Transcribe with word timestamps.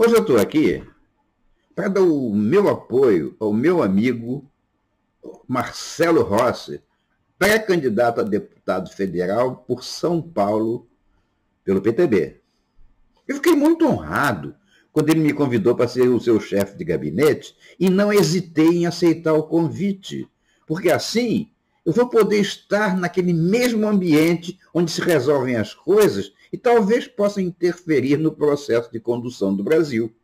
Hoje 0.00 0.14
eu 0.14 0.20
estou 0.20 0.38
aqui 0.38 0.80
para 1.74 1.88
dar 1.88 2.02
o 2.02 2.32
meu 2.32 2.68
apoio 2.68 3.34
ao 3.40 3.52
meu 3.52 3.82
amigo 3.82 4.48
Marcelo 5.48 6.22
Rossi, 6.22 6.80
pré-candidato 7.36 8.20
a 8.20 8.22
deputado 8.22 8.90
federal 8.92 9.56
por 9.56 9.82
São 9.82 10.22
Paulo 10.22 10.86
pelo 11.64 11.82
PTB. 11.82 12.40
Eu 13.26 13.34
fiquei 13.34 13.56
muito 13.56 13.86
honrado 13.86 14.54
quando 14.92 15.10
ele 15.10 15.18
me 15.18 15.32
convidou 15.32 15.74
para 15.74 15.88
ser 15.88 16.06
o 16.08 16.20
seu 16.20 16.38
chefe 16.38 16.78
de 16.78 16.84
gabinete 16.84 17.56
e 17.76 17.90
não 17.90 18.12
hesitei 18.12 18.68
em 18.68 18.86
aceitar 18.86 19.32
o 19.32 19.48
convite, 19.48 20.30
porque 20.64 20.92
assim 20.92 21.50
eu 21.88 21.94
vou 21.94 22.06
poder 22.06 22.38
estar 22.38 22.94
naquele 22.98 23.32
mesmo 23.32 23.88
ambiente 23.88 24.58
onde 24.74 24.90
se 24.90 25.00
resolvem 25.00 25.56
as 25.56 25.72
coisas 25.72 26.30
e 26.52 26.58
talvez 26.58 27.08
possa 27.08 27.40
interferir 27.40 28.18
no 28.18 28.30
processo 28.30 28.92
de 28.92 29.00
condução 29.00 29.56
do 29.56 29.64
Brasil. 29.64 30.14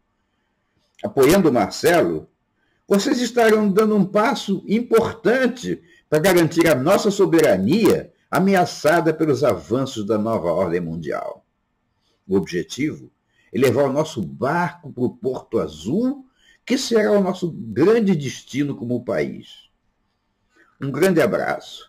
Apoiando 1.02 1.50
Marcelo, 1.50 2.28
vocês 2.86 3.18
estarão 3.18 3.66
dando 3.66 3.96
um 3.96 4.04
passo 4.04 4.62
importante 4.68 5.82
para 6.06 6.18
garantir 6.18 6.68
a 6.68 6.74
nossa 6.74 7.10
soberania 7.10 8.12
ameaçada 8.30 9.14
pelos 9.14 9.42
avanços 9.42 10.04
da 10.04 10.18
nova 10.18 10.52
ordem 10.52 10.82
mundial. 10.82 11.46
O 12.28 12.36
objetivo 12.36 13.10
é 13.50 13.58
levar 13.58 13.84
o 13.84 13.92
nosso 13.92 14.20
barco 14.20 14.92
para 14.92 15.04
o 15.04 15.16
Porto 15.16 15.58
Azul, 15.58 16.26
que 16.66 16.76
será 16.76 17.12
o 17.12 17.22
nosso 17.22 17.50
grande 17.50 18.14
destino 18.14 18.76
como 18.76 19.02
país. 19.02 19.63
Um 20.84 20.90
grande 20.90 21.22
abraço. 21.22 21.88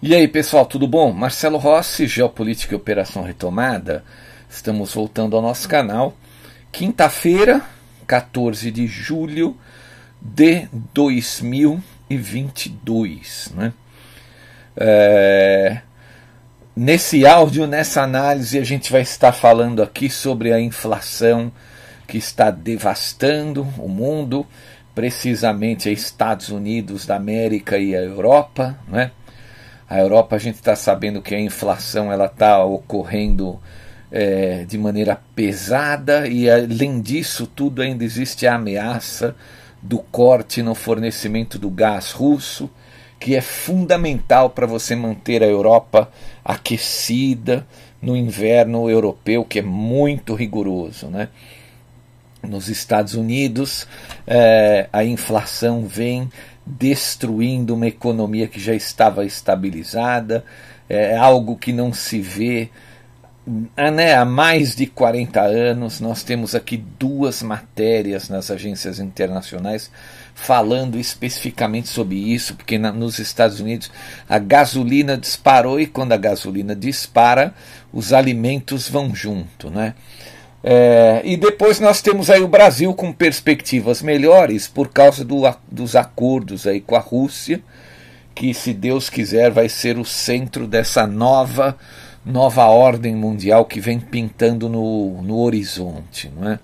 E 0.00 0.14
aí, 0.14 0.28
pessoal, 0.28 0.64
tudo 0.64 0.86
bom? 0.86 1.10
Marcelo 1.10 1.58
Rossi, 1.58 2.06
Geopolítica 2.06 2.72
e 2.72 2.76
Operação 2.76 3.24
Retomada. 3.24 4.04
Estamos 4.48 4.94
voltando 4.94 5.34
ao 5.34 5.42
nosso 5.42 5.68
canal. 5.68 6.16
Quinta-feira, 6.70 7.62
14 8.06 8.70
de 8.70 8.86
julho 8.86 9.58
de 10.20 10.68
2022. 10.94 13.52
Né? 13.56 13.72
É... 14.76 15.80
Nesse 16.76 17.26
áudio, 17.26 17.66
nessa 17.66 18.02
análise, 18.02 18.56
a 18.56 18.64
gente 18.64 18.92
vai 18.92 19.02
estar 19.02 19.32
falando 19.32 19.82
aqui 19.82 20.08
sobre 20.08 20.52
a 20.52 20.60
inflação 20.60 21.50
que 22.06 22.18
está 22.18 22.52
devastando 22.52 23.62
o 23.78 23.88
mundo, 23.88 24.46
precisamente 24.94 25.88
a 25.88 25.92
Estados 25.92 26.50
Unidos 26.50 27.06
da 27.06 27.16
América 27.16 27.78
e 27.78 27.94
a 27.94 28.00
Europa, 28.00 28.78
né? 28.88 29.10
A 29.88 29.98
Europa 29.98 30.36
a 30.36 30.38
gente 30.38 30.54
está 30.54 30.74
sabendo 30.74 31.20
que 31.20 31.34
a 31.34 31.40
inflação 31.40 32.10
ela 32.10 32.26
está 32.26 32.64
ocorrendo 32.64 33.60
é, 34.10 34.64
de 34.64 34.78
maneira 34.78 35.20
pesada 35.34 36.26
e 36.26 36.48
além 36.50 37.00
disso 37.00 37.46
tudo 37.46 37.82
ainda 37.82 38.04
existe 38.04 38.46
a 38.46 38.54
ameaça 38.54 39.34
do 39.82 39.98
corte 39.98 40.62
no 40.62 40.74
fornecimento 40.74 41.58
do 41.58 41.68
gás 41.68 42.12
russo, 42.12 42.70
que 43.18 43.34
é 43.34 43.40
fundamental 43.40 44.50
para 44.50 44.66
você 44.66 44.94
manter 44.94 45.42
a 45.42 45.46
Europa 45.46 46.10
aquecida 46.44 47.66
no 48.00 48.16
inverno 48.16 48.88
europeu, 48.88 49.44
que 49.44 49.58
é 49.58 49.62
muito 49.62 50.34
rigoroso, 50.34 51.06
né? 51.06 51.28
Nos 52.42 52.68
Estados 52.68 53.14
Unidos, 53.14 53.86
é, 54.26 54.88
a 54.92 55.04
inflação 55.04 55.86
vem 55.86 56.28
destruindo 56.66 57.74
uma 57.74 57.86
economia 57.86 58.46
que 58.48 58.60
já 58.60 58.74
estava 58.74 59.24
estabilizada, 59.24 60.44
é 60.88 61.16
algo 61.16 61.56
que 61.56 61.72
não 61.72 61.92
se 61.92 62.20
vê 62.20 62.70
né, 63.46 64.14
há 64.14 64.24
mais 64.24 64.76
de 64.76 64.86
40 64.86 65.40
anos. 65.40 66.00
Nós 66.00 66.22
temos 66.22 66.54
aqui 66.54 66.76
duas 66.76 67.42
matérias 67.42 68.28
nas 68.28 68.50
agências 68.50 68.98
internacionais 68.98 69.90
falando 70.34 70.98
especificamente 70.98 71.88
sobre 71.88 72.16
isso, 72.16 72.54
porque 72.54 72.78
na, 72.78 72.92
nos 72.92 73.18
Estados 73.18 73.60
Unidos 73.60 73.90
a 74.28 74.38
gasolina 74.38 75.16
disparou 75.16 75.80
e 75.80 75.86
quando 75.86 76.12
a 76.12 76.16
gasolina 76.16 76.74
dispara, 76.74 77.54
os 77.92 78.12
alimentos 78.12 78.88
vão 78.88 79.14
junto, 79.14 79.70
né? 79.70 79.94
É, 80.64 81.22
e 81.24 81.36
depois 81.36 81.80
nós 81.80 82.00
temos 82.00 82.30
aí 82.30 82.40
o 82.40 82.48
Brasil 82.48 82.94
com 82.94 83.12
perspectivas 83.12 84.00
melhores 84.00 84.68
por 84.68 84.88
causa 84.88 85.24
do, 85.24 85.42
dos 85.68 85.96
acordos 85.96 86.66
aí 86.66 86.80
com 86.80 86.94
a 86.94 87.00
Rússia, 87.00 87.60
que 88.34 88.54
se 88.54 88.72
Deus 88.72 89.10
quiser 89.10 89.50
vai 89.50 89.68
ser 89.68 89.98
o 89.98 90.04
centro 90.04 90.66
dessa 90.66 91.06
nova 91.06 91.76
nova 92.24 92.66
ordem 92.66 93.16
mundial 93.16 93.64
que 93.64 93.80
vem 93.80 93.98
pintando 93.98 94.68
no, 94.68 95.20
no 95.22 95.40
horizonte, 95.40 96.30
não 96.36 96.52
é? 96.52 96.60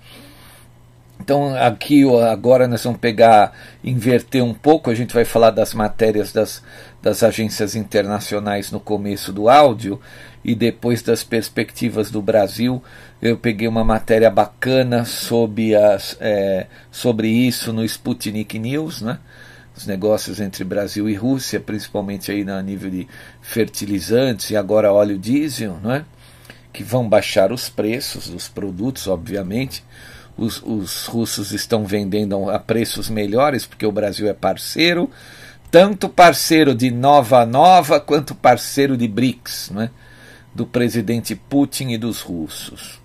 Então 1.20 1.54
aqui 1.56 2.04
agora 2.30 2.69
nós 2.69 2.84
vamos 2.84 3.00
pegar, 3.00 3.53
inverter 3.82 4.42
um 4.42 4.54
pouco, 4.54 4.88
a 4.88 4.94
gente 4.94 5.12
vai 5.12 5.25
falar 5.25 5.50
das 5.50 5.75
matérias 5.75 6.32
das, 6.32 6.62
das 7.03 7.25
agências 7.25 7.75
internacionais 7.75 8.70
no 8.70 8.78
começo 8.78 9.32
do 9.32 9.48
áudio 9.48 10.00
e 10.48 10.54
depois 10.54 11.03
das 11.03 11.22
perspectivas 11.22 12.10
do 12.10 12.22
Brasil. 12.22 12.82
Eu 13.20 13.36
peguei 13.36 13.69
uma 13.69 13.84
matéria 13.84 14.31
bacana 14.31 15.04
sobre, 15.04 15.75
as, 15.75 16.16
é, 16.20 16.69
sobre 16.91 17.28
isso 17.28 17.70
no 17.70 17.84
Sputnik 17.84 18.59
News, 18.59 19.03
né? 19.03 19.19
os 19.76 19.86
negócios 19.86 20.41
entre 20.41 20.64
Brasil 20.64 21.06
e 21.06 21.14
Rússia, 21.14 21.60
principalmente 21.60 22.32
aí 22.32 22.44
no 22.44 22.59
nível 22.62 22.91
de 22.91 23.06
fertilizantes 23.42 24.48
e 24.48 24.56
agora 24.56 24.91
óleo 24.91 25.19
diesel, 25.19 25.78
não 25.82 25.92
é? 25.92 26.04
que 26.72 26.82
vão 26.82 27.06
baixar 27.06 27.53
os 27.53 27.69
preços 27.69 28.30
dos 28.30 28.48
produtos, 28.48 29.06
obviamente. 29.06 29.84
Os, 30.34 30.62
os 30.62 31.04
russos 31.04 31.53
estão 31.53 31.84
vendendo 31.84 32.48
a 32.48 32.59
preços 32.59 33.10
melhores 33.10 33.66
porque 33.66 33.84
o 33.84 33.92
Brasil 33.92 34.27
é 34.27 34.33
parceiro, 34.33 35.10
tanto 35.71 36.09
parceiro 36.09 36.74
de 36.74 36.91
Nova 36.91 37.45
Nova 37.45 38.00
quanto 38.00 38.34
parceiro 38.34 38.97
de 38.97 39.06
BRICS, 39.06 39.72
não 39.74 39.83
é? 39.83 39.91
Do 40.59 40.66
presidente 40.66 41.37
Putin 41.37 41.91
e 41.91 41.99
dos 41.99 42.21
russos. 42.21 43.01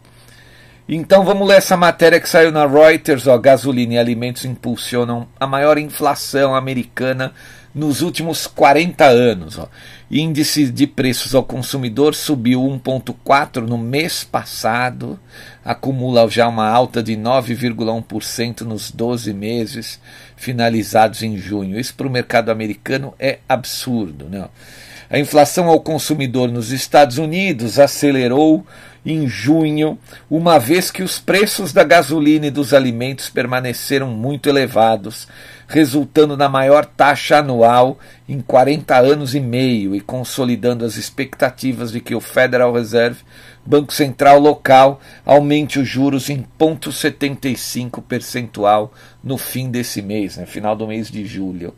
Então 0.90 1.24
vamos 1.24 1.48
ler 1.48 1.60
essa 1.60 1.78
matéria 1.78 2.20
que 2.20 2.28
saiu 2.28 2.52
na 2.52 2.66
Reuters, 2.66 3.28
ó, 3.28 3.38
gasolina 3.38 3.94
e 3.94 3.98
alimentos 4.00 4.44
impulsionam 4.44 5.28
a 5.40 5.46
maior 5.46 5.78
inflação 5.78 6.56
americana 6.56 7.32
nos 7.74 8.02
últimos 8.02 8.48
40 8.48 9.06
anos. 9.06 9.60
Ó. 9.60 9.70
Índice 10.10 10.72
de 10.72 10.88
preços 10.88 11.36
ao 11.36 11.44
consumidor 11.44 12.16
subiu 12.16 12.60
1,4% 12.64 13.62
no 13.62 13.78
mês 13.78 14.24
passado, 14.24 15.20
acumula 15.64 16.28
já 16.28 16.48
uma 16.48 16.68
alta 16.68 17.04
de 17.04 17.14
9,1% 17.14 18.62
nos 18.62 18.90
12 18.90 19.32
meses 19.32 20.00
finalizados 20.36 21.22
em 21.22 21.38
junho. 21.38 21.80
Isso 21.80 21.94
para 21.94 22.08
o 22.08 22.12
mercado 22.12 22.50
americano 22.50 23.14
é 23.20 23.38
absurdo. 23.48 24.26
Né? 24.26 24.44
A 25.10 25.20
inflação 25.20 25.68
ao 25.68 25.80
consumidor 25.80 26.50
nos 26.50 26.72
Estados 26.72 27.18
Unidos 27.18 27.80
acelerou 27.80 28.66
em 29.06 29.28
junho, 29.28 29.98
uma 30.30 30.58
vez 30.58 30.90
que 30.90 31.04
os 31.04 31.20
preços 31.20 31.74
da 31.74 31.84
gasolina 31.84 32.48
e 32.48 32.52
dos 32.52 32.74
alimentos 32.74 33.30
permaneceram 33.30 34.08
muito 34.08 34.48
elevados, 34.48 35.28
resultando 35.68 36.38
na 36.38 36.48
maior 36.48 36.86
taxa 36.86 37.40
anual 37.40 38.00
em 38.30 38.40
40 38.40 38.98
anos 38.98 39.36
e 39.36 39.42
meio 39.42 39.94
e 39.94 40.00
consolidando 40.00 40.86
as 40.86 40.96
expectativas 40.96 41.92
de 41.92 42.00
que 42.00 42.16
o 42.16 42.22
Federal 42.22 42.72
Reserve, 42.72 43.20
Banco 43.66 43.94
Central 43.94 44.40
local, 44.40 45.02
aumente 45.26 45.80
os 45.80 45.88
juros 45.88 46.30
em 46.30 46.46
0,75 46.58 48.02
percentual 48.02 48.94
no 49.22 49.38
fim 49.38 49.70
desse 49.70 50.02
mês, 50.02 50.38
né, 50.38 50.46
final 50.46 50.76
do 50.76 50.88
mês 50.88 51.12
de 51.12 51.26
julho. 51.26 51.74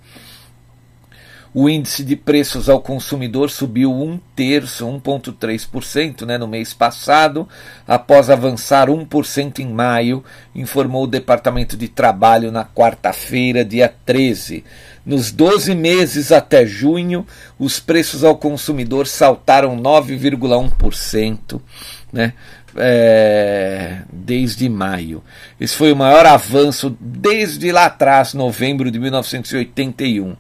O 1.57 1.69
índice 1.69 2.03
de 2.03 2.17
preços 2.17 2.67
ao 2.67 2.81
consumidor 2.81 3.49
subiu 3.49 3.89
um 3.89 4.19
terço, 4.35 4.85
1,3% 4.85 6.25
né, 6.25 6.37
no 6.37 6.49
mês 6.49 6.73
passado, 6.73 7.47
após 7.87 8.29
avançar 8.29 8.89
1% 8.89 9.59
em 9.59 9.67
maio, 9.69 10.21
informou 10.53 11.05
o 11.05 11.07
Departamento 11.07 11.77
de 11.77 11.87
Trabalho 11.87 12.51
na 12.51 12.65
quarta-feira, 12.65 13.63
dia 13.63 13.87
13. 14.05 14.65
Nos 15.05 15.31
12 15.31 15.73
meses 15.75 16.29
até 16.33 16.65
junho, 16.65 17.25
os 17.57 17.79
preços 17.79 18.25
ao 18.25 18.35
consumidor 18.35 19.07
saltaram 19.07 19.77
9,1%, 19.77 21.61
né, 22.11 22.33
é, 22.75 23.99
desde 24.11 24.67
maio. 24.67 25.23
Esse 25.57 25.77
foi 25.77 25.93
o 25.93 25.95
maior 25.95 26.25
avanço 26.25 26.97
desde 26.99 27.71
lá 27.71 27.85
atrás, 27.85 28.33
novembro 28.33 28.91
de 28.91 28.99
1981. 28.99 30.35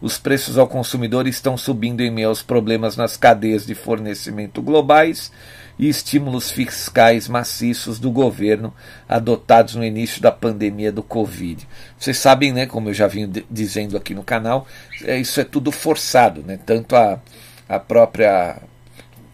Os 0.00 0.18
preços 0.18 0.56
ao 0.56 0.66
consumidor 0.66 1.26
estão 1.26 1.56
subindo 1.56 2.00
em 2.00 2.10
meio 2.10 2.28
aos 2.28 2.42
problemas 2.42 2.96
nas 2.96 3.16
cadeias 3.16 3.66
de 3.66 3.74
fornecimento 3.74 4.62
globais 4.62 5.30
e 5.78 5.88
estímulos 5.88 6.50
fiscais 6.50 7.28
maciços 7.28 7.98
do 7.98 8.10
governo 8.10 8.74
adotados 9.08 9.74
no 9.74 9.84
início 9.84 10.20
da 10.20 10.30
pandemia 10.30 10.92
do 10.92 11.02
Covid. 11.02 11.66
Vocês 11.98 12.18
sabem, 12.18 12.52
né, 12.52 12.66
como 12.66 12.88
eu 12.88 12.94
já 12.94 13.06
vim 13.06 13.30
dizendo 13.50 13.96
aqui 13.96 14.14
no 14.14 14.22
canal, 14.22 14.66
é, 15.04 15.18
isso 15.18 15.40
é 15.40 15.44
tudo 15.44 15.72
forçado, 15.72 16.42
né? 16.42 16.58
tanto 16.64 16.96
a, 16.96 17.20
a 17.68 17.78
própria 17.78 18.58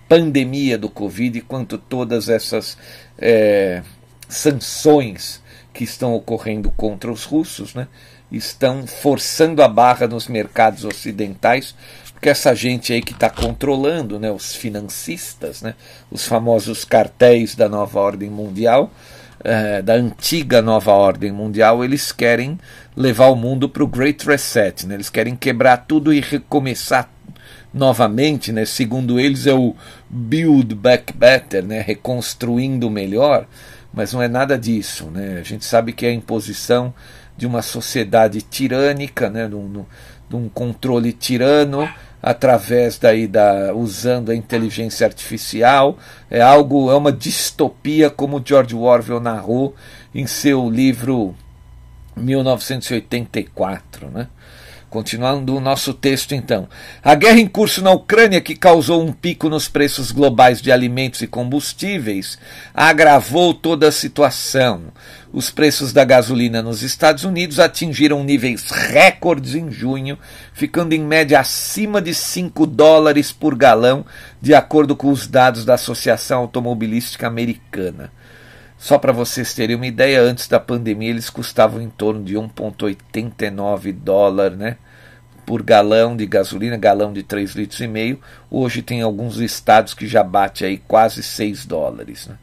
pandemia 0.09 0.79
do 0.79 0.89
Covid 0.89 1.41
quanto 1.43 1.79
todas 1.79 2.29
essas 2.29 2.79
é, 3.19 3.83
sanções 4.29 5.43
que 5.73 5.85
estão 5.85 6.15
ocorrendo 6.15 6.71
contra 6.71 7.11
os 7.13 7.25
russos, 7.25 7.75
né, 7.75 7.87
estão 8.31 8.87
forçando 8.87 9.63
a 9.63 9.69
barra 9.69 10.07
nos 10.07 10.27
mercados 10.27 10.85
ocidentais 10.85 11.75
porque 12.17 12.31
essa 12.31 12.55
gente 12.55 12.95
aí 12.95 13.03
que 13.03 13.13
está 13.13 13.29
controlando, 13.29 14.19
né, 14.19 14.33
os 14.33 14.55
financistas, 14.55 15.61
né, 15.61 15.75
os 16.11 16.27
famosos 16.27 16.83
cartéis 16.83 17.55
da 17.55 17.69
nova 17.69 18.01
ordem 18.01 18.31
mundial, 18.31 18.91
é, 19.45 19.83
da 19.83 19.93
antiga 19.93 20.63
nova 20.63 20.93
ordem 20.93 21.31
mundial, 21.31 21.85
eles 21.85 22.13
querem 22.13 22.59
levar 22.97 23.27
o 23.27 23.37
mundo 23.37 23.69
para 23.69 23.85
o 23.85 23.87
Great 23.87 24.27
Reset, 24.27 24.87
né, 24.87 24.95
eles 24.95 25.11
querem 25.11 25.37
quebrar 25.37 25.85
tudo 25.87 26.11
e 26.11 26.21
recomeçar 26.21 27.11
novamente, 27.73 28.51
né, 28.51 28.65
segundo 28.65 29.21
eles 29.21 29.47
é 29.47 29.53
o 29.53 29.77
Build 30.09 30.75
Back 30.75 31.13
Better, 31.13 31.63
né, 31.67 31.83
reconstruindo 31.83 32.89
melhor, 32.89 33.47
mas 33.93 34.15
não 34.15 34.23
é 34.23 34.29
nada 34.29 34.59
disso. 34.59 35.11
Né, 35.13 35.37
a 35.39 35.43
gente 35.43 35.67
sabe 35.67 35.93
que 35.93 36.07
a 36.07 36.13
imposição 36.13 36.95
de 37.37 37.47
uma 37.47 37.63
sociedade 37.63 38.43
tirânica, 38.43 39.29
né, 39.29 39.47
de 39.47 39.55
um, 39.55 39.85
de 40.29 40.37
um 40.37 40.49
controle 40.49 41.13
tirano 41.13 41.89
através 42.23 42.99
daí 42.99 43.29
da 43.29 43.73
usando 43.75 44.31
a 44.31 44.35
inteligência 44.35 45.07
artificial 45.07 45.97
é 46.29 46.41
algo 46.41 46.91
é 46.91 46.97
uma 46.97 47.13
distopia 47.13 48.11
como 48.11 48.43
George 48.45 48.75
Orwell 48.75 49.21
narrou 49.21 49.77
em 50.15 50.27
seu 50.27 50.69
livro 50.69 51.37
1984, 52.17 54.11
né? 54.11 54.29
Continuando 54.89 55.57
o 55.57 55.61
nosso 55.61 55.93
texto, 55.93 56.35
então. 56.35 56.69
A 57.03 57.15
guerra 57.15 57.39
em 57.39 57.47
curso 57.47 57.83
na 57.83 57.91
Ucrânia, 57.91 58.41
que 58.41 58.55
causou 58.55 59.03
um 59.03 59.13
pico 59.13 59.49
nos 59.49 59.69
preços 59.69 60.11
globais 60.11 60.63
de 60.63 60.73
alimentos 60.73 61.21
e 61.21 61.27
combustíveis, 61.27 62.39
agravou 62.73 63.53
toda 63.53 63.89
a 63.89 63.93
situação. 63.93 64.85
Os 65.37 65.51
preços 65.51 65.93
da 65.93 66.03
gasolina 66.03 66.63
nos 66.63 66.81
Estados 66.81 67.23
Unidos 67.25 67.61
atingiram 67.61 68.25
níveis 68.25 68.71
recordes 68.71 69.55
em 69.55 69.71
junho, 69.71 70.19
ficando 70.55 70.95
em 70.95 71.01
média 71.01 71.39
acima 71.39 72.01
de 72.01 72.15
5 72.15 72.65
dólares 72.65 73.33
por 73.33 73.55
galão, 73.55 74.07
de 74.41 74.55
acordo 74.55 74.97
com 74.97 75.11
os 75.11 75.29
dados 75.29 75.67
da 75.67 75.75
Associação 75.75 76.41
Automobilística 76.41 77.27
Americana. 77.27 78.11
Só 78.79 78.97
para 78.97 79.13
vocês 79.13 79.53
terem 79.53 79.77
uma 79.77 79.87
ideia, 79.87 80.23
antes 80.23 80.49
da 80.49 80.59
pandemia 80.59 81.11
eles 81.11 81.29
custavam 81.29 81.83
em 81.83 81.91
torno 81.91 82.25
de 82.25 82.35
1,89 82.35 83.93
dólar 83.93 84.53
né, 84.53 84.79
por 85.45 85.63
galão 85.63 86.17
de 86.17 86.25
gasolina, 86.25 86.79
galão 86.79 87.13
de 87.13 87.23
3 87.23 87.55
litros. 87.57 87.81
Hoje 88.51 88.81
tem 88.81 89.03
alguns 89.03 89.37
estados 89.37 89.93
que 89.93 90.07
já 90.07 90.25
bate 90.25 90.65
aí 90.65 90.79
quase 90.79 91.23
6 91.23 91.67
dólares. 91.67 92.27
Né? 92.27 92.39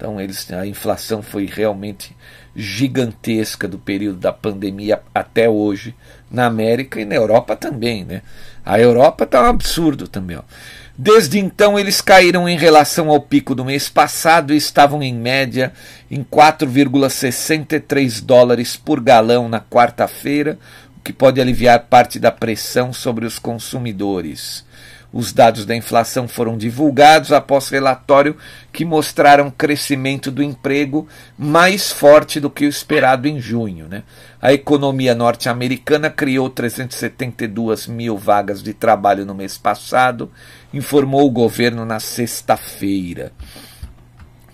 Então 0.00 0.18
eles, 0.18 0.50
a 0.50 0.66
inflação 0.66 1.20
foi 1.20 1.44
realmente 1.44 2.16
gigantesca 2.56 3.68
do 3.68 3.78
período 3.78 4.18
da 4.18 4.32
pandemia 4.32 5.02
até 5.14 5.46
hoje 5.46 5.94
na 6.30 6.46
América 6.46 6.98
e 6.98 7.04
na 7.04 7.14
Europa 7.14 7.54
também, 7.54 8.02
né? 8.02 8.22
A 8.64 8.80
Europa 8.80 9.24
está 9.24 9.42
um 9.42 9.50
absurdo 9.50 10.08
também. 10.08 10.38
Ó. 10.38 10.42
Desde 10.96 11.38
então 11.38 11.78
eles 11.78 12.00
caíram 12.00 12.48
em 12.48 12.56
relação 12.56 13.10
ao 13.10 13.20
pico 13.20 13.54
do 13.54 13.62
mês 13.62 13.90
passado 13.90 14.54
e 14.54 14.56
estavam 14.56 15.02
em 15.02 15.12
média 15.12 15.70
em 16.10 16.24
4,63 16.24 18.24
dólares 18.24 18.78
por 18.78 19.00
galão 19.00 19.50
na 19.50 19.60
quarta-feira, 19.60 20.58
o 20.96 21.00
que 21.02 21.12
pode 21.12 21.42
aliviar 21.42 21.78
parte 21.90 22.18
da 22.18 22.32
pressão 22.32 22.90
sobre 22.90 23.26
os 23.26 23.38
consumidores. 23.38 24.64
Os 25.12 25.32
dados 25.32 25.66
da 25.66 25.74
inflação 25.74 26.28
foram 26.28 26.56
divulgados 26.56 27.32
após 27.32 27.68
relatório 27.68 28.36
que 28.72 28.84
mostraram 28.84 29.50
crescimento 29.50 30.30
do 30.30 30.42
emprego 30.42 31.08
mais 31.36 31.90
forte 31.90 32.38
do 32.38 32.48
que 32.48 32.64
o 32.64 32.68
esperado 32.68 33.26
em 33.26 33.40
junho. 33.40 33.88
Né? 33.88 34.04
A 34.40 34.52
economia 34.52 35.14
norte-americana 35.14 36.10
criou 36.10 36.48
372 36.48 37.88
mil 37.88 38.16
vagas 38.16 38.62
de 38.62 38.72
trabalho 38.72 39.26
no 39.26 39.34
mês 39.34 39.58
passado, 39.58 40.30
informou 40.72 41.26
o 41.26 41.30
governo 41.30 41.84
na 41.84 41.98
sexta-feira. 41.98 43.32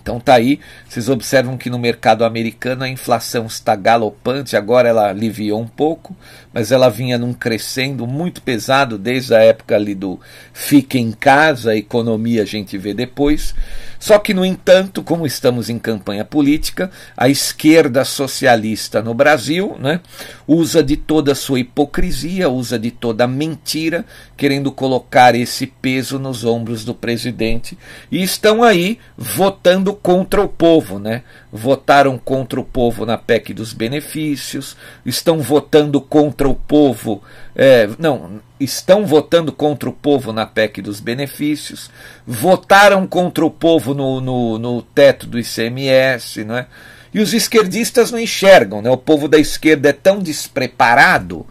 Então 0.07 0.21
tá 0.21 0.35
aí, 0.35 0.61
vocês 0.87 1.09
observam 1.09 1.57
que 1.57 1.69
no 1.69 1.77
mercado 1.77 2.23
americano 2.23 2.85
a 2.85 2.87
inflação 2.87 3.45
está 3.45 3.75
galopante, 3.75 4.55
agora 4.55 4.87
ela 4.87 5.09
aliviou 5.09 5.59
um 5.59 5.67
pouco, 5.67 6.15
mas 6.57 6.71
ela 6.71 6.89
vinha 6.89 7.19
num 7.19 7.33
crescendo 7.33 8.07
muito 8.07 8.41
pesado 8.41 8.97
desde 8.97 9.35
a 9.35 9.43
época 9.43 9.75
ali 9.75 9.93
do 9.93 10.19
fique 10.51 10.97
em 10.97 11.11
casa, 11.11 11.69
a 11.69 11.75
economia 11.75 12.41
a 12.41 12.45
gente 12.45 12.79
vê 12.79 12.95
depois. 12.95 13.53
Só 13.99 14.19
que, 14.19 14.33
no 14.33 14.45
entanto, 14.45 15.01
como 15.03 15.25
estamos 15.25 15.69
em 15.69 15.79
campanha 15.79 16.23
política, 16.23 16.91
a 17.15 17.29
esquerda 17.29 18.05
socialista 18.05 19.01
no 19.01 19.13
Brasil 19.13 19.75
né, 19.79 19.99
usa 20.47 20.83
de 20.83 20.95
toda 20.95 21.31
a 21.31 21.35
sua 21.35 21.59
hipocrisia, 21.59 22.49
usa 22.49 22.77
de 22.77 22.91
toda 22.91 23.23
a 23.23 23.27
mentira, 23.27 24.05
querendo 24.35 24.71
colocar 24.71 25.35
esse 25.35 25.65
peso 25.67 26.19
nos 26.19 26.43
ombros 26.43 26.85
do 26.85 26.93
presidente, 26.93 27.77
e 28.11 28.21
estão 28.21 28.63
aí 28.63 28.99
votando 29.17 29.93
contra 29.93 30.41
o 30.41 30.47
povo, 30.47 30.99
né? 30.99 31.23
Votaram 31.51 32.17
contra 32.17 32.59
o 32.59 32.63
povo 32.63 33.05
na 33.05 33.17
PEC 33.17 33.53
dos 33.53 33.73
benefícios, 33.73 34.77
estão 35.05 35.39
votando 35.39 35.99
contra 35.99 36.46
o 36.49 36.55
povo, 36.55 37.21
é, 37.55 37.89
não, 37.99 38.41
estão 38.59 39.05
votando 39.05 39.51
contra 39.51 39.89
o 39.89 39.93
povo 39.93 40.31
na 40.33 40.45
PEC 40.45 40.81
dos 40.81 40.99
benefícios, 40.99 41.89
votaram 42.25 43.05
contra 43.05 43.45
o 43.45 43.51
povo 43.51 43.93
no, 43.93 44.19
no, 44.19 44.57
no 44.57 44.81
teto 44.81 45.27
do 45.27 45.39
ICMS, 45.39 46.43
não 46.43 46.57
é? 46.57 46.67
E 47.13 47.19
os 47.19 47.33
esquerdistas 47.33 48.11
não 48.11 48.19
enxergam, 48.19 48.81
né? 48.81 48.89
O 48.89 48.97
povo 48.97 49.27
da 49.27 49.37
esquerda 49.37 49.89
é 49.89 49.93
tão 49.93 50.19
despreparado, 50.19 51.45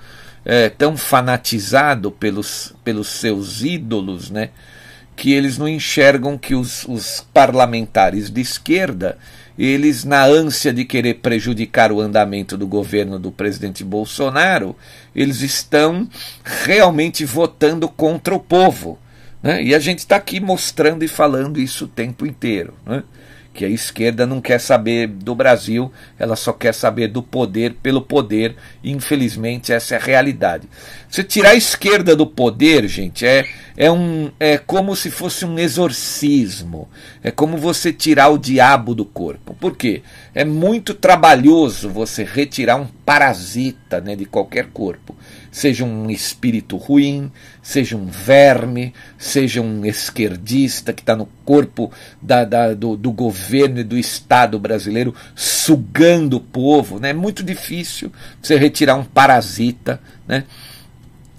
é, 0.45 0.69
tão 0.69 0.97
fanatizado 0.97 2.11
pelos, 2.11 2.73
pelos 2.85 3.09
seus 3.09 3.63
ídolos, 3.63 4.31
né? 4.31 4.51
Que 5.17 5.33
eles 5.33 5.59
não 5.59 5.67
enxergam 5.67 6.39
que 6.39 6.55
os, 6.55 6.85
os 6.85 7.27
parlamentares 7.33 8.31
de 8.31 8.41
esquerda 8.41 9.19
eles, 9.59 10.05
na 10.05 10.23
ânsia 10.23 10.73
de 10.73 10.85
querer 10.85 11.15
prejudicar 11.15 11.91
o 11.91 12.01
andamento 12.01 12.59
do 12.59 12.67
governo 12.67 13.19
do 13.19 13.33
presidente 13.33 13.83
Bolsonaro, 13.83 14.77
eles 15.15 15.41
estão 15.41 16.07
realmente 16.45 17.25
votando 17.25 17.89
contra 17.89 18.35
o 18.35 18.41
povo. 18.41 18.99
Né? 19.43 19.63
E 19.63 19.75
a 19.75 19.79
gente 19.79 20.01
está 20.01 20.17
aqui 20.17 20.41
mostrando 20.41 21.03
e 21.05 21.09
falando 21.09 21.59
isso 21.59 21.87
o 21.87 21.89
tempo 21.89 22.27
inteiro. 22.27 22.75
Né? 22.85 23.03
Que 23.57 23.65
a 23.65 23.69
esquerda 23.69 24.27
não 24.27 24.39
quer 24.39 24.61
saber 24.61 25.07
do 25.07 25.35
Brasil, 25.35 25.91
ela 26.19 26.37
só 26.37 26.53
quer 26.53 26.75
saber 26.75 27.09
do 27.09 27.23
poder 27.23 27.75
pelo 27.83 28.03
poder. 28.03 28.55
Infelizmente 28.85 29.73
essa 29.73 29.95
é 29.95 29.99
a 29.99 30.01
realidade. 30.01 30.69
Você 31.09 31.25
tirar 31.25 31.51
a 31.51 31.55
esquerda 31.55 32.15
do 32.15 32.27
poder, 32.27 32.87
gente, 32.87 33.25
é 33.25 33.47
é, 33.77 33.91
um, 33.91 34.31
é 34.41 34.57
como 34.57 34.97
se 34.97 35.11
fosse 35.11 35.45
um 35.45 35.59
exorcismo. 35.59 36.89
É 37.23 37.31
como 37.31 37.59
você 37.59 37.93
tirar 37.93 38.29
o 38.29 38.39
diabo 38.39 38.95
do 38.95 39.05
corpo. 39.05 39.55
Por 39.55 39.77
quê? 39.77 40.03
É 40.35 40.45
muito 40.45 40.95
trabalhoso 40.95 41.91
você 41.91 42.25
retirar 42.25 42.77
um 42.77 42.87
parasita 43.05 44.01
né, 44.01 44.17
de 44.17 44.25
qualquer 44.25 44.69
corpo. 44.73 45.15
Seja 45.57 45.87
um 45.87 46.11
espírito 46.11 46.77
ruim, 46.77 47.33
seja 47.63 47.97
um 47.97 48.05
verme, 48.05 48.93
seja 49.17 49.63
um 49.63 49.87
esquerdista 49.87 50.93
que 50.93 51.01
está 51.01 51.17
no 51.17 51.25
corpo 51.47 51.91
da, 52.21 52.45
da, 52.45 52.75
do, 52.75 52.95
do 52.95 53.11
governo 53.11 53.81
e 53.81 53.83
do 53.83 53.97
Estado 53.97 54.59
brasileiro 54.59 55.15
sugando 55.35 56.37
o 56.37 56.41
povo. 56.41 57.01
Né? 57.01 57.09
É 57.09 57.15
muito 57.15 57.43
difícil 57.43 58.13
você 58.43 58.59
retirar 58.59 58.97
um 58.97 59.05
parasita 59.05 59.99
né, 60.29 60.45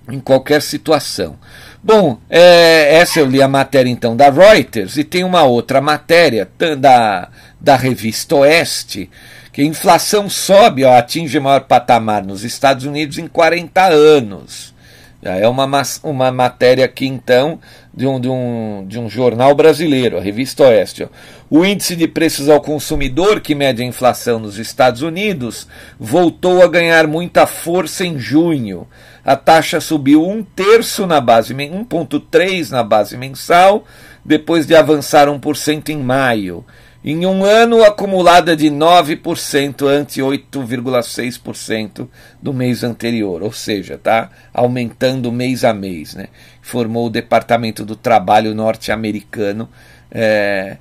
em 0.10 0.20
qualquer 0.20 0.64
situação. 0.64 1.38
Bom, 1.84 2.20
é, 2.28 2.96
essa 2.96 3.20
eu 3.20 3.28
li 3.28 3.40
a 3.40 3.48
matéria 3.48 3.92
então 3.92 4.18
da 4.18 4.32
Reuters 4.32 4.98
e 4.98 5.04
tem 5.04 5.24
uma 5.24 5.44
outra 5.44 5.80
matéria 5.80 6.50
da, 6.80 7.30
da 7.62 7.76
revista 7.76 8.36
Oeste, 8.38 9.12
que 9.58 9.64
a 9.64 9.66
inflação 9.66 10.30
sobe, 10.30 10.84
ó, 10.84 10.96
atinge 10.96 11.36
o 11.36 11.42
maior 11.42 11.62
patamar 11.62 12.24
nos 12.24 12.44
Estados 12.44 12.86
Unidos 12.86 13.18
em 13.18 13.28
40 13.28 13.88
anos. 13.88 14.72
Já 15.20 15.36
é 15.36 15.48
uma, 15.48 15.68
uma 16.04 16.32
matéria 16.32 16.86
aqui, 16.86 17.08
então, 17.08 17.60
de 17.92 18.06
um, 18.06 18.20
de, 18.20 18.30
um, 18.30 18.86
de 18.88 19.00
um 19.00 19.10
jornal 19.10 19.56
brasileiro, 19.56 20.16
a 20.16 20.22
Revista 20.22 20.62
Oeste. 20.62 21.06
Ó. 21.06 21.08
O 21.50 21.66
índice 21.66 21.96
de 21.96 22.08
preços 22.08 22.50
ao 22.50 22.62
consumidor, 22.62 23.40
que 23.42 23.56
mede 23.56 23.82
a 23.82 23.86
inflação 23.86 24.38
nos 24.38 24.60
Estados 24.60 25.02
Unidos, 25.02 25.68
voltou 26.00 26.62
a 26.62 26.68
ganhar 26.68 27.08
muita 27.08 27.48
força 27.48 28.06
em 28.06 28.20
junho. 28.20 28.88
A 29.26 29.36
taxa 29.36 29.82
subiu 29.82 30.24
um 30.24 30.44
terço 30.44 31.08
na 31.08 31.20
base, 31.20 31.56
1,3 31.56 32.70
na 32.70 32.84
base 32.84 33.18
mensal, 33.18 33.86
depois 34.24 34.68
de 34.68 34.76
avançar 34.76 35.28
1% 35.28 35.90
em 35.90 35.98
maio. 35.98 36.64
Em 37.10 37.26
um 37.26 37.46
ano 37.46 37.86
acumulada 37.86 38.54
de 38.54 38.70
9% 38.70 39.88
ante 39.88 40.20
8,6% 40.20 42.06
do 42.42 42.54
mês 42.54 42.84
anterior, 42.84 43.42
ou 43.42 43.54
seja, 43.54 43.94
está 43.94 44.30
aumentando 44.54 45.32
mês 45.32 45.64
a 45.64 45.74
mês, 45.74 46.16
né? 46.16 46.28
Formou 46.62 47.08
o 47.08 47.10
Departamento 47.10 47.86
do 47.86 47.96
Trabalho 47.96 48.54
norte-americano 48.54 49.70
é, 50.12 50.76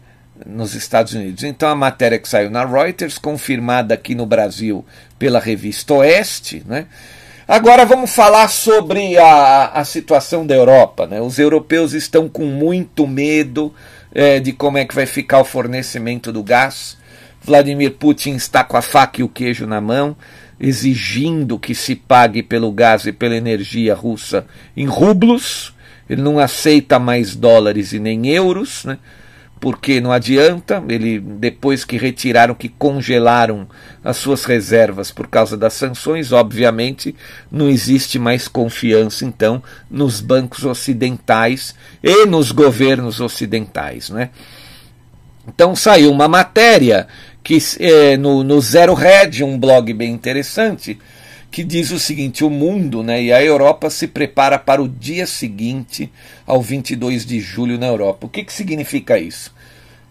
nos 0.44 0.74
Estados 0.74 1.14
Unidos. 1.14 1.44
Então 1.44 1.68
a 1.68 1.76
matéria 1.76 2.18
que 2.18 2.28
saiu 2.28 2.50
na 2.50 2.64
Reuters, 2.64 3.18
confirmada 3.18 3.94
aqui 3.94 4.16
no 4.16 4.26
Brasil 4.26 4.84
pela 5.20 5.38
revista 5.38 5.94
Oeste, 5.94 6.60
né? 6.66 6.86
Agora 7.46 7.86
vamos 7.86 8.12
falar 8.12 8.48
sobre 8.48 9.16
a, 9.16 9.68
a 9.68 9.84
situação 9.84 10.44
da 10.44 10.56
Europa. 10.56 11.06
Né? 11.06 11.20
Os 11.20 11.38
europeus 11.38 11.92
estão 11.92 12.28
com 12.28 12.46
muito 12.46 13.06
medo 13.06 13.72
é, 14.16 14.40
de 14.40 14.50
como 14.50 14.78
é 14.78 14.84
que 14.86 14.94
vai 14.94 15.04
ficar 15.04 15.40
o 15.40 15.44
fornecimento 15.44 16.32
do 16.32 16.42
gás. 16.42 16.96
Vladimir 17.42 17.92
Putin 17.92 18.34
está 18.34 18.64
com 18.64 18.74
a 18.74 18.80
faca 18.80 19.20
e 19.20 19.22
o 19.22 19.28
queijo 19.28 19.66
na 19.66 19.78
mão, 19.78 20.16
exigindo 20.58 21.58
que 21.58 21.74
se 21.74 21.94
pague 21.94 22.42
pelo 22.42 22.72
gás 22.72 23.04
e 23.04 23.12
pela 23.12 23.36
energia 23.36 23.94
russa 23.94 24.46
em 24.74 24.86
rublos. 24.86 25.74
Ele 26.08 26.22
não 26.22 26.38
aceita 26.38 26.98
mais 26.98 27.36
dólares 27.36 27.92
e 27.92 27.98
nem 27.98 28.26
euros, 28.28 28.86
né? 28.86 28.96
porque 29.60 30.00
não 30.00 30.12
adianta, 30.12 30.82
ele 30.88 31.20
depois 31.20 31.84
que 31.84 31.98
retiraram, 31.98 32.54
que 32.54 32.70
congelaram 32.70 33.68
as 34.06 34.18
suas 34.18 34.44
reservas 34.44 35.10
por 35.10 35.26
causa 35.26 35.56
das 35.56 35.72
sanções, 35.72 36.30
obviamente 36.30 37.12
não 37.50 37.68
existe 37.68 38.20
mais 38.20 38.46
confiança 38.46 39.24
então 39.24 39.60
nos 39.90 40.20
bancos 40.20 40.64
ocidentais 40.64 41.74
e 42.00 42.24
nos 42.24 42.52
governos 42.52 43.20
ocidentais, 43.20 44.08
né? 44.08 44.30
Então 45.48 45.74
saiu 45.74 46.12
uma 46.12 46.28
matéria 46.28 47.08
que 47.42 47.58
é, 47.80 48.16
no, 48.16 48.44
no 48.44 48.60
Zero 48.60 48.94
Red, 48.94 49.42
um 49.42 49.58
blog 49.58 49.92
bem 49.92 50.12
interessante, 50.12 50.96
que 51.50 51.64
diz 51.64 51.90
o 51.90 51.98
seguinte: 51.98 52.44
o 52.44 52.50
mundo 52.50 53.02
né, 53.02 53.20
e 53.20 53.32
a 53.32 53.42
Europa 53.42 53.90
se 53.90 54.06
prepara 54.06 54.56
para 54.56 54.80
o 54.80 54.88
dia 54.88 55.26
seguinte 55.26 56.12
ao 56.46 56.62
22 56.62 57.26
de 57.26 57.40
julho 57.40 57.76
na 57.76 57.86
Europa. 57.86 58.26
O 58.26 58.30
que, 58.30 58.44
que 58.44 58.52
significa 58.52 59.18
isso? 59.18 59.52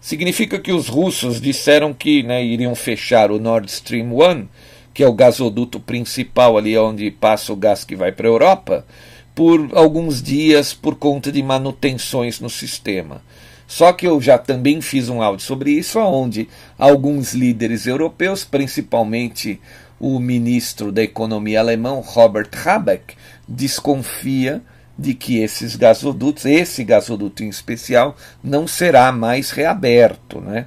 Significa 0.06 0.60
que 0.60 0.70
os 0.70 0.86
russos 0.86 1.40
disseram 1.40 1.92
que 1.92 2.22
né, 2.22 2.40
iriam 2.44 2.76
fechar 2.76 3.32
o 3.32 3.40
Nord 3.40 3.68
Stream 3.68 4.12
1, 4.12 4.46
que 4.94 5.02
é 5.02 5.08
o 5.08 5.12
gasoduto 5.12 5.80
principal 5.80 6.56
ali 6.56 6.78
onde 6.78 7.10
passa 7.10 7.52
o 7.52 7.56
gás 7.56 7.82
que 7.82 7.96
vai 7.96 8.12
para 8.12 8.28
a 8.28 8.30
Europa, 8.30 8.86
por 9.34 9.68
alguns 9.72 10.22
dias 10.22 10.72
por 10.72 10.94
conta 10.94 11.32
de 11.32 11.42
manutenções 11.42 12.38
no 12.38 12.48
sistema. 12.48 13.20
Só 13.66 13.92
que 13.92 14.06
eu 14.06 14.20
já 14.20 14.38
também 14.38 14.80
fiz 14.80 15.08
um 15.08 15.20
áudio 15.20 15.44
sobre 15.44 15.72
isso, 15.72 15.98
onde 15.98 16.48
alguns 16.78 17.34
líderes 17.34 17.84
europeus, 17.84 18.44
principalmente 18.44 19.60
o 19.98 20.20
ministro 20.20 20.92
da 20.92 21.02
Economia 21.02 21.58
alemão 21.58 21.98
Robert 21.98 22.50
Habeck 22.64 23.16
desconfia 23.48 24.62
de 24.98 25.14
que 25.14 25.38
esses 25.38 25.76
gasodutos, 25.76 26.44
esse 26.46 26.82
gasoduto 26.82 27.44
em 27.44 27.48
especial, 27.48 28.16
não 28.42 28.66
será 28.66 29.12
mais 29.12 29.50
reaberto, 29.50 30.40
né? 30.40 30.66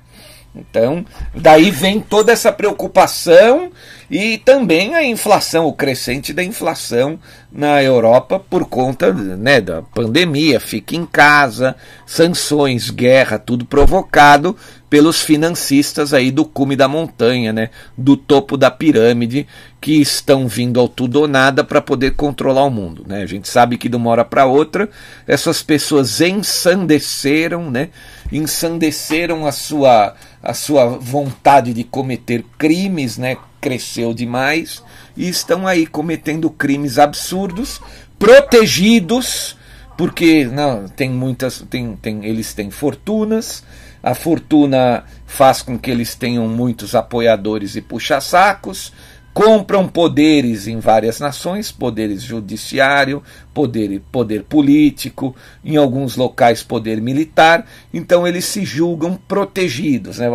Então, 0.55 1.05
daí 1.33 1.69
vem 1.69 2.01
toda 2.01 2.31
essa 2.31 2.51
preocupação 2.51 3.71
e 4.09 4.39
também 4.39 4.95
a 4.95 5.03
inflação, 5.03 5.67
o 5.67 5.73
crescente 5.73 6.33
da 6.33 6.43
inflação 6.43 7.19
na 7.51 7.83
Europa 7.83 8.39
por 8.39 8.65
conta 8.65 9.13
né, 9.13 9.61
da 9.61 9.83
pandemia, 9.83 10.59
fica 10.59 10.95
em 10.95 11.05
casa, 11.05 11.75
sanções, 12.05 12.89
guerra, 12.89 13.37
tudo 13.37 13.63
provocado 13.63 14.57
pelos 14.89 15.21
financistas 15.21 16.13
aí 16.13 16.31
do 16.31 16.43
cume 16.43 16.75
da 16.75 16.87
montanha, 16.87 17.53
né, 17.53 17.69
do 17.97 18.17
topo 18.17 18.57
da 18.57 18.71
pirâmide, 18.71 19.45
que 19.79 20.01
estão 20.01 20.47
vindo 20.47 20.79
ao 20.79 20.89
tudo 20.89 21.21
ou 21.21 21.27
nada 21.27 21.63
para 21.63 21.79
poder 21.79 22.15
controlar 22.15 22.63
o 22.63 22.71
mundo. 22.71 23.05
Né? 23.07 23.21
A 23.21 23.25
gente 23.25 23.47
sabe 23.47 23.77
que 23.77 23.87
de 23.87 23.95
uma 23.95 24.09
hora 24.09 24.25
para 24.25 24.45
outra 24.45 24.89
essas 25.27 25.61
pessoas 25.61 26.19
ensandeceram, 26.19 27.69
né, 27.69 27.89
ensandeceram 28.31 29.45
a 29.45 29.51
sua, 29.51 30.15
a 30.41 30.53
sua 30.53 30.87
vontade 30.87 31.73
de 31.73 31.83
cometer 31.83 32.43
crimes, 32.57 33.17
né, 33.17 33.37
cresceu 33.61 34.13
demais 34.13 34.81
e 35.15 35.29
estão 35.29 35.67
aí 35.67 35.85
cometendo 35.85 36.49
crimes 36.49 36.97
absurdos, 36.97 37.79
protegidos, 38.17 39.55
porque 39.97 40.45
não 40.45 40.87
tem 40.87 41.09
muitas, 41.09 41.63
tem, 41.69 41.95
tem, 41.95 42.25
eles 42.25 42.53
têm 42.53 42.71
fortunas, 42.71 43.63
a 44.01 44.13
fortuna 44.13 45.03
faz 45.25 45.61
com 45.61 45.77
que 45.77 45.91
eles 45.91 46.15
tenham 46.15 46.47
muitos 46.47 46.95
apoiadores 46.95 47.75
e 47.75 47.81
puxa-sacos, 47.81 48.93
compram 49.33 49.87
poderes 49.87 50.67
em 50.67 50.79
várias 50.79 51.19
nações, 51.19 51.71
poderes 51.71 52.21
judiciário, 52.21 53.23
poder, 53.53 54.01
poder 54.11 54.43
político, 54.43 55.35
em 55.63 55.77
alguns 55.77 56.15
locais 56.15 56.63
poder 56.63 56.99
militar, 56.99 57.65
então 57.93 58.27
eles 58.27 58.45
se 58.45 58.65
julgam 58.65 59.15
protegidos, 59.15 60.19
né? 60.19 60.27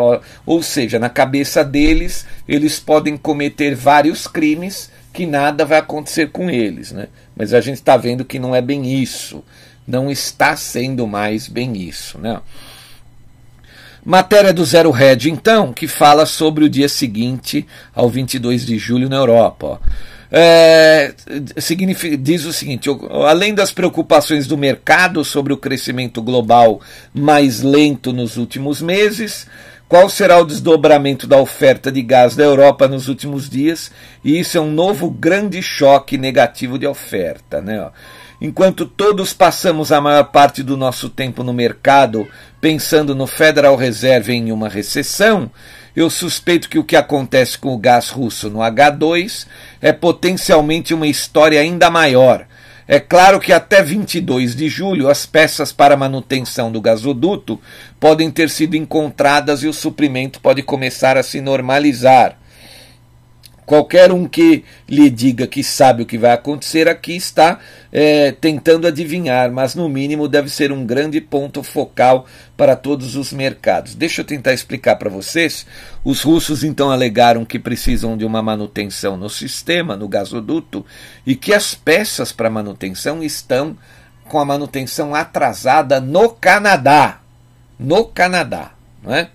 ou 0.47 0.63
seja, 0.63 0.99
na 0.99 1.11
cabeça 1.11 1.65
deles 1.65 2.27
eles 2.49 2.79
podem 2.79 3.17
cometer 3.17 3.75
vários 3.75 4.27
crimes 4.27 4.91
que 5.13 5.27
nada 5.27 5.65
vai 5.65 5.79
acontecer 5.79 6.31
com 6.31 6.49
eles, 6.49 6.93
né? 6.93 7.09
mas 7.37 7.53
a 7.53 7.61
gente 7.61 7.77
está 7.77 7.97
vendo 7.97 8.25
que 8.25 8.39
não 8.39 8.55
é 8.55 8.63
bem 8.63 9.03
isso, 9.03 9.45
não 9.87 10.11
está 10.11 10.57
sendo 10.57 11.07
mais 11.07 11.47
bem 11.47 11.77
isso, 11.77 12.19
né? 12.19 12.41
Matéria 14.05 14.53
do 14.53 14.63
Zero 14.67 14.91
Red, 14.91 15.31
então, 15.31 15.73
que 15.73 15.89
fala 15.89 16.27
sobre 16.27 16.65
o 16.65 16.69
dia 16.69 16.91
seguinte 16.91 17.67
ao 17.95 18.11
22 18.11 18.67
de 18.67 18.77
julho 18.77 19.09
na 19.09 19.17
Europa. 19.17 19.81
É, 20.31 21.13
diz 22.19 22.45
o 22.45 22.53
seguinte: 22.53 22.89
além 23.11 23.55
das 23.55 23.71
preocupações 23.71 24.47
do 24.47 24.57
mercado 24.57 25.25
sobre 25.25 25.53
o 25.53 25.57
crescimento 25.57 26.23
global 26.23 26.81
mais 27.13 27.63
lento 27.63 28.13
nos 28.13 28.37
últimos 28.37 28.81
meses, 28.83 29.47
qual 29.89 30.09
será 30.09 30.39
o 30.41 30.45
desdobramento 30.45 31.27
da 31.27 31.39
oferta 31.39 31.93
de 31.93 32.03
gás 32.03 32.35
da 32.35 32.43
Europa 32.43 32.89
nos 32.89 33.09
últimos 33.09 33.49
dias? 33.49 33.93
E 34.25 34.39
isso 34.39 34.59
é 34.59 34.61
um 34.61 34.71
novo 34.71 35.11
grande 35.11 35.63
choque 35.63 36.17
negativo 36.17 36.79
de 36.79 36.87
oferta. 36.87 37.61
Né? 37.61 37.89
Enquanto 38.41 38.87
todos 38.87 39.33
passamos 39.33 39.93
a 39.93 40.01
maior 40.01 40.25
parte 40.25 40.63
do 40.63 40.77
nosso 40.77 41.09
tempo 41.09 41.45
no 41.45 41.53
mercado 41.53 42.27
pensando 42.61 43.15
no 43.15 43.27
Federal 43.27 43.77
Reserve 43.77 44.33
em 44.33 44.51
uma 44.51 44.69
recessão, 44.69 45.51
eu 45.95 46.11
suspeito 46.11 46.69
que 46.69 46.79
o 46.79 46.85
que 46.85 46.97
acontece 46.97 47.57
com 47.57 47.75
o 47.75 47.79
gás 47.79 48.11
russo 48.11 48.51
no 48.51 48.59
H2 48.59 49.47
é 49.81 49.93
potencialmente 49.93 50.93
uma 50.93 51.07
história 51.07 51.61
ainda 51.61 51.91
maior. 51.91 52.47
É 52.87 53.01
claro 53.01 53.41
que 53.41 53.53
até 53.53 53.83
22 53.83 54.55
de 54.55 54.69
julho 54.69 55.09
as 55.09 55.25
peças 55.25 55.73
para 55.73 55.97
manutenção 55.97 56.71
do 56.71 56.81
gasoduto 56.81 57.59
podem 57.99 58.31
ter 58.31 58.51
sido 58.51 58.77
encontradas 58.77 59.63
e 59.63 59.69
o 59.69 59.73
suprimento 59.73 60.41
pode 60.41 60.63
começar 60.63 61.17
a 61.17 61.23
se 61.23 61.41
normalizar. 61.41 62.37
Qualquer 63.67 64.13
um 64.13 64.29
que 64.29 64.65
lhe 64.89 65.09
diga 65.09 65.47
que 65.47 65.65
sabe 65.65 66.03
o 66.03 66.07
que 66.07 66.19
vai 66.19 66.33
acontecer 66.33 66.89
aqui 66.89 67.17
está 67.17 67.59
é, 67.91 68.33
tentando 68.33 68.87
adivinhar, 68.87 69.51
mas 69.51 69.75
no 69.75 69.89
mínimo 69.89 70.29
deve 70.29 70.51
ser 70.51 70.71
um 70.71 70.85
grande 70.85 71.21
ponto 71.21 71.63
focal 71.63 72.27
para 72.57 72.77
todos 72.77 73.17
os 73.17 73.33
mercados. 73.33 73.95
Deixa 73.95 74.21
eu 74.21 74.25
tentar 74.25 74.53
explicar 74.53 74.97
para 74.97 75.09
vocês. 75.09 75.67
Os 76.05 76.23
russos 76.23 76.63
então 76.63 76.91
alegaram 76.91 77.45
que 77.45 77.59
precisam 77.59 78.17
de 78.17 78.25
uma 78.25 78.43
manutenção 78.43 79.17
no 79.17 79.31
sistema, 79.31 79.97
no 79.97 80.09
gasoduto, 80.09 80.85
e 81.27 81.35
que 81.35 81.55
as 81.55 81.75
peças 81.75 82.33
para 82.33 82.51
manutenção 82.51 83.23
estão 83.23 83.77
com 84.29 84.39
a 84.39 84.45
manutenção 84.45 85.15
atrasada 85.15 86.01
no 86.01 86.29
Canadá. 86.29 87.21
No 87.79 88.05
Canadá, 88.05 88.73
não 89.03 89.15
é? 89.15 89.31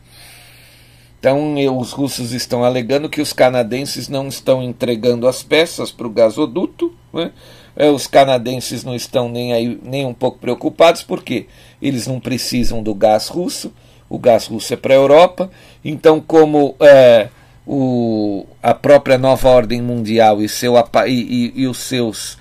Então, 1.19 1.55
os 1.77 1.91
russos 1.91 2.31
estão 2.31 2.63
alegando 2.63 3.09
que 3.09 3.21
os 3.21 3.33
canadenses 3.33 4.07
não 4.07 4.29
estão 4.29 4.63
entregando 4.63 5.27
as 5.27 5.43
peças 5.43 5.91
para 5.91 6.07
o 6.07 6.09
gasoduto. 6.09 6.93
Né? 7.13 7.31
É, 7.75 7.89
os 7.89 8.07
canadenses 8.07 8.85
não 8.85 8.95
estão 8.95 9.27
nem, 9.27 9.51
aí, 9.51 9.77
nem 9.83 10.05
um 10.05 10.13
pouco 10.13 10.39
preocupados, 10.39 11.03
porque 11.03 11.47
eles 11.81 12.07
não 12.07 12.21
precisam 12.21 12.81
do 12.81 12.95
gás 12.95 13.27
russo. 13.27 13.73
O 14.09 14.17
gás 14.17 14.47
russo 14.47 14.73
é 14.73 14.77
para 14.77 14.93
a 14.93 14.97
Europa. 14.97 15.51
Então, 15.83 16.21
como 16.21 16.75
é, 16.79 17.27
o, 17.67 18.45
a 18.63 18.73
própria 18.73 19.17
nova 19.17 19.49
ordem 19.49 19.81
mundial 19.81 20.41
e, 20.41 20.47
seu, 20.47 20.75
e, 21.05 21.11
e, 21.11 21.53
e 21.63 21.67
os 21.67 21.79
seus 21.79 22.38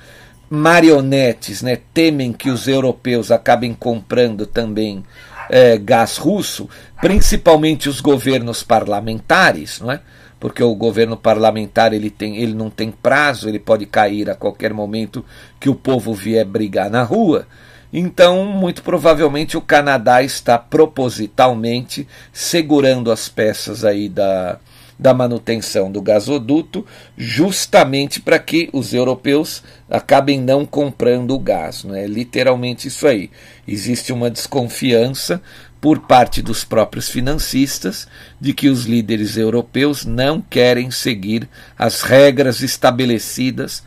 marionetes 0.49 1.63
né, 1.63 1.79
temem 1.93 2.33
que 2.33 2.49
os 2.49 2.67
europeus 2.67 3.31
acabem 3.31 3.75
comprando 3.75 4.47
também 4.47 5.05
é, 5.51 5.79
gás 5.79 6.17
russo, 6.17 6.69
principalmente 7.01 7.89
os 7.89 8.01
governos 8.01 8.63
parlamentares, 8.63 9.81
não 9.81 9.91
é? 9.91 10.01
porque 10.41 10.63
o 10.63 10.75
governo 10.75 11.17
parlamentar 11.17 11.93
ele, 11.93 12.11
tem, 12.11 12.37
ele 12.37 12.55
não 12.55 12.71
tem 12.71 12.91
prazo, 12.91 13.49
ele 13.49 13.59
pode 13.59 13.87
cair 13.87 14.31
a 14.31 14.35
qualquer 14.35 14.73
momento 14.73 15.25
que 15.59 15.69
o 15.69 15.75
povo 15.75 16.15
vier 16.15 16.45
brigar 16.45 16.91
na 16.91 17.03
rua. 17.03 17.47
Então, 17.93 18.45
muito 18.45 18.83
provavelmente 18.83 19.57
o 19.57 19.63
Canadá 19.63 20.23
está 20.23 20.59
propositalmente 20.59 22.07
segurando 22.33 23.11
as 23.11 23.29
peças 23.29 23.85
aí 23.85 24.09
da, 24.09 24.59
da 24.99 25.15
manutenção 25.15 25.93
do 25.93 26.03
gasoduto, 26.03 26.85
justamente 27.17 28.21
para 28.21 28.39
que 28.39 28.69
os 28.73 28.93
europeus 28.93 29.63
acabem 29.89 30.41
não 30.41 30.67
comprando 30.67 31.35
o 31.35 31.39
gás. 31.39 31.85
Não 31.85 31.95
é 31.95 32.07
literalmente 32.07 32.89
isso 32.89 33.07
aí. 33.07 33.31
Existe 33.67 34.13
uma 34.13 34.31
desconfiança 34.31 35.41
por 35.81 36.01
parte 36.01 36.43
dos 36.43 36.65
próprios 36.65 37.09
financistas 37.09 38.09
de 38.41 38.53
que 38.53 38.69
os 38.69 38.85
líderes 38.85 39.37
europeus 39.37 40.05
não 40.05 40.41
querem 40.41 40.91
seguir 40.91 41.49
as 41.79 42.03
regras 42.03 42.63
estabelecidas 42.63 43.85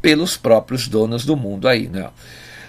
pelos 0.00 0.36
próprios 0.36 0.86
donos 0.86 1.24
do 1.24 1.36
mundo 1.36 1.66
aí, 1.66 1.88
né? 1.88 2.08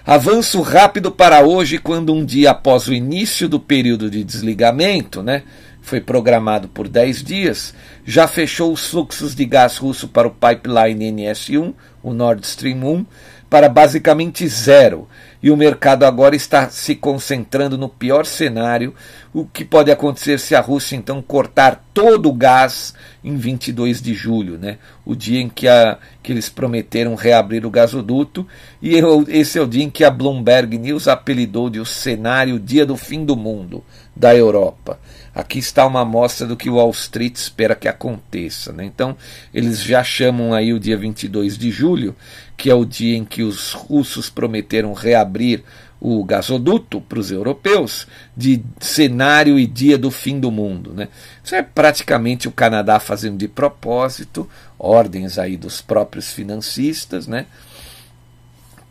Avanço 0.06 0.62
rápido 0.62 1.12
para 1.12 1.42
hoje, 1.42 1.78
quando 1.78 2.14
um 2.14 2.26
dia 2.26 2.52
após 2.52 2.88
o 2.88 2.94
início 2.94 3.48
do 3.48 3.58
período 3.58 4.10
de 4.10 4.22
desligamento, 4.22 5.24
né, 5.24 5.44
foi 5.84 6.00
programado 6.00 6.70
por 6.70 6.88
10 6.88 7.24
dias, 7.24 7.74
já 8.06 8.25
fechou 8.25 8.72
os 8.72 8.88
fluxos 8.88 9.36
de 9.36 9.46
gás 9.46 9.78
russo 9.78 10.08
para 10.08 10.28
o 10.28 10.32
pipeline 10.32 11.12
NS1, 11.12 11.74
o 12.02 12.13
Nord 12.13 12.46
Stream 12.48 12.84
1, 12.84 13.06
para 13.50 13.70
basicamente 13.70 14.48
zero. 14.48 15.08
E 15.42 15.52
o 15.52 15.58
mercado 15.58 16.06
agora 16.06 16.36
está 16.36 16.70
se 16.70 16.96
concentrando 16.96 17.78
no 17.78 17.90
pior 17.90 18.25
cenário, 18.25 18.96
o 19.34 19.46
que 19.46 19.66
pode 19.66 19.92
acontecer 19.92 20.40
se 20.40 20.56
a 20.56 20.62
Rússia 20.62 20.96
então 20.96 21.22
cortar 21.22 21.86
todo 21.94 22.30
o 22.30 22.34
gás 22.34 22.94
em 23.24 23.36
22 23.36 24.02
de 24.02 24.13
julho, 24.13 24.58
né? 24.58 24.78
o 25.06 25.13
dia 25.16 25.42
em 25.42 25.50
que, 25.50 25.68
a, 25.68 26.00
que 26.24 26.32
eles 26.32 26.50
prometeram 26.50 27.13
reabrir 27.13 27.66
o 27.66 27.70
gasoduto, 27.70 28.48
e 28.82 28.98
eu, 28.98 29.25
esse 29.28 29.60
é 29.60 29.62
o 29.62 29.68
dia 29.68 29.84
em 29.84 29.90
que 29.90 30.04
a 30.04 30.10
Bloomberg 30.10 30.78
News 30.78 31.08
apelidou 31.08 31.70
de 31.70 31.80
o 31.80 31.86
cenário 31.86 32.58
Dia 32.58 32.86
do 32.86 32.96
Fim 32.96 33.25
do 33.25 33.36
Mundo 33.36 33.84
da 34.15 34.36
Europa. 34.36 35.00
Aqui 35.34 35.58
está 35.58 35.86
uma 35.86 36.01
amostra 36.01 36.46
do 36.46 36.55
que 36.55 36.70
o 36.70 36.75
Wall 36.75 36.91
Street 36.91 37.36
espera 37.36 37.75
que 37.75 37.88
aconteça. 37.88 38.72
Né? 38.72 38.86
Então, 38.86 39.17
eles 39.53 39.82
já 39.82 40.03
chamam 40.03 40.53
aí 40.53 40.72
o 40.72 40.79
dia 40.79 40.96
22 40.96 41.58
de 41.58 41.72
julho, 41.72 42.15
que 42.55 42.70
é 42.70 42.75
o 42.75 42.86
dia 42.86 43.17
em 43.17 43.25
que 43.25 43.41
os 43.41 43.74
russos 43.74 44.29
prometeram 44.29 44.94
reabrir 44.94 45.64
o 46.00 46.24
gasoduto 46.24 47.00
para 47.00 47.18
os 47.18 47.31
europeus, 47.31 48.05
de 48.35 48.61
cenário 48.79 49.57
e 49.57 49.66
dia 49.66 49.98
do 49.98 50.11
fim 50.11 50.38
do 50.38 50.51
mundo. 50.51 50.94
Né? 50.94 51.07
Isso 51.42 51.55
é 51.55 51.64
praticamente 51.64 52.48
o 52.48 52.51
Canadá 52.51 53.00
fazendo 53.00 53.38
de 53.38 53.48
propósito, 53.48 54.48
ordens 54.77 55.40
aí 55.40 55.55
dos 55.55 55.81
próprios 55.81 56.31
financistas, 56.31 57.25
né? 57.25 57.46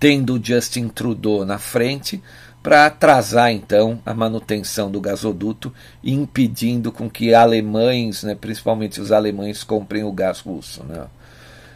tendo 0.00 0.40
Justin 0.42 0.88
Trudeau 0.88 1.44
na 1.44 1.58
frente, 1.58 2.20
para 2.62 2.86
atrasar 2.86 3.50
então 3.50 4.00
a 4.06 4.14
manutenção 4.14 4.90
do 4.90 5.00
gasoduto, 5.00 5.72
impedindo 6.02 6.92
com 6.92 7.10
que 7.10 7.34
alemães, 7.34 8.22
né, 8.22 8.34
principalmente 8.34 9.00
os 9.00 9.10
alemães, 9.10 9.64
comprem 9.64 10.04
o 10.04 10.12
gás 10.12 10.40
russo. 10.40 10.84
Né. 10.84 11.04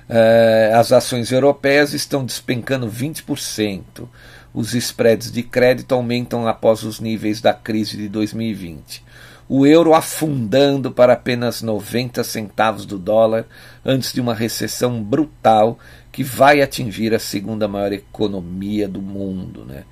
É, 0.08 0.72
as 0.74 0.92
ações 0.92 1.32
europeias 1.32 1.92
estão 1.92 2.24
despencando 2.24 2.88
20%. 2.88 4.08
Os 4.54 4.74
spreads 4.74 5.30
de 5.30 5.42
crédito 5.42 5.94
aumentam 5.94 6.46
após 6.46 6.82
os 6.82 7.00
níveis 7.00 7.40
da 7.40 7.52
crise 7.52 7.96
de 7.96 8.08
2020. 8.08 9.04
O 9.48 9.66
euro 9.66 9.94
afundando 9.94 10.90
para 10.90 11.12
apenas 11.12 11.62
90 11.62 12.24
centavos 12.24 12.86
do 12.86 12.98
dólar 12.98 13.44
antes 13.84 14.12
de 14.12 14.20
uma 14.20 14.34
recessão 14.34 15.02
brutal 15.02 15.78
que 16.10 16.24
vai 16.24 16.62
atingir 16.62 17.14
a 17.14 17.18
segunda 17.18 17.68
maior 17.68 17.92
economia 17.92 18.88
do 18.88 19.00
mundo. 19.00 19.64
Né? 19.64 19.84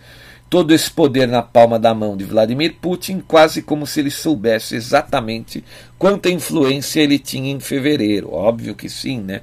Todo 0.49 0.73
esse 0.73 0.91
poder 0.91 1.27
na 1.27 1.43
palma 1.43 1.79
da 1.79 1.95
mão 1.95 2.17
de 2.17 2.25
Vladimir 2.25 2.77
Putin, 2.81 3.21
quase 3.21 3.63
como 3.63 3.87
se 3.87 4.01
ele 4.01 4.11
soubesse 4.11 4.77
exatamente 4.77 5.65
quanta 5.99 6.31
influência 6.31 7.01
ele 7.01 7.19
tinha 7.19 7.51
em 7.51 7.61
fevereiro. 7.61 8.33
Óbvio 8.33 8.75
que 8.75 8.89
sim, 8.89 9.21
né? 9.21 9.41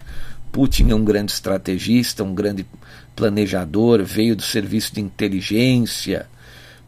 Putin 0.51 0.89
é 0.89 0.95
um 0.95 1.03
grande 1.03 1.31
estrategista, 1.31 2.23
um 2.23 2.33
grande 2.33 2.65
planejador, 3.15 4.03
veio 4.03 4.35
do 4.35 4.41
serviço 4.41 4.93
de 4.93 5.01
inteligência. 5.01 6.27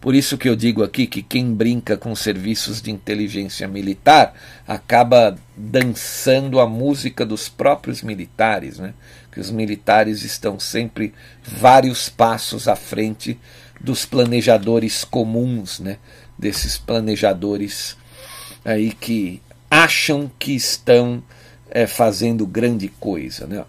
Por 0.03 0.13
isso 0.13 0.37
que 0.37 0.49
eu 0.49 0.55
digo 0.55 0.83
aqui 0.83 1.07
que 1.07 1.23
quem 1.23 1.53
brinca 1.53 1.95
com 1.95 2.13
serviços 2.13 2.81
de 2.81 2.91
inteligência 2.91 3.69
militar 3.69 4.33
acaba 4.67 5.37
dançando 5.55 6.59
a 6.59 6.67
música 6.67 7.25
dos 7.25 7.47
próprios 7.47 8.01
militares, 8.01 8.79
né? 8.79 8.93
Que 9.31 9.39
os 9.39 9.49
militares 9.49 10.23
estão 10.23 10.59
sempre 10.59 11.13
vários 11.41 12.09
passos 12.09 12.67
à 12.67 12.75
frente 12.75 13.39
dos 13.83 14.05
planejadores 14.05 15.03
comuns, 15.03 15.79
né? 15.79 15.97
desses 16.37 16.77
planejadores 16.77 17.95
aí 18.65 18.91
que 18.91 19.41
acham 19.69 20.31
que 20.39 20.53
estão 20.55 21.21
é, 21.69 21.85
fazendo 21.85 22.45
grande 22.47 22.87
coisa. 22.87 23.45
Né? 23.45 23.63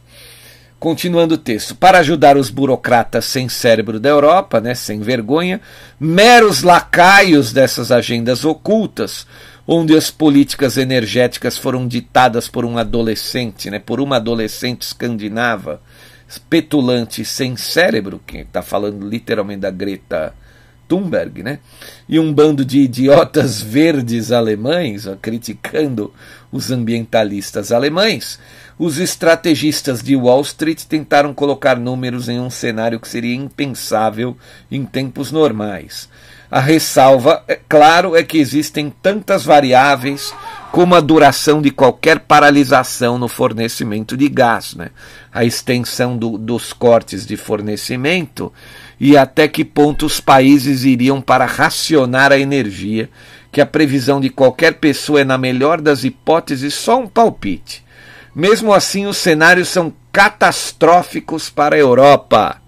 Continuando 0.79 1.35
o 1.35 1.39
texto, 1.39 1.75
para 1.75 1.99
ajudar 2.01 2.37
os 2.37 2.51
burocratas 2.51 3.25
sem 3.25 3.49
cérebro 3.49 3.99
da 3.99 4.11
Europa, 4.11 4.61
né, 4.61 4.75
sem 4.75 5.01
vergonha, 5.01 5.61
meros 5.99 6.63
lacaios 6.63 7.53
dessas 7.53 7.91
agendas 7.91 8.45
ocultas, 8.45 9.27
onde 9.67 9.97
as 9.97 10.11
políticas 10.11 10.77
energéticas 10.77 11.57
foram 11.57 11.89
ditadas 11.89 12.49
por 12.49 12.67
um 12.67 12.77
adolescente, 12.77 13.71
né, 13.71 13.79
por 13.79 13.99
uma 13.99 14.17
adolescente 14.17 14.83
escandinava, 14.83 15.81
petulante 16.39 17.25
sem 17.25 17.57
cérebro, 17.57 18.21
que 18.27 18.39
está 18.39 18.63
falando 18.63 19.09
literalmente 19.09 19.61
da 19.61 19.71
Greta 19.71 20.35
Thunberg, 20.89 21.43
né? 21.43 21.59
E 22.09 22.19
um 22.19 22.33
bando 22.33 22.65
de 22.65 22.81
idiotas 22.81 23.61
verdes 23.63 24.31
alemães, 24.33 25.07
ó, 25.07 25.17
criticando 25.17 26.13
os 26.53 26.71
ambientalistas 26.71 27.73
alemães. 27.73 28.39
Os 28.79 28.99
estrategistas 28.99 30.03
de 30.03 30.17
Wall 30.17 30.43
Street 30.43 30.83
tentaram 30.85 31.33
colocar 31.33 31.77
números 31.77 32.29
em 32.29 32.41
um 32.41 32.51
cenário 32.51 32.99
que 32.99 33.09
seria 33.09 33.35
impensável 33.35 34.37
em 34.71 34.85
tempos 34.85 35.31
normais. 35.31 36.09
A 36.51 36.61
ressalva, 36.61 37.43
é 37.49 37.59
claro, 37.69 38.15
é 38.17 38.23
que 38.23 38.39
existem 38.39 38.93
tantas 39.03 39.45
variáveis 39.45 40.33
como 40.75 40.97
a 40.97 41.01
duração 41.01 41.63
de 41.63 41.71
qualquer 41.71 42.19
paralisação 42.19 43.17
no 43.17 43.29
fornecimento 43.29 44.17
de 44.17 44.29
gás, 44.29 44.75
né? 44.75 44.91
a 45.33 45.45
extensão 45.45 46.17
do, 46.17 46.37
dos 46.37 46.73
cortes 46.73 47.25
de 47.25 47.37
fornecimento 47.37 48.53
e 48.99 49.17
até 49.17 49.47
que 49.47 49.65
ponto 49.65 50.05
os 50.05 50.19
países 50.19 50.83
iriam 50.83 51.21
para 51.21 51.47
racionar 51.47 52.33
a 52.33 52.41
energia, 52.41 53.09
que 53.53 53.61
a 53.61 53.67
previsão 53.67 54.21
de 54.21 54.29
qualquer 54.29 54.75
pessoa 54.75 55.21
é, 55.21 55.25
na 55.25 55.39
melhor 55.39 55.81
das 55.81 56.03
hipóteses, 56.03 56.75
só 56.75 56.99
um 56.99 57.07
palpite. 57.07 57.85
Mesmo 58.35 58.75
assim, 58.75 59.07
os 59.07 59.17
cenários 59.17 59.69
são 59.69 59.93
catastróficos 60.11 61.49
para 61.49 61.77
a 61.77 61.79
Europa. 61.79 62.61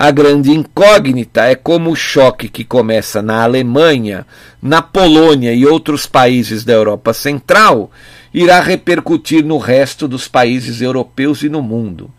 A 0.00 0.12
grande 0.12 0.52
incógnita 0.52 1.46
é 1.46 1.56
como 1.56 1.90
o 1.90 1.96
choque 1.96 2.48
que 2.48 2.62
começa 2.62 3.20
na 3.20 3.42
Alemanha, 3.42 4.24
na 4.62 4.80
Polônia 4.80 5.52
e 5.52 5.66
outros 5.66 6.06
países 6.06 6.64
da 6.64 6.72
Europa 6.72 7.12
Central 7.12 7.90
irá 8.32 8.60
repercutir 8.60 9.44
no 9.44 9.58
resto 9.58 10.06
dos 10.06 10.28
países 10.28 10.80
europeus 10.80 11.42
e 11.42 11.48
no 11.48 11.60
mundo, 11.60 12.12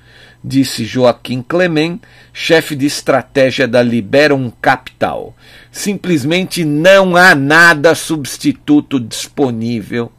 disse 0.44 0.84
Joaquim 0.84 1.42
Clement, 1.42 2.00
chefe 2.34 2.76
de 2.76 2.86
estratégia 2.86 3.66
da 3.66 3.82
Liberum 3.82 4.52
Capital. 4.62 5.34
Simplesmente 5.72 6.66
não 6.66 7.16
há 7.16 7.34
nada 7.34 7.96
substituto 7.96 9.00
disponível 9.00 10.12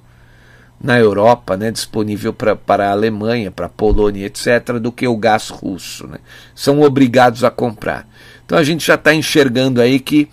na 0.82 0.98
Europa, 0.98 1.56
né, 1.56 1.70
disponível 1.70 2.32
pra, 2.32 2.56
para 2.56 2.88
a 2.88 2.92
Alemanha, 2.92 3.50
para 3.50 3.66
a 3.66 3.68
Polônia, 3.68 4.24
etc., 4.24 4.78
do 4.80 4.90
que 4.90 5.06
o 5.06 5.16
gás 5.16 5.50
russo. 5.50 6.06
Né? 6.06 6.18
São 6.54 6.80
obrigados 6.80 7.44
a 7.44 7.50
comprar. 7.50 8.08
Então 8.46 8.56
a 8.56 8.64
gente 8.64 8.86
já 8.86 8.94
está 8.94 9.14
enxergando 9.14 9.80
aí 9.80 10.00
que, 10.00 10.28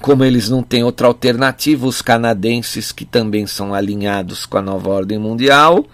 como 0.00 0.24
eles 0.24 0.48
não 0.48 0.62
têm 0.62 0.82
outra 0.82 1.06
alternativa, 1.06 1.86
os 1.86 2.00
canadenses, 2.00 2.90
que 2.90 3.04
também 3.04 3.46
são 3.46 3.74
alinhados 3.74 4.46
com 4.46 4.56
a 4.56 4.62
nova 4.62 4.88
ordem 4.88 5.18
mundial, 5.18 5.84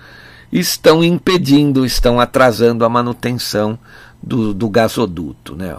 estão 0.53 1.03
impedindo, 1.03 1.85
estão 1.85 2.20
atrasando 2.20 2.85
a 2.85 2.88
manutenção 2.88 3.77
do, 4.23 4.55
do 4.55 4.68
gasoduto. 4.68 5.57
Né? 5.57 5.77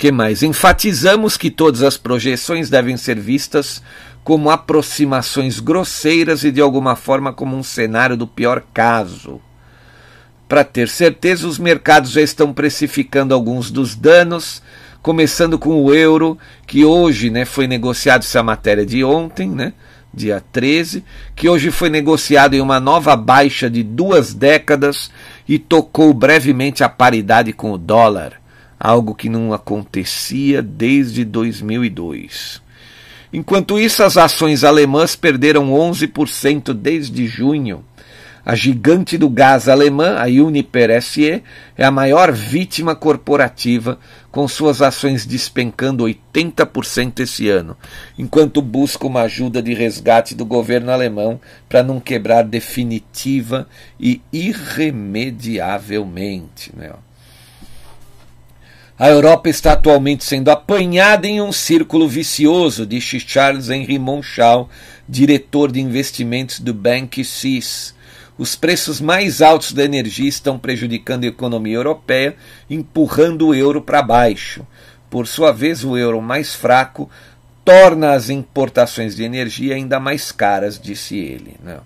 que 0.00 0.10
mais? 0.10 0.42
Enfatizamos 0.42 1.36
que 1.36 1.50
todas 1.50 1.82
as 1.82 1.98
projeções 1.98 2.70
devem 2.70 2.96
ser 2.96 3.20
vistas 3.20 3.82
como 4.22 4.50
aproximações 4.50 5.60
grosseiras 5.60 6.44
e 6.44 6.52
de 6.52 6.60
alguma 6.60 6.94
forma 6.94 7.32
como 7.32 7.56
um 7.56 7.62
cenário 7.62 8.16
do 8.16 8.26
pior 8.26 8.62
caso. 8.72 9.40
para 10.48 10.64
ter 10.64 10.88
certeza, 10.88 11.46
os 11.46 11.58
mercados 11.60 12.10
já 12.10 12.20
estão 12.20 12.52
precificando 12.52 13.32
alguns 13.32 13.70
dos 13.70 13.94
danos, 13.94 14.60
começando 15.00 15.56
com 15.56 15.84
o 15.84 15.94
euro, 15.94 16.36
que 16.66 16.84
hoje 16.84 17.30
né, 17.30 17.44
foi 17.44 17.68
negociado, 17.68 18.22
essa 18.22 18.42
matéria 18.42 18.84
de 18.84 19.04
ontem, 19.04 19.48
né, 19.48 19.72
dia 20.12 20.42
13, 20.52 21.04
que 21.36 21.48
hoje 21.48 21.70
foi 21.70 21.88
negociado 21.88 22.54
em 22.54 22.60
uma 22.60 22.80
nova 22.80 23.14
baixa 23.16 23.70
de 23.70 23.84
duas 23.84 24.34
décadas 24.34 25.08
e 25.48 25.56
tocou 25.56 26.12
brevemente 26.12 26.82
a 26.82 26.88
paridade 26.88 27.52
com 27.52 27.70
o 27.70 27.78
dólar, 27.78 28.40
algo 28.78 29.14
que 29.14 29.28
não 29.28 29.52
acontecia 29.52 30.60
desde 30.60 31.24
2002. 31.24 32.60
Enquanto 33.32 33.78
isso, 33.78 34.02
as 34.02 34.16
ações 34.16 34.64
alemãs 34.64 35.14
perderam 35.14 35.70
11% 35.70 36.74
desde 36.74 37.26
junho. 37.26 37.84
A 38.44 38.56
gigante 38.56 39.16
do 39.18 39.28
gás 39.28 39.68
alemã, 39.68 40.16
a 40.18 40.24
Uniper 40.24 41.00
SE, 41.02 41.42
é 41.76 41.84
a 41.84 41.90
maior 41.90 42.32
vítima 42.32 42.96
corporativa, 42.96 43.98
com 44.30 44.48
suas 44.48 44.80
ações 44.80 45.26
despencando 45.26 46.04
80% 46.04 47.20
esse 47.20 47.46
ano, 47.48 47.76
enquanto 48.18 48.62
busca 48.62 49.06
uma 49.06 49.20
ajuda 49.22 49.62
de 49.62 49.74
resgate 49.74 50.34
do 50.34 50.46
governo 50.46 50.90
alemão 50.90 51.38
para 51.68 51.82
não 51.82 52.00
quebrar 52.00 52.42
definitiva 52.42 53.68
e 53.98 54.22
irremediavelmente. 54.32 56.72
Né? 56.74 56.90
A 59.00 59.08
Europa 59.08 59.48
está 59.48 59.72
atualmente 59.72 60.24
sendo 60.24 60.50
apanhada 60.50 61.26
em 61.26 61.40
um 61.40 61.52
círculo 61.52 62.06
vicioso, 62.06 62.84
disse 62.84 63.18
Charles 63.18 63.70
Henry 63.70 63.98
Monchal, 63.98 64.68
diretor 65.08 65.72
de 65.72 65.80
investimentos 65.80 66.60
do 66.60 66.74
Bank 66.74 67.24
CIS. 67.24 67.94
Os 68.36 68.54
preços 68.56 69.00
mais 69.00 69.40
altos 69.40 69.72
da 69.72 69.86
energia 69.86 70.28
estão 70.28 70.58
prejudicando 70.58 71.24
a 71.24 71.28
economia 71.28 71.76
europeia, 71.76 72.36
empurrando 72.68 73.46
o 73.46 73.54
euro 73.54 73.80
para 73.80 74.02
baixo. 74.02 74.66
Por 75.08 75.26
sua 75.26 75.50
vez, 75.50 75.82
o 75.82 75.96
euro 75.96 76.20
mais 76.20 76.54
fraco 76.54 77.08
torna 77.64 78.12
as 78.12 78.28
importações 78.28 79.16
de 79.16 79.22
energia 79.22 79.76
ainda 79.76 79.98
mais 79.98 80.30
caras, 80.30 80.78
disse 80.78 81.16
ele. 81.16 81.56
Né? 81.64 81.78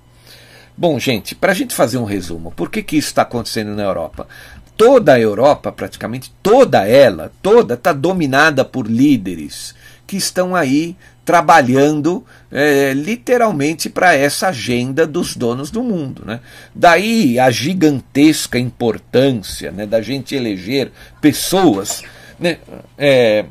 Bom, 0.77 0.98
gente, 0.98 1.37
para 1.37 1.53
a 1.53 1.55
gente 1.55 1.77
fazer 1.77 1.98
um 1.98 2.05
resumo, 2.05 2.50
por 2.50 2.68
que, 2.68 2.83
que 2.83 2.96
isso 2.96 3.07
está 3.07 3.22
acontecendo 3.22 3.77
na 3.77 3.85
Europa? 3.85 4.27
Toda 4.76 5.14
a 5.14 5.20
Europa, 5.20 5.72
praticamente 5.72 6.32
toda 6.42 6.87
ela, 6.87 7.32
toda 7.42 7.74
está 7.74 7.92
dominada 7.92 8.64
por 8.64 8.87
líderes 8.87 9.74
que 10.06 10.16
estão 10.16 10.54
aí 10.54 10.96
trabalhando 11.24 12.24
é, 12.52 12.92
literalmente 12.92 13.88
para 13.88 14.14
essa 14.14 14.48
agenda 14.48 15.06
dos 15.06 15.34
donos 15.34 15.70
do 15.70 15.82
mundo. 15.82 16.22
Né? 16.26 16.40
Daí 16.74 17.38
a 17.38 17.50
gigantesca 17.50 18.58
importância 18.58 19.70
né, 19.70 19.87
da 19.87 20.02
gente 20.02 20.34
eleger 20.34 20.92
pessoas, 21.20 22.02
né, 22.38 22.58
é, 22.98 23.46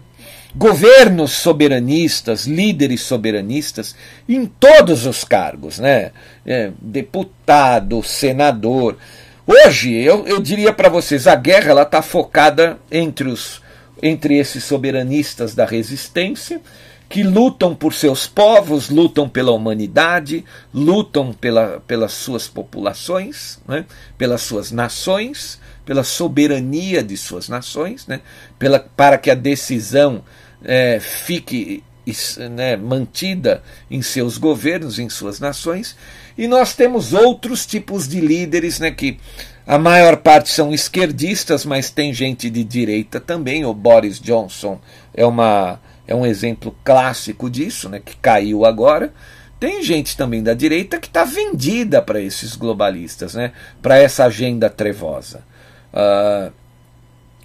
governos 0.56 1.32
soberanistas, 1.32 2.46
líderes 2.46 3.02
soberanistas 3.02 3.96
em 4.30 4.46
todos 4.46 5.06
os 5.08 5.24
cargos, 5.24 5.80
né? 5.80 6.12
É, 6.46 6.72
deputado, 6.80 8.04
senador. 8.04 8.98
Hoje, 9.46 9.94
eu, 9.94 10.26
eu 10.26 10.40
diria 10.40 10.72
para 10.72 10.88
vocês, 10.88 11.28
a 11.28 11.36
guerra 11.36 11.82
está 11.82 12.02
focada 12.02 12.80
entre, 12.90 13.28
os, 13.28 13.62
entre 14.02 14.38
esses 14.38 14.64
soberanistas 14.64 15.54
da 15.54 15.66
resistência, 15.66 16.62
que 17.10 17.24
lutam 17.24 17.76
por 17.76 17.94
seus 17.94 18.26
povos, 18.26 18.90
lutam 18.90 19.28
pela 19.28 19.52
humanidade, 19.52 20.46
lutam 20.74 21.34
pela, 21.34 21.82
pelas 21.86 22.14
suas 22.14 22.48
populações, 22.48 23.60
né, 23.68 23.86
pelas 24.18 24.42
suas 24.42 24.72
nações, 24.72 25.60
pela 25.86 26.06
soberania 26.06 27.04
de 27.04 27.18
suas 27.18 27.50
nações, 27.50 28.08
né, 28.08 28.22
pela, 28.58 28.80
para 28.80 29.18
que 29.18 29.30
a 29.30 29.36
decisão 29.36 30.24
é, 30.64 31.02
fique 31.02 31.84
né, 32.50 32.78
mantida 32.78 33.62
em 33.92 34.02
seus 34.02 34.38
governos, 34.38 35.00
em 35.00 35.10
suas 35.10 35.40
nações, 35.40 35.96
e 36.38 36.48
nós 36.48 36.74
temos 36.76 37.14
outros 37.14 37.66
tipos 37.66 38.08
de 38.08 38.20
líderes, 38.20 38.80
né, 38.80 38.92
que 38.92 39.20
a 39.66 39.78
maior 39.78 40.18
parte 40.18 40.50
são 40.50 40.74
esquerdistas, 40.74 41.64
mas 41.64 41.90
tem 41.90 42.14
gente 42.14 42.50
de 42.50 42.64
direita 42.64 43.20
também. 43.20 43.64
O 43.66 43.74
Boris 43.74 44.20
Johnson 44.20 44.80
é, 45.14 45.26
uma, 45.26 45.80
é 46.06 46.14
um 46.14 46.26
exemplo 46.26 46.76
clássico 46.84 47.50
disso, 47.50 47.88
né, 47.88 48.02
que 48.04 48.16
caiu 48.18 48.66
agora. 48.66 49.14
Tem 49.60 49.82
gente 49.82 50.18
também 50.18 50.44
da 50.44 50.54
direita 50.54 51.00
que 51.00 51.08
está 51.08 51.24
vendida 51.24 52.02
para 52.02 52.20
esses 52.20 52.56
globalistas, 52.56 53.36
né, 53.36 53.54
para 53.82 53.98
essa 53.98 54.26
agenda 54.26 54.70
trevosa. 54.70 55.44
Uh, 55.94 56.52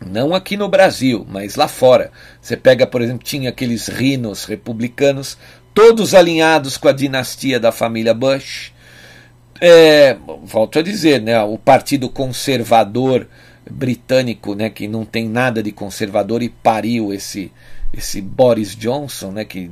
não 0.05 0.35
aqui 0.35 0.57
no 0.57 0.69
Brasil, 0.69 1.25
mas 1.29 1.55
lá 1.55 1.69
fora. 1.69 2.11
Você 2.41 2.57
pega, 2.57 2.87
por 2.87 3.03
exemplo, 3.03 3.23
tinha 3.23 3.51
aqueles 3.51 3.87
rinos 3.87 4.45
republicanos, 4.45 5.39
todos 5.73 6.15
alinhados 6.15 6.77
com 6.77 6.89
a 6.89 6.93
dinastia 6.93 7.61
da 7.61 7.71
família 7.71 8.15
Bush 8.15 8.73
é, 9.61 10.17
volto 10.45 10.79
a 10.79 10.83
dizer, 10.83 11.21
né, 11.21 11.41
o 11.43 11.59
Partido 11.59 12.09
Conservador 12.09 13.29
britânico, 13.71 14.55
né, 14.55 14.71
que 14.71 14.89
não 14.89 15.05
tem 15.05 15.29
nada 15.29 15.63
de 15.63 15.73
conservador 15.73 16.43
e 16.43 16.49
pariu 16.49 17.13
esse 17.13 17.53
esse 17.91 18.21
Boris 18.21 18.77
Johnson, 18.77 19.33
né, 19.33 19.47
que 19.47 19.71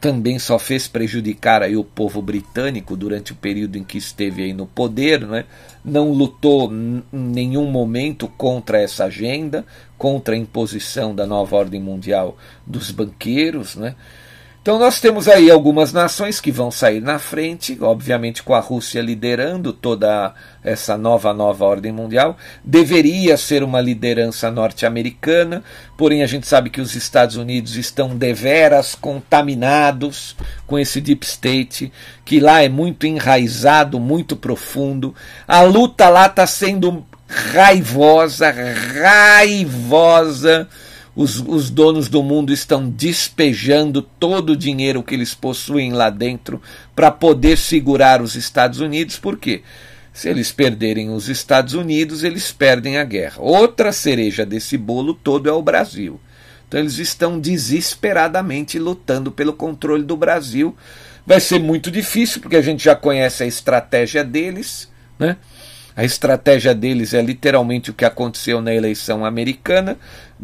também 0.00 0.38
só 0.38 0.58
fez 0.58 0.88
prejudicar 0.88 1.62
aí 1.62 1.76
o 1.76 1.84
povo 1.84 2.20
britânico 2.20 2.96
durante 2.96 3.32
o 3.32 3.36
período 3.36 3.76
em 3.76 3.84
que 3.84 3.98
esteve 3.98 4.42
aí 4.42 4.52
no 4.52 4.66
poder, 4.66 5.26
né? 5.26 5.44
não 5.84 6.10
lutou 6.10 6.72
em 6.72 7.02
nenhum 7.12 7.70
momento 7.70 8.28
contra 8.28 8.80
essa 8.80 9.04
agenda, 9.04 9.64
contra 9.96 10.34
a 10.34 10.38
imposição 10.38 11.14
da 11.14 11.26
nova 11.26 11.56
ordem 11.56 11.80
mundial 11.80 12.36
dos 12.66 12.90
banqueiros, 12.90 13.76
né? 13.76 13.94
Então 14.66 14.80
nós 14.80 14.98
temos 14.98 15.28
aí 15.28 15.48
algumas 15.48 15.92
nações 15.92 16.40
que 16.40 16.50
vão 16.50 16.72
sair 16.72 17.00
na 17.00 17.20
frente, 17.20 17.78
obviamente 17.80 18.42
com 18.42 18.52
a 18.52 18.58
Rússia 18.58 19.00
liderando 19.00 19.72
toda 19.72 20.34
essa 20.60 20.98
nova 20.98 21.32
nova 21.32 21.64
ordem 21.64 21.92
mundial. 21.92 22.36
Deveria 22.64 23.36
ser 23.36 23.62
uma 23.62 23.80
liderança 23.80 24.50
norte-americana, 24.50 25.62
porém 25.96 26.24
a 26.24 26.26
gente 26.26 26.48
sabe 26.48 26.68
que 26.68 26.80
os 26.80 26.96
Estados 26.96 27.36
Unidos 27.36 27.76
estão 27.76 28.16
deveras 28.16 28.96
contaminados 28.96 30.34
com 30.66 30.76
esse 30.76 31.00
deep 31.00 31.24
state, 31.24 31.92
que 32.24 32.40
lá 32.40 32.60
é 32.60 32.68
muito 32.68 33.06
enraizado, 33.06 34.00
muito 34.00 34.34
profundo. 34.34 35.14
A 35.46 35.62
luta 35.62 36.08
lá 36.08 36.26
está 36.26 36.44
sendo 36.44 37.06
raivosa, 37.28 38.52
raivosa 39.00 40.68
os, 41.16 41.40
os 41.40 41.70
donos 41.70 42.08
do 42.08 42.22
mundo 42.22 42.52
estão 42.52 42.88
despejando 42.88 44.02
todo 44.02 44.50
o 44.50 44.56
dinheiro 44.56 45.02
que 45.02 45.14
eles 45.14 45.34
possuem 45.34 45.92
lá 45.92 46.10
dentro 46.10 46.60
para 46.94 47.10
poder 47.10 47.56
segurar 47.56 48.20
os 48.20 48.34
Estados 48.34 48.80
Unidos, 48.80 49.18
por 49.18 49.38
quê? 49.38 49.62
Se 50.12 50.28
eles 50.28 50.52
perderem 50.52 51.10
os 51.10 51.28
Estados 51.28 51.72
Unidos, 51.72 52.22
eles 52.22 52.52
perdem 52.52 52.98
a 52.98 53.04
guerra. 53.04 53.36
Outra 53.38 53.92
cereja 53.92 54.44
desse 54.44 54.76
bolo 54.76 55.14
todo 55.14 55.48
é 55.48 55.52
o 55.52 55.62
Brasil. 55.62 56.20
Então 56.68 56.80
eles 56.80 56.98
estão 56.98 57.38
desesperadamente 57.40 58.78
lutando 58.78 59.32
pelo 59.32 59.52
controle 59.52 60.02
do 60.02 60.16
Brasil. 60.16 60.76
Vai 61.26 61.40
ser 61.40 61.60
muito 61.60 61.90
difícil, 61.90 62.40
porque 62.40 62.56
a 62.56 62.62
gente 62.62 62.84
já 62.84 62.94
conhece 62.94 63.42
a 63.42 63.46
estratégia 63.46 64.22
deles, 64.22 64.90
né? 65.18 65.36
A 65.96 66.04
estratégia 66.04 66.74
deles 66.74 67.14
é 67.14 67.22
literalmente 67.22 67.90
o 67.90 67.94
que 67.94 68.04
aconteceu 68.04 68.60
na 68.60 68.74
eleição 68.74 69.24
americana, 69.24 69.96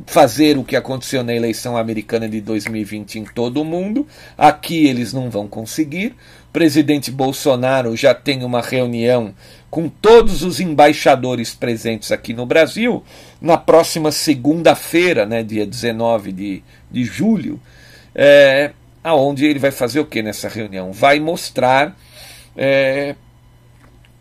fazer 0.07 0.57
o 0.57 0.65
que 0.65 0.75
aconteceu 0.75 1.23
na 1.23 1.35
eleição 1.35 1.77
americana 1.77 2.27
de 2.27 2.41
2020 2.41 3.19
em 3.19 3.25
todo 3.25 3.61
o 3.61 3.65
mundo. 3.65 4.07
Aqui 4.39 4.87
eles 4.87 5.13
não 5.13 5.29
vão 5.29 5.47
conseguir. 5.47 6.17
O 6.49 6.53
presidente 6.55 7.11
Bolsonaro 7.11 7.95
já 7.95 8.15
tem 8.15 8.43
uma 8.43 8.63
reunião 8.63 9.35
com 9.71 9.91
todos 9.91 10.43
os 10.43 10.59
embaixadores 10.59 11.55
presentes 11.55 12.11
aqui 12.11 12.33
no 12.33 12.47
Brasil 12.47 13.05
na 13.39 13.59
próxima 13.59 14.11
segunda-feira, 14.11 15.27
né, 15.27 15.43
dia 15.43 15.67
19 15.67 16.33
de, 16.33 16.63
de 16.91 17.05
julho, 17.05 17.61
é, 18.15 18.71
aonde 19.05 19.45
ele 19.45 19.59
vai 19.59 19.71
fazer 19.71 20.01
o 20.01 20.07
que 20.07 20.23
nessa 20.23 20.49
reunião? 20.49 20.93
Vai 20.93 21.21
mostrar 21.21 21.95
é, 22.57 23.17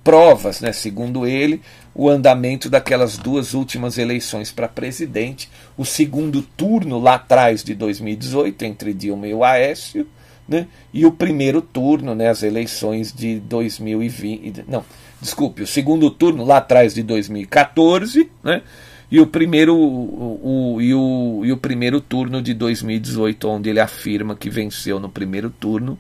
provas, 0.03 0.61
né, 0.61 0.71
segundo 0.71 1.27
ele, 1.27 1.61
o 1.93 2.09
andamento 2.09 2.69
daquelas 2.69 3.17
duas 3.17 3.53
últimas 3.53 3.97
eleições 3.97 4.51
para 4.51 4.67
presidente, 4.67 5.49
o 5.77 5.85
segundo 5.85 6.41
turno 6.41 6.99
lá 6.99 7.15
atrás 7.15 7.63
de 7.63 7.75
2018 7.75 8.63
entre 8.63 8.93
Dilma 8.93 9.27
e 9.27 9.33
o 9.33 9.43
Aécio, 9.43 10.07
né, 10.47 10.67
e 10.93 11.05
o 11.05 11.11
primeiro 11.11 11.61
turno, 11.61 12.15
né, 12.15 12.29
as 12.29 12.43
eleições 12.43 13.13
de 13.13 13.39
2020, 13.39 14.65
não, 14.67 14.83
desculpe, 15.21 15.61
o 15.61 15.67
segundo 15.67 16.09
turno 16.09 16.43
lá 16.43 16.57
atrás 16.57 16.93
de 16.93 17.03
2014, 17.03 18.29
né, 18.43 18.63
e 19.11 19.19
o 19.19 19.27
primeiro 19.27 19.75
o, 19.75 20.75
o, 20.75 20.81
e 20.81 20.93
o, 20.93 21.41
e 21.43 21.51
o 21.51 21.57
primeiro 21.57 21.99
turno 21.99 22.41
de 22.41 22.53
2018, 22.53 23.47
onde 23.47 23.69
ele 23.69 23.79
afirma 23.79 24.35
que 24.35 24.49
venceu 24.49 24.99
no 24.99 25.09
primeiro 25.09 25.49
turno 25.49 25.99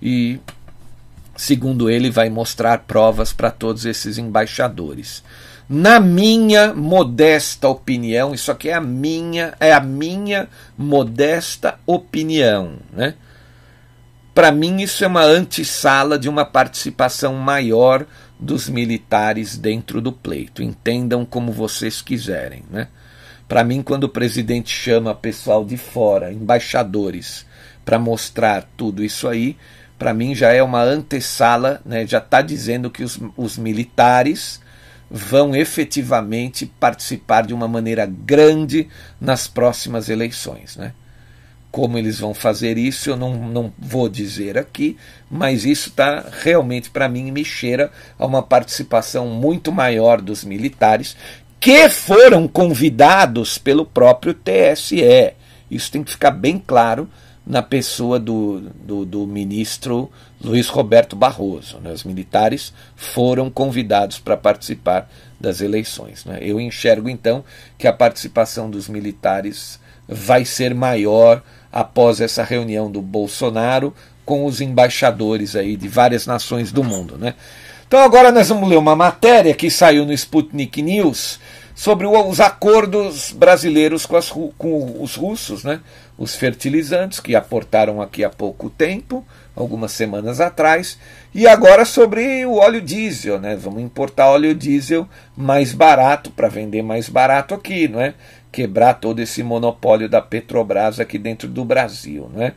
e 0.00 0.38
segundo 1.36 1.90
ele, 1.90 2.10
vai 2.10 2.28
mostrar 2.30 2.80
provas 2.80 3.32
para 3.32 3.50
todos 3.50 3.84
esses 3.84 4.18
embaixadores. 4.18 5.22
Na 5.68 5.98
minha 5.98 6.72
modesta 6.72 7.68
opinião, 7.68 8.32
isso 8.32 8.52
aqui 8.52 8.68
é 8.68 8.74
a 8.74 8.80
minha, 8.80 9.54
é 9.58 9.72
a 9.72 9.80
minha 9.80 10.48
modesta 10.78 11.78
opinião, 11.84 12.76
né? 12.92 13.14
Para 14.32 14.52
mim 14.52 14.82
isso 14.82 15.02
é 15.02 15.06
uma 15.06 15.24
antessala 15.24 16.18
de 16.18 16.28
uma 16.28 16.44
participação 16.44 17.34
maior 17.34 18.06
dos 18.38 18.68
militares 18.68 19.56
dentro 19.56 20.00
do 20.00 20.12
pleito. 20.12 20.62
Entendam 20.62 21.24
como 21.24 21.50
vocês 21.50 22.02
quiserem, 22.02 22.62
né? 22.70 22.88
Para 23.48 23.64
mim, 23.64 23.80
quando 23.80 24.04
o 24.04 24.08
presidente 24.08 24.70
chama 24.70 25.14
pessoal 25.14 25.64
de 25.64 25.76
fora, 25.76 26.32
embaixadores, 26.32 27.46
para 27.84 27.98
mostrar 27.98 28.68
tudo 28.76 29.04
isso 29.04 29.28
aí, 29.28 29.56
para 29.98 30.12
mim 30.12 30.34
já 30.34 30.52
é 30.52 30.62
uma 30.62 30.82
antessala, 30.82 31.80
né? 31.84 32.06
já 32.06 32.18
está 32.18 32.42
dizendo 32.42 32.90
que 32.90 33.02
os, 33.02 33.18
os 33.36 33.56
militares 33.56 34.60
vão 35.10 35.54
efetivamente 35.54 36.66
participar 36.66 37.46
de 37.46 37.54
uma 37.54 37.68
maneira 37.68 38.06
grande 38.06 38.88
nas 39.20 39.46
próximas 39.46 40.08
eleições. 40.08 40.76
Né? 40.76 40.92
Como 41.70 41.96
eles 41.96 42.18
vão 42.18 42.34
fazer 42.34 42.76
isso, 42.76 43.10
eu 43.10 43.16
não, 43.16 43.34
não 43.34 43.72
vou 43.78 44.08
dizer 44.08 44.58
aqui, 44.58 44.96
mas 45.30 45.64
isso 45.64 45.88
está 45.88 46.24
realmente, 46.42 46.90
para 46.90 47.08
mim, 47.08 47.30
me 47.30 47.44
cheira 47.44 47.90
a 48.18 48.26
uma 48.26 48.42
participação 48.42 49.28
muito 49.28 49.70
maior 49.70 50.20
dos 50.20 50.44
militares, 50.44 51.16
que 51.58 51.88
foram 51.88 52.46
convidados 52.46 53.58
pelo 53.58 53.86
próprio 53.86 54.34
TSE. 54.34 55.32
Isso 55.70 55.90
tem 55.90 56.02
que 56.02 56.10
ficar 56.10 56.30
bem 56.30 56.62
claro 56.64 57.08
na 57.46 57.62
pessoa 57.62 58.18
do, 58.18 58.60
do, 58.82 59.04
do 59.04 59.26
ministro 59.26 60.10
Luiz 60.42 60.66
Roberto 60.68 61.14
Barroso. 61.14 61.78
Né? 61.78 61.92
Os 61.92 62.02
militares 62.02 62.72
foram 62.96 63.48
convidados 63.48 64.18
para 64.18 64.36
participar 64.36 65.08
das 65.38 65.60
eleições. 65.60 66.24
Né? 66.24 66.38
Eu 66.40 66.60
enxergo 66.60 67.08
então 67.08 67.44
que 67.78 67.86
a 67.86 67.92
participação 67.92 68.68
dos 68.68 68.88
militares 68.88 69.78
vai 70.08 70.44
ser 70.44 70.74
maior 70.74 71.42
após 71.72 72.20
essa 72.20 72.42
reunião 72.42 72.90
do 72.90 73.00
Bolsonaro 73.00 73.94
com 74.24 74.44
os 74.44 74.60
embaixadores 74.60 75.54
aí 75.54 75.76
de 75.76 75.86
várias 75.86 76.26
nações 76.26 76.72
do 76.72 76.82
mundo. 76.82 77.16
Né? 77.16 77.34
Então 77.86 78.00
agora 78.00 78.32
nós 78.32 78.48
vamos 78.48 78.68
ler 78.68 78.76
uma 78.76 78.96
matéria 78.96 79.54
que 79.54 79.70
saiu 79.70 80.04
no 80.04 80.12
Sputnik 80.12 80.82
News 80.82 81.38
sobre 81.76 82.06
os 82.06 82.40
acordos 82.40 83.32
brasileiros 83.32 84.06
com, 84.06 84.16
as, 84.16 84.30
com 84.30 84.96
os 84.98 85.14
russos, 85.14 85.62
né? 85.62 85.80
os 86.16 86.34
fertilizantes 86.34 87.20
que 87.20 87.36
aportaram 87.36 88.00
aqui 88.00 88.24
há 88.24 88.30
pouco 88.30 88.70
tempo, 88.70 89.22
algumas 89.54 89.92
semanas 89.92 90.40
atrás, 90.40 90.98
e 91.34 91.46
agora 91.46 91.84
sobre 91.84 92.46
o 92.46 92.54
óleo 92.54 92.80
diesel, 92.80 93.38
né? 93.38 93.54
Vamos 93.54 93.82
importar 93.82 94.30
óleo 94.30 94.54
diesel 94.54 95.06
mais 95.36 95.74
barato 95.74 96.30
para 96.30 96.48
vender 96.48 96.80
mais 96.80 97.10
barato 97.10 97.54
aqui, 97.54 97.86
não 97.86 98.00
é? 98.00 98.14
Quebrar 98.50 98.94
todo 98.94 99.20
esse 99.20 99.42
monopólio 99.42 100.08
da 100.08 100.22
Petrobras 100.22 100.98
aqui 100.98 101.18
dentro 101.18 101.46
do 101.46 101.62
Brasil, 101.62 102.30
não 102.32 102.42
é? 102.42 102.54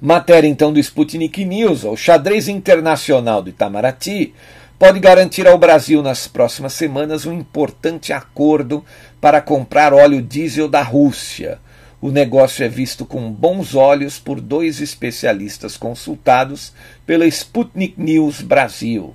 Matéria 0.00 0.48
então 0.48 0.72
do 0.72 0.80
Sputnik 0.80 1.44
News, 1.44 1.84
o 1.84 1.96
xadrez 1.96 2.48
internacional 2.48 3.40
do 3.42 3.50
Itamaraty 3.50 4.34
pode 4.80 4.98
garantir 4.98 5.46
ao 5.46 5.58
Brasil 5.58 6.02
nas 6.02 6.26
próximas 6.26 6.72
semanas 6.72 7.26
um 7.26 7.34
importante 7.34 8.14
acordo 8.14 8.82
para 9.20 9.38
comprar 9.42 9.92
óleo 9.92 10.22
diesel 10.22 10.66
da 10.66 10.80
Rússia. 10.80 11.58
O 12.00 12.10
negócio 12.10 12.64
é 12.64 12.68
visto 12.68 13.04
com 13.04 13.30
bons 13.30 13.74
olhos 13.74 14.18
por 14.18 14.40
dois 14.40 14.80
especialistas 14.80 15.76
consultados 15.76 16.72
pela 17.04 17.26
Sputnik 17.26 18.00
News 18.00 18.40
Brasil. 18.40 19.14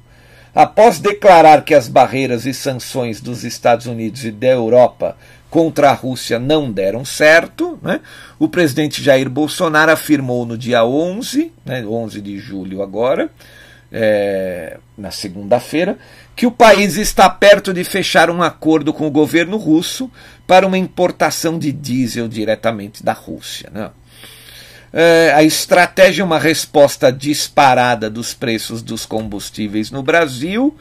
Após 0.53 0.99
declarar 0.99 1.65
que 1.65 1.73
as 1.73 1.87
barreiras 1.87 2.45
e 2.45 2.53
sanções 2.53 3.19
dos 3.19 3.43
Estados 3.43 3.87
Unidos 3.87 4.23
e 4.23 4.29
da 4.29 4.49
Europa 4.49 5.17
contra 5.49 5.89
a 5.89 5.93
Rússia 5.93 6.37
não 6.37 6.71
deram 6.71 7.03
certo, 7.03 7.79
né? 7.81 8.01
o 8.37 8.47
presidente 8.47 9.01
Jair 9.01 9.31
Bolsonaro 9.31 9.91
afirmou 9.91 10.45
no 10.45 10.59
dia 10.59 10.85
11, 10.85 11.51
né, 11.65 11.83
11 11.83 12.21
de 12.21 12.37
julho 12.37 12.83
agora, 12.83 13.31
é, 13.91 14.77
na 14.97 15.11
segunda-feira, 15.11 15.97
que 16.35 16.45
o 16.45 16.51
país 16.51 16.97
está 16.97 17.29
perto 17.29 17.73
de 17.73 17.83
fechar 17.83 18.29
um 18.29 18.43
acordo 18.43 18.93
com 18.93 19.07
o 19.07 19.11
governo 19.11 19.57
russo 19.57 20.11
para 20.45 20.67
uma 20.67 20.77
importação 20.77 21.57
de 21.57 21.71
diesel 21.71 22.27
diretamente 22.27 23.03
da 23.03 23.13
Rússia. 23.13 23.69
Né? 23.73 23.89
É, 24.91 25.33
a 25.35 25.43
estratégia 25.43 26.21
é 26.21 26.25
uma 26.25 26.39
resposta 26.39 27.11
disparada 27.11 28.09
dos 28.09 28.33
preços 28.33 28.81
dos 28.81 29.05
combustíveis 29.05 29.91
no 29.91 30.01
Brasil 30.01 30.75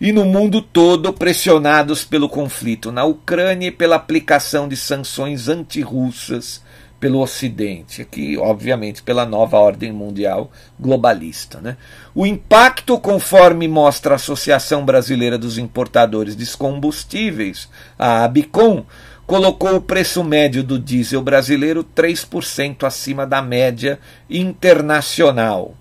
e 0.00 0.12
no 0.12 0.24
mundo 0.24 0.62
todo 0.62 1.12
pressionados 1.12 2.04
pelo 2.04 2.28
conflito 2.28 2.90
na 2.90 3.04
Ucrânia 3.04 3.68
e 3.68 3.72
pela 3.72 3.96
aplicação 3.96 4.66
de 4.66 4.76
sanções 4.76 5.48
antirrussas 5.48 6.62
pelo 7.00 7.20
Ocidente, 7.20 8.02
aqui, 8.02 8.36
obviamente, 8.36 9.02
pela 9.02 9.24
nova 9.24 9.58
ordem 9.58 9.90
mundial 9.90 10.52
globalista. 10.78 11.58
Né? 11.58 11.78
O 12.14 12.26
impacto, 12.26 13.00
conforme 13.00 13.66
mostra 13.66 14.14
a 14.14 14.16
Associação 14.16 14.84
Brasileira 14.84 15.38
dos 15.38 15.56
Importadores 15.56 16.36
de 16.36 16.46
Combustíveis, 16.56 17.70
a 17.98 18.24
ABICOM, 18.24 18.84
colocou 19.26 19.76
o 19.76 19.80
preço 19.80 20.22
médio 20.22 20.62
do 20.62 20.78
diesel 20.78 21.22
brasileiro 21.22 21.82
3% 21.82 22.84
acima 22.84 23.26
da 23.26 23.40
média 23.40 23.98
internacional. 24.28 25.74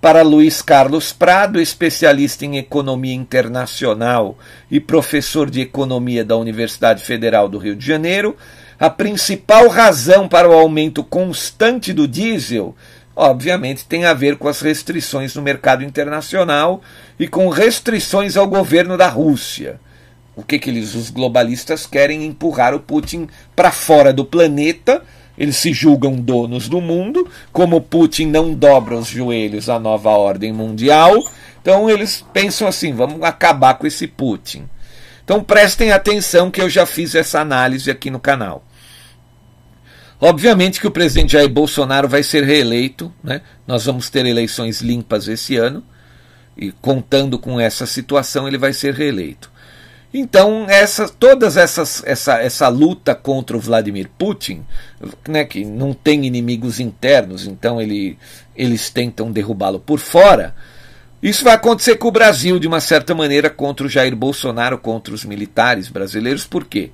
Para 0.00 0.22
Luiz 0.22 0.62
Carlos 0.62 1.12
Prado, 1.12 1.60
especialista 1.60 2.46
em 2.46 2.58
economia 2.58 3.14
internacional 3.14 4.38
e 4.70 4.78
professor 4.78 5.50
de 5.50 5.60
economia 5.60 6.24
da 6.24 6.36
Universidade 6.36 7.02
Federal 7.02 7.48
do 7.48 7.58
Rio 7.58 7.76
de 7.76 7.86
Janeiro, 7.86 8.36
a 8.80 8.90
principal 8.90 9.68
razão 9.68 10.26
para 10.26 10.48
o 10.48 10.52
aumento 10.52 11.04
constante 11.04 11.92
do 11.92 12.08
diesel, 12.08 12.74
obviamente, 13.14 13.84
tem 13.84 14.06
a 14.06 14.14
ver 14.14 14.36
com 14.36 14.48
as 14.48 14.60
restrições 14.60 15.34
no 15.34 15.42
mercado 15.42 15.84
internacional 15.84 16.80
e 17.18 17.28
com 17.28 17.48
restrições 17.50 18.36
ao 18.36 18.48
governo 18.48 18.96
da 18.96 19.08
Rússia. 19.08 19.78
O 20.34 20.42
que, 20.42 20.58
que 20.58 20.70
eles, 20.70 20.94
os 20.94 21.10
globalistas, 21.10 21.84
querem 21.84 22.24
empurrar 22.24 22.74
o 22.74 22.80
Putin 22.80 23.28
para 23.54 23.70
fora 23.70 24.12
do 24.12 24.24
planeta 24.24 25.02
eles 25.40 25.56
se 25.56 25.72
julgam 25.72 26.16
donos 26.16 26.68
do 26.68 26.82
mundo, 26.82 27.26
como 27.50 27.80
Putin 27.80 28.26
não 28.26 28.52
dobra 28.52 28.94
os 28.94 29.08
joelhos 29.08 29.70
à 29.70 29.78
nova 29.78 30.10
ordem 30.10 30.52
mundial, 30.52 31.16
então 31.62 31.88
eles 31.88 32.22
pensam 32.30 32.68
assim: 32.68 32.92
vamos 32.92 33.22
acabar 33.22 33.72
com 33.78 33.86
esse 33.86 34.06
Putin. 34.06 34.68
Então 35.24 35.42
prestem 35.42 35.92
atenção 35.92 36.50
que 36.50 36.60
eu 36.60 36.68
já 36.68 36.84
fiz 36.84 37.14
essa 37.14 37.40
análise 37.40 37.90
aqui 37.90 38.10
no 38.10 38.20
canal. 38.20 38.62
Obviamente 40.20 40.80
que 40.80 40.86
o 40.86 40.90
presidente 40.90 41.32
Jair 41.32 41.48
Bolsonaro 41.48 42.06
vai 42.06 42.22
ser 42.22 42.44
reeleito, 42.44 43.12
né? 43.24 43.40
nós 43.66 43.86
vamos 43.86 44.10
ter 44.10 44.26
eleições 44.26 44.82
limpas 44.82 45.26
esse 45.28 45.56
ano, 45.56 45.82
e 46.56 46.70
contando 46.72 47.38
com 47.38 47.58
essa 47.58 47.86
situação, 47.86 48.46
ele 48.46 48.58
vai 48.58 48.72
ser 48.74 48.92
reeleito. 48.92 49.50
Então, 50.12 50.66
essa, 50.68 51.08
todas 51.08 51.56
essas, 51.56 52.02
essa, 52.04 52.38
essa 52.38 52.68
luta 52.68 53.14
contra 53.14 53.56
o 53.56 53.60
Vladimir 53.60 54.10
Putin, 54.18 54.64
né, 55.26 55.44
que 55.44 55.64
não 55.64 55.94
tem 55.94 56.26
inimigos 56.26 56.80
internos, 56.80 57.46
então 57.46 57.80
ele, 57.80 58.18
eles 58.54 58.90
tentam 58.90 59.30
derrubá-lo 59.30 59.78
por 59.78 60.00
fora. 60.00 60.54
Isso 61.22 61.44
vai 61.44 61.54
acontecer 61.54 61.96
com 61.96 62.08
o 62.08 62.12
Brasil, 62.12 62.58
de 62.58 62.66
uma 62.66 62.80
certa 62.80 63.14
maneira, 63.14 63.48
contra 63.48 63.86
o 63.86 63.88
Jair 63.88 64.16
Bolsonaro, 64.16 64.78
contra 64.78 65.14
os 65.14 65.24
militares 65.24 65.88
brasileiros. 65.88 66.44
Por 66.44 66.64
quê? 66.64 66.90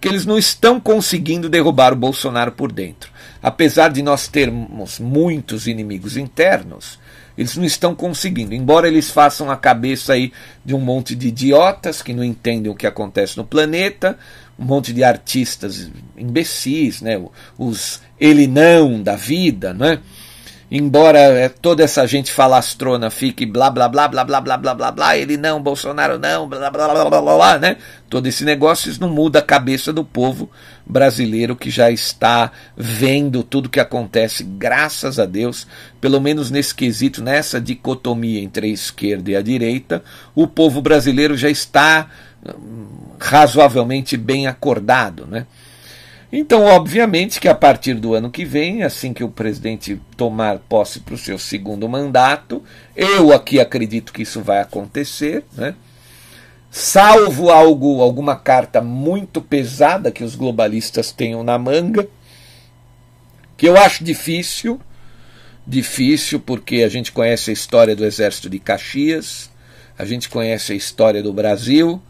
Porque 0.00 0.08
eles 0.08 0.24
não 0.24 0.38
estão 0.38 0.80
conseguindo 0.80 1.46
derrubar 1.46 1.92
o 1.92 1.96
Bolsonaro 1.96 2.52
por 2.52 2.72
dentro. 2.72 3.12
Apesar 3.42 3.90
de 3.90 4.00
nós 4.00 4.28
termos 4.28 4.98
muitos 4.98 5.66
inimigos 5.66 6.16
internos, 6.16 6.98
eles 7.36 7.54
não 7.54 7.64
estão 7.64 7.94
conseguindo. 7.94 8.54
Embora 8.54 8.88
eles 8.88 9.10
façam 9.10 9.50
a 9.50 9.58
cabeça 9.58 10.14
aí 10.14 10.32
de 10.64 10.74
um 10.74 10.80
monte 10.80 11.14
de 11.14 11.28
idiotas 11.28 12.00
que 12.00 12.14
não 12.14 12.24
entendem 12.24 12.72
o 12.72 12.74
que 12.74 12.86
acontece 12.86 13.36
no 13.36 13.44
planeta, 13.44 14.18
um 14.58 14.64
monte 14.64 14.90
de 14.94 15.04
artistas 15.04 15.90
imbecis, 16.16 17.02
né? 17.02 17.22
Os 17.58 18.00
ele 18.18 18.46
não 18.46 19.02
da 19.02 19.16
vida, 19.16 19.74
né? 19.74 19.98
Embora 20.70 21.18
é, 21.18 21.48
toda 21.48 21.82
essa 21.82 22.06
gente 22.06 22.30
falastrona 22.30 23.10
fique 23.10 23.44
blá 23.44 23.68
blá 23.70 23.88
blá 23.88 24.06
blá 24.06 24.24
blá 24.24 24.40
blá 24.40 24.56
blá 24.56 24.74
blá 24.74 24.92
blá, 24.92 25.16
ele 25.16 25.36
não, 25.36 25.60
Bolsonaro 25.60 26.18
não, 26.18 26.48
blá 26.48 26.70
blá 26.70 26.88
blá 26.88 27.04
blá 27.08 27.20
blá, 27.20 27.36
blá 27.36 27.58
né? 27.58 27.76
Todo 28.08 28.26
esse 28.26 28.44
negócio 28.44 28.90
isso 28.90 29.00
não 29.00 29.08
muda 29.08 29.40
a 29.40 29.42
cabeça 29.42 29.92
do 29.92 30.04
povo 30.04 30.48
brasileiro 30.86 31.56
que 31.56 31.70
já 31.70 31.90
está 31.90 32.52
vendo 32.76 33.42
tudo 33.42 33.68
que 33.68 33.80
acontece, 33.80 34.44
graças 34.44 35.18
a 35.18 35.26
Deus, 35.26 35.66
pelo 36.00 36.20
menos 36.20 36.50
nesse 36.50 36.74
quesito, 36.74 37.22
nessa 37.22 37.60
dicotomia 37.60 38.40
entre 38.40 38.68
a 38.68 38.70
esquerda 38.70 39.30
e 39.30 39.36
a 39.36 39.42
direita, 39.42 40.02
o 40.34 40.46
povo 40.46 40.80
brasileiro 40.80 41.36
já 41.36 41.50
está 41.50 42.08
hum, 42.46 42.86
razoavelmente 43.18 44.16
bem 44.16 44.46
acordado, 44.46 45.26
né? 45.26 45.46
Então, 46.32 46.64
obviamente 46.64 47.40
que 47.40 47.48
a 47.48 47.54
partir 47.54 47.94
do 47.94 48.14
ano 48.14 48.30
que 48.30 48.44
vem, 48.44 48.84
assim 48.84 49.12
que 49.12 49.24
o 49.24 49.28
presidente 49.28 50.00
tomar 50.16 50.58
posse 50.58 51.00
para 51.00 51.14
o 51.14 51.18
seu 51.18 51.38
segundo 51.38 51.88
mandato, 51.88 52.62
eu 52.94 53.32
aqui 53.32 53.58
acredito 53.58 54.12
que 54.12 54.22
isso 54.22 54.40
vai 54.40 54.60
acontecer, 54.60 55.44
né? 55.56 55.74
salvo 56.70 57.50
algo, 57.50 58.00
alguma 58.00 58.36
carta 58.36 58.80
muito 58.80 59.42
pesada 59.42 60.12
que 60.12 60.22
os 60.22 60.36
globalistas 60.36 61.10
tenham 61.10 61.42
na 61.42 61.58
manga, 61.58 62.08
que 63.56 63.66
eu 63.66 63.76
acho 63.76 64.04
difícil, 64.04 64.80
difícil 65.66 66.38
porque 66.38 66.82
a 66.84 66.88
gente 66.88 67.10
conhece 67.10 67.50
a 67.50 67.52
história 67.52 67.96
do 67.96 68.04
exército 68.04 68.48
de 68.48 68.58
Caxias, 68.60 69.50
a 69.98 70.04
gente 70.04 70.28
conhece 70.28 70.72
a 70.72 70.76
história 70.76 71.22
do 71.22 71.32
Brasil, 71.32 72.00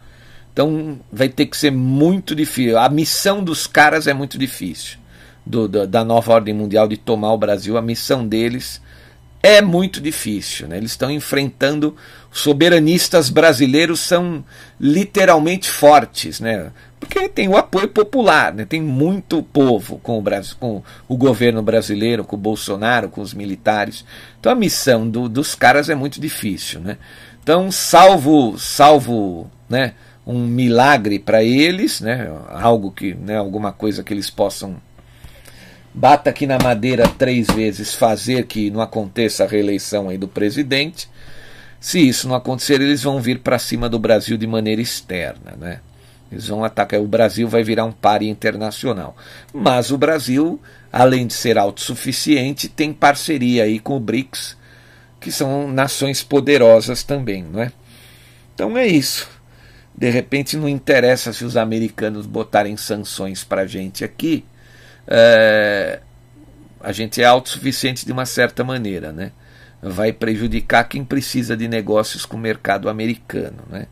então 0.53 0.99
vai 1.11 1.29
ter 1.29 1.45
que 1.45 1.57
ser 1.57 1.71
muito 1.71 2.35
difícil. 2.35 2.77
A 2.77 2.89
missão 2.89 3.43
dos 3.43 3.67
caras 3.67 4.07
é 4.07 4.13
muito 4.13 4.37
difícil. 4.37 4.99
Do, 5.45 5.67
do, 5.67 5.87
da 5.87 6.03
nova 6.03 6.33
ordem 6.33 6.53
mundial 6.53 6.87
de 6.87 6.97
tomar 6.97 7.33
o 7.33 7.37
Brasil, 7.37 7.77
a 7.77 7.81
missão 7.81 8.27
deles 8.27 8.81
é 9.41 9.61
muito 9.61 9.99
difícil. 9.99 10.67
Né? 10.67 10.77
Eles 10.77 10.91
estão 10.91 11.09
enfrentando 11.09 11.95
soberanistas 12.31 13.29
brasileiros 13.29 13.99
são 13.99 14.43
literalmente 14.79 15.69
fortes, 15.69 16.39
né? 16.39 16.71
Porque 16.99 17.27
tem 17.27 17.49
o 17.49 17.57
apoio 17.57 17.89
popular, 17.89 18.53
né? 18.53 18.63
tem 18.63 18.79
muito 18.79 19.41
povo 19.41 19.97
com 19.97 20.19
o, 20.19 20.21
Brasil, 20.21 20.55
com 20.59 20.83
o 21.07 21.17
governo 21.17 21.61
brasileiro, 21.63 22.23
com 22.23 22.35
o 22.35 22.39
Bolsonaro, 22.39 23.09
com 23.09 23.21
os 23.21 23.33
militares. 23.33 24.05
Então 24.39 24.51
a 24.51 24.55
missão 24.55 25.09
do, 25.09 25.27
dos 25.27 25.55
caras 25.55 25.89
é 25.89 25.95
muito 25.95 26.21
difícil. 26.21 26.79
Né? 26.79 26.97
Então, 27.41 27.71
salvo, 27.71 28.57
salvo 28.59 29.49
né, 29.67 29.95
um 30.31 30.47
milagre 30.47 31.19
para 31.19 31.43
eles, 31.43 32.01
né, 32.01 32.31
algo 32.49 32.91
que, 32.91 33.13
né, 33.13 33.37
alguma 33.37 33.71
coisa 33.71 34.03
que 34.03 34.13
eles 34.13 34.29
possam 34.29 34.77
bata 35.93 36.29
aqui 36.29 36.47
na 36.47 36.57
madeira 36.57 37.07
três 37.07 37.47
vezes 37.47 37.93
fazer 37.93 38.45
que 38.45 38.71
não 38.71 38.81
aconteça 38.81 39.43
a 39.43 39.47
reeleição 39.47 40.09
aí 40.09 40.17
do 40.17 40.27
presidente. 40.27 41.09
Se 41.79 41.99
isso 41.99 42.27
não 42.27 42.35
acontecer, 42.35 42.79
eles 42.79 43.03
vão 43.03 43.19
vir 43.19 43.39
para 43.39 43.59
cima 43.59 43.89
do 43.89 43.99
Brasil 43.99 44.37
de 44.37 44.47
maneira 44.47 44.81
externa, 44.81 45.57
né? 45.59 45.79
Eles 46.31 46.47
vão 46.47 46.63
atacar. 46.63 47.01
O 47.01 47.07
Brasil 47.07 47.47
vai 47.47 47.63
virar 47.63 47.83
um 47.83 47.91
páreo 47.91 48.29
internacional. 48.29 49.17
Mas 49.53 49.91
o 49.91 49.97
Brasil, 49.97 50.61
além 50.93 51.27
de 51.27 51.33
ser 51.33 51.57
autossuficiente, 51.57 52.69
tem 52.69 52.93
parceria 52.93 53.63
aí 53.63 53.79
com 53.79 53.97
o 53.97 53.99
BRICS, 53.99 54.55
que 55.19 55.31
são 55.31 55.69
nações 55.69 56.23
poderosas 56.23 57.03
também, 57.03 57.43
não 57.43 57.61
é? 57.61 57.71
Então 58.53 58.77
é 58.77 58.87
isso. 58.87 59.27
De 59.95 60.09
repente 60.09 60.57
não 60.57 60.67
interessa 60.67 61.33
se 61.33 61.43
os 61.43 61.57
americanos 61.57 62.25
botarem 62.25 62.75
sanções 62.77 63.43
para 63.43 63.61
a 63.61 63.67
gente 63.67 64.03
aqui. 64.03 64.45
É, 65.07 65.99
a 66.79 66.91
gente 66.91 67.21
é 67.21 67.25
autossuficiente 67.25 68.05
de 68.05 68.11
uma 68.11 68.25
certa 68.25 68.63
maneira, 68.63 69.11
né? 69.11 69.31
Vai 69.81 70.13
prejudicar 70.13 70.83
quem 70.85 71.03
precisa 71.03 71.55
de 71.57 71.67
negócios 71.67 72.25
com 72.25 72.37
o 72.37 72.39
mercado 72.39 72.89
americano, 72.89 73.63
né? 73.69 73.87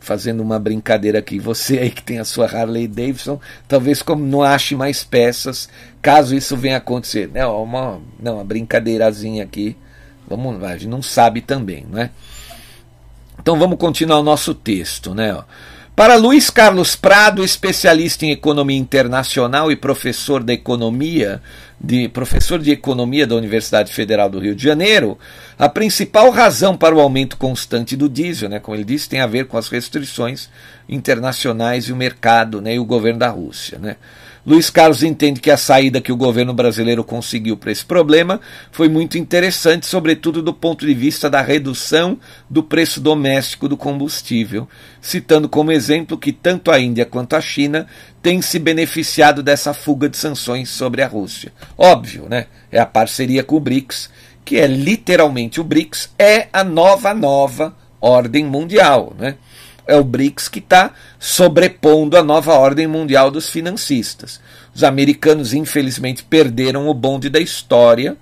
Fazendo 0.00 0.42
uma 0.42 0.58
brincadeira 0.58 1.20
aqui, 1.20 1.38
você 1.38 1.78
aí 1.78 1.90
que 1.90 2.02
tem 2.02 2.18
a 2.18 2.24
sua 2.24 2.46
Harley 2.46 2.88
Davidson, 2.88 3.40
talvez 3.68 4.02
como 4.02 4.24
não 4.24 4.42
ache 4.42 4.74
mais 4.74 5.04
peças, 5.04 5.68
caso 6.00 6.34
isso 6.34 6.56
venha 6.56 6.76
a 6.76 6.78
acontecer. 6.78 7.30
Não, 7.32 7.62
uma, 7.62 8.00
não, 8.20 8.34
uma 8.34 8.44
brincadeirazinha 8.44 9.44
aqui, 9.44 9.76
vamos, 10.26 10.62
a 10.64 10.72
gente 10.72 10.88
não 10.88 11.02
sabe 11.02 11.40
também, 11.40 11.86
né? 11.88 12.10
Então 13.40 13.58
vamos 13.58 13.78
continuar 13.78 14.18
o 14.18 14.22
nosso 14.22 14.54
texto, 14.54 15.14
né? 15.14 15.36
Para 15.94 16.16
Luiz 16.16 16.48
Carlos 16.48 16.96
Prado, 16.96 17.44
especialista 17.44 18.24
em 18.24 18.30
economia 18.30 18.78
internacional 18.78 19.70
e 19.70 19.76
professor 19.76 20.42
da 20.42 20.52
economia, 20.52 21.42
de 21.78 22.08
professor 22.08 22.58
de 22.58 22.70
economia 22.70 23.26
da 23.26 23.34
Universidade 23.34 23.92
Federal 23.92 24.30
do 24.30 24.38
Rio 24.38 24.54
de 24.54 24.62
Janeiro, 24.62 25.18
a 25.58 25.68
principal 25.68 26.30
razão 26.30 26.76
para 26.76 26.94
o 26.94 27.00
aumento 27.00 27.36
constante 27.36 27.94
do 27.94 28.08
diesel, 28.08 28.48
né, 28.48 28.58
como 28.58 28.74
ele 28.74 28.84
disse, 28.84 29.08
tem 29.08 29.20
a 29.20 29.26
ver 29.26 29.46
com 29.46 29.58
as 29.58 29.68
restrições 29.68 30.48
internacionais 30.88 31.84
e 31.84 31.92
o 31.92 31.96
mercado, 31.96 32.62
né, 32.62 32.74
e 32.74 32.78
o 32.78 32.84
governo 32.86 33.18
da 33.18 33.28
Rússia, 33.28 33.78
né. 33.78 33.96
Luiz 34.44 34.70
Carlos 34.70 35.04
entende 35.04 35.40
que 35.40 35.52
a 35.52 35.56
saída 35.56 36.00
que 36.00 36.10
o 36.10 36.16
governo 36.16 36.52
brasileiro 36.52 37.04
conseguiu 37.04 37.56
para 37.56 37.70
esse 37.70 37.84
problema 37.84 38.40
foi 38.72 38.88
muito 38.88 39.16
interessante, 39.16 39.86
sobretudo 39.86 40.42
do 40.42 40.52
ponto 40.52 40.84
de 40.84 40.92
vista 40.92 41.30
da 41.30 41.40
redução 41.40 42.18
do 42.50 42.60
preço 42.60 43.00
doméstico 43.00 43.68
do 43.68 43.76
combustível, 43.76 44.68
citando 45.00 45.48
como 45.48 45.70
exemplo 45.70 46.18
que 46.18 46.32
tanto 46.32 46.72
a 46.72 46.80
Índia 46.80 47.06
quanto 47.06 47.36
a 47.36 47.40
China 47.40 47.86
têm 48.20 48.42
se 48.42 48.58
beneficiado 48.58 49.44
dessa 49.44 49.72
fuga 49.72 50.08
de 50.08 50.16
sanções 50.16 50.68
sobre 50.70 51.02
a 51.02 51.06
Rússia. 51.06 51.52
Óbvio, 51.78 52.26
né? 52.28 52.46
É 52.70 52.80
a 52.80 52.86
parceria 52.86 53.44
com 53.44 53.54
o 53.54 53.60
BRICS, 53.60 54.10
que 54.44 54.58
é 54.58 54.66
literalmente 54.66 55.60
o 55.60 55.64
BRICS, 55.64 56.10
é 56.18 56.48
a 56.52 56.64
nova, 56.64 57.14
nova 57.14 57.76
ordem 58.00 58.44
mundial, 58.44 59.14
né? 59.16 59.36
É 59.86 59.96
o 59.96 60.04
BRICS 60.04 60.48
que 60.48 60.58
está 60.58 60.92
sobrepondo 61.18 62.16
a 62.16 62.22
nova 62.22 62.54
ordem 62.54 62.86
mundial 62.86 63.30
dos 63.30 63.48
financistas. 63.48 64.40
Os 64.74 64.84
americanos, 64.84 65.52
infelizmente, 65.52 66.24
perderam 66.24 66.88
o 66.88 66.94
bonde 66.94 67.28
da 67.28 67.40
história. 67.40 68.16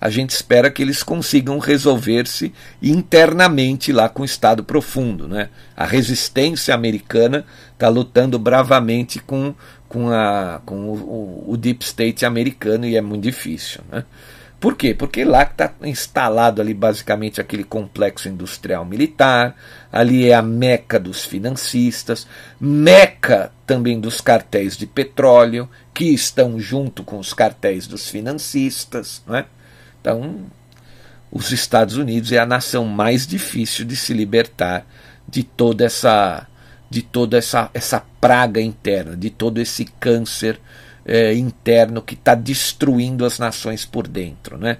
A 0.00 0.10
gente 0.10 0.30
espera 0.30 0.70
que 0.70 0.82
eles 0.82 1.02
consigam 1.02 1.58
resolver-se 1.58 2.52
internamente 2.82 3.92
lá 3.92 4.08
com 4.08 4.22
o 4.22 4.24
Estado 4.24 4.64
profundo. 4.64 5.28
Né? 5.28 5.48
A 5.76 5.84
resistência 5.84 6.74
americana 6.74 7.44
está 7.72 7.88
lutando 7.88 8.38
bravamente 8.38 9.20
com, 9.20 9.54
com, 9.88 10.10
a, 10.10 10.60
com 10.66 10.88
o, 10.88 11.44
o, 11.46 11.56
Deep 11.56 11.84
State 11.84 12.26
americano 12.26 12.84
e 12.84 12.96
é 12.96 13.00
muito 13.00 13.22
difícil. 13.22 13.80
Né? 13.92 14.04
Por 14.62 14.76
quê? 14.76 14.94
Porque 14.94 15.24
lá 15.24 15.42
está 15.42 15.74
instalado 15.82 16.62
ali 16.62 16.72
basicamente 16.72 17.40
aquele 17.40 17.64
complexo 17.64 18.28
industrial 18.28 18.84
militar, 18.84 19.56
ali 19.90 20.28
é 20.28 20.34
a 20.34 20.40
meca 20.40 21.00
dos 21.00 21.24
financistas, 21.24 22.28
meca 22.60 23.50
também 23.66 23.98
dos 23.98 24.20
cartéis 24.20 24.76
de 24.76 24.86
petróleo, 24.86 25.68
que 25.92 26.04
estão 26.04 26.60
junto 26.60 27.02
com 27.02 27.18
os 27.18 27.34
cartéis 27.34 27.88
dos 27.88 28.08
financistas. 28.08 29.20
Não 29.26 29.34
é? 29.34 29.46
Então, 30.00 30.46
os 31.28 31.50
Estados 31.50 31.96
Unidos 31.96 32.30
é 32.30 32.38
a 32.38 32.46
nação 32.46 32.84
mais 32.84 33.26
difícil 33.26 33.84
de 33.84 33.96
se 33.96 34.14
libertar 34.14 34.86
de 35.28 35.42
toda 35.42 35.84
essa 35.84 36.46
de 36.88 37.02
toda 37.02 37.36
essa, 37.36 37.68
essa 37.74 38.04
praga 38.20 38.60
interna, 38.60 39.16
de 39.16 39.30
todo 39.30 39.58
esse 39.58 39.86
câncer 39.98 40.60
é, 41.04 41.34
interno 41.34 42.02
que 42.02 42.14
está 42.14 42.34
destruindo 42.34 43.24
as 43.24 43.38
nações 43.38 43.84
por 43.84 44.06
dentro, 44.06 44.56
né? 44.56 44.78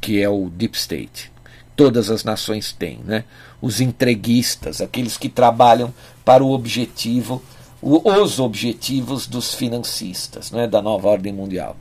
que 0.00 0.20
é 0.20 0.28
o 0.28 0.48
Deep 0.48 0.76
State. 0.76 1.30
Todas 1.76 2.10
as 2.10 2.24
nações 2.24 2.72
têm, 2.72 3.00
né? 3.04 3.24
os 3.60 3.80
entreguistas, 3.80 4.80
aqueles 4.80 5.16
que 5.16 5.28
trabalham 5.28 5.92
para 6.24 6.42
o 6.42 6.50
objetivo, 6.50 7.42
os 7.80 8.40
objetivos 8.40 9.26
dos 9.26 9.54
financistas 9.54 10.50
né? 10.50 10.66
da 10.66 10.82
nova 10.82 11.08
ordem 11.08 11.32
mundial. 11.32 11.76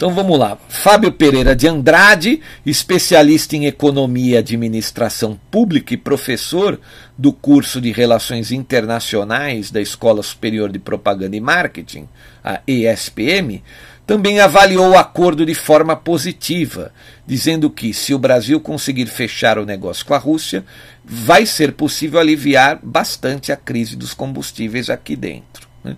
Então 0.00 0.14
vamos 0.14 0.38
lá. 0.38 0.56
Fábio 0.66 1.12
Pereira 1.12 1.54
de 1.54 1.68
Andrade, 1.68 2.40
especialista 2.64 3.54
em 3.54 3.66
economia 3.66 4.36
e 4.36 4.38
administração 4.38 5.38
pública 5.50 5.92
e 5.92 5.98
professor 5.98 6.80
do 7.18 7.34
curso 7.34 7.82
de 7.82 7.92
Relações 7.92 8.50
Internacionais 8.50 9.70
da 9.70 9.78
Escola 9.78 10.22
Superior 10.22 10.72
de 10.72 10.78
Propaganda 10.78 11.36
e 11.36 11.40
Marketing, 11.40 12.08
a 12.42 12.62
ESPM, 12.66 13.62
também 14.06 14.40
avaliou 14.40 14.92
o 14.92 14.98
acordo 14.98 15.44
de 15.44 15.54
forma 15.54 15.94
positiva, 15.94 16.94
dizendo 17.26 17.68
que, 17.68 17.92
se 17.92 18.14
o 18.14 18.18
Brasil 18.18 18.58
conseguir 18.58 19.04
fechar 19.04 19.58
o 19.58 19.66
negócio 19.66 20.06
com 20.06 20.14
a 20.14 20.18
Rússia, 20.18 20.64
vai 21.04 21.44
ser 21.44 21.72
possível 21.72 22.18
aliviar 22.18 22.80
bastante 22.82 23.52
a 23.52 23.56
crise 23.56 23.96
dos 23.96 24.14
combustíveis 24.14 24.88
aqui 24.88 25.14
dentro. 25.14 25.68
Né? 25.84 25.94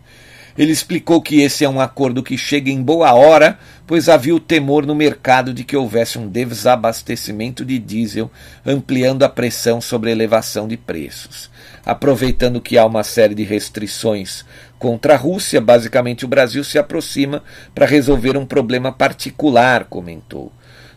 Ele 0.56 0.72
explicou 0.72 1.22
que 1.22 1.40
esse 1.40 1.64
é 1.64 1.68
um 1.68 1.80
acordo 1.80 2.22
que 2.22 2.36
chega 2.36 2.70
em 2.70 2.82
boa 2.82 3.12
hora, 3.14 3.58
pois 3.86 4.08
havia 4.08 4.34
o 4.34 4.40
temor 4.40 4.86
no 4.86 4.94
mercado 4.94 5.54
de 5.54 5.64
que 5.64 5.76
houvesse 5.76 6.18
um 6.18 6.28
desabastecimento 6.28 7.64
de 7.64 7.78
diesel, 7.78 8.30
ampliando 8.64 9.22
a 9.22 9.28
pressão 9.28 9.80
sobre 9.80 10.10
a 10.10 10.12
elevação 10.12 10.68
de 10.68 10.76
preços. 10.76 11.50
Aproveitando 11.84 12.60
que 12.60 12.78
há 12.78 12.84
uma 12.84 13.02
série 13.02 13.34
de 13.34 13.42
restrições 13.42 14.44
contra 14.78 15.14
a 15.14 15.16
Rússia, 15.16 15.60
basicamente 15.60 16.24
o 16.24 16.28
Brasil 16.28 16.62
se 16.62 16.78
aproxima 16.78 17.42
para 17.74 17.86
resolver 17.86 18.36
um 18.36 18.46
problema 18.46 18.92
particular, 18.92 19.84
comentou. 19.84 20.52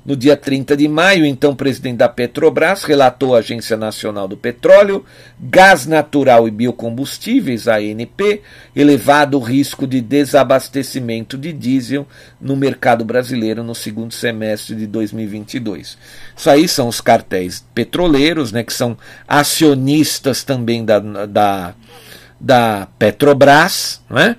No 0.06 0.16
dia 0.16 0.38
30 0.38 0.78
de 0.78 0.88
maio, 0.88 1.26
então 1.26 1.56
presidente 1.56 1.98
da 1.98 2.08
Petrobras 2.08 2.84
relatou 2.84 3.36
à 3.36 3.40
Agência 3.40 3.76
Nacional 3.76 4.28
do 4.28 4.38
Petróleo, 4.38 5.04
Gás 5.40 5.88
Natural 5.88 6.48
e 6.48 6.52
Biocombustíveis, 6.52 7.68
ANP, 7.68 8.44
elevado 8.76 9.40
risco 9.40 9.88
de 9.88 10.02
desabastecimento 10.02 11.40
de 11.40 11.52
diesel 11.52 12.08
no 12.40 12.56
mercado 12.56 13.04
brasileiro 13.04 13.64
no 13.64 13.74
segundo 13.74 14.14
semestre 14.14 14.76
de 14.76 14.86
2022. 14.86 15.98
Isso 16.38 16.50
aí 16.52 16.68
são 16.68 16.88
os 16.88 17.02
cartéis 17.02 17.66
petroleiros, 17.74 18.52
né, 18.52 18.64
que 18.64 18.74
são 18.74 18.96
acionistas 19.28 20.44
também 20.44 20.86
da, 20.86 21.00
da, 21.00 21.74
da 22.40 22.88
Petrobras, 23.00 24.04
não 24.08 24.20
é? 24.20 24.36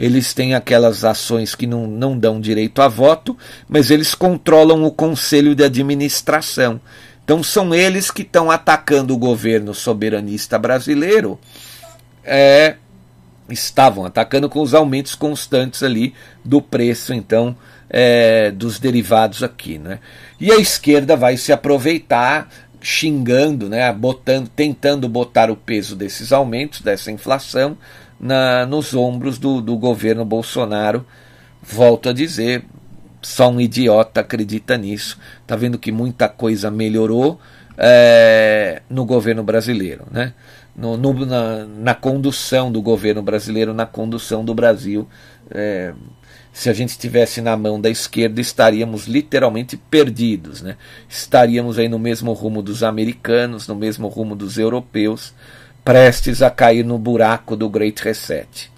Eles 0.00 0.32
têm 0.32 0.54
aquelas 0.54 1.04
ações 1.04 1.54
que 1.54 1.66
não, 1.66 1.86
não 1.86 2.18
dão 2.18 2.40
direito 2.40 2.80
a 2.80 2.88
voto, 2.88 3.36
mas 3.68 3.90
eles 3.90 4.14
controlam 4.14 4.82
o 4.82 4.90
conselho 4.90 5.54
de 5.54 5.62
administração. 5.62 6.80
Então 7.22 7.42
são 7.42 7.74
eles 7.74 8.10
que 8.10 8.22
estão 8.22 8.50
atacando 8.50 9.12
o 9.12 9.18
governo 9.18 9.74
soberanista 9.74 10.58
brasileiro. 10.58 11.38
É, 12.24 12.76
estavam 13.50 14.06
atacando 14.06 14.48
com 14.48 14.62
os 14.62 14.72
aumentos 14.72 15.14
constantes 15.14 15.82
ali 15.82 16.14
do 16.42 16.62
preço, 16.62 17.12
então, 17.12 17.54
é, 17.90 18.50
dos 18.52 18.78
derivados 18.78 19.42
aqui. 19.42 19.78
Né? 19.78 19.98
E 20.40 20.50
a 20.50 20.56
esquerda 20.56 21.14
vai 21.14 21.36
se 21.36 21.52
aproveitar 21.52 22.48
xingando, 22.80 23.68
né, 23.68 23.92
botando, 23.92 24.48
tentando 24.48 25.06
botar 25.10 25.50
o 25.50 25.56
peso 25.56 25.94
desses 25.94 26.32
aumentos, 26.32 26.80
dessa 26.80 27.12
inflação, 27.12 27.76
na, 28.20 28.66
nos 28.66 28.94
ombros 28.94 29.38
do, 29.38 29.60
do 29.60 29.76
governo 29.76 30.24
Bolsonaro. 30.24 31.06
Volto 31.62 32.08
a 32.08 32.12
dizer, 32.12 32.64
só 33.22 33.50
um 33.50 33.60
idiota 33.60 34.20
acredita 34.20 34.76
nisso. 34.76 35.18
Está 35.42 35.56
vendo 35.56 35.78
que 35.78 35.90
muita 35.90 36.28
coisa 36.28 36.70
melhorou 36.70 37.40
é, 37.76 38.82
no 38.90 39.04
governo 39.04 39.42
brasileiro, 39.42 40.04
né? 40.10 40.34
No, 40.76 40.96
no, 40.96 41.26
na, 41.26 41.64
na, 41.64 41.94
condução 41.94 42.70
do 42.70 42.80
governo 42.80 43.22
brasileiro, 43.22 43.74
na 43.74 43.84
condução 43.84 44.44
do 44.44 44.54
Brasil. 44.54 45.06
É, 45.50 45.92
se 46.52 46.70
a 46.70 46.72
gente 46.72 46.90
estivesse 46.90 47.40
na 47.40 47.56
mão 47.56 47.80
da 47.80 47.90
esquerda, 47.90 48.40
estaríamos 48.40 49.06
literalmente 49.06 49.76
perdidos. 49.76 50.62
Né? 50.62 50.76
Estaríamos 51.08 51.78
aí 51.78 51.88
no 51.88 51.98
mesmo 51.98 52.32
rumo 52.32 52.62
dos 52.62 52.82
americanos, 52.82 53.68
no 53.68 53.74
mesmo 53.74 54.08
rumo 54.08 54.34
dos 54.34 54.58
europeus, 54.58 55.34
prestes 55.84 56.42
a 56.42 56.50
cair 56.50 56.84
no 56.84 56.98
buraco 56.98 57.56
do 57.56 57.68
Great 57.68 58.02
Reset. 58.02 58.70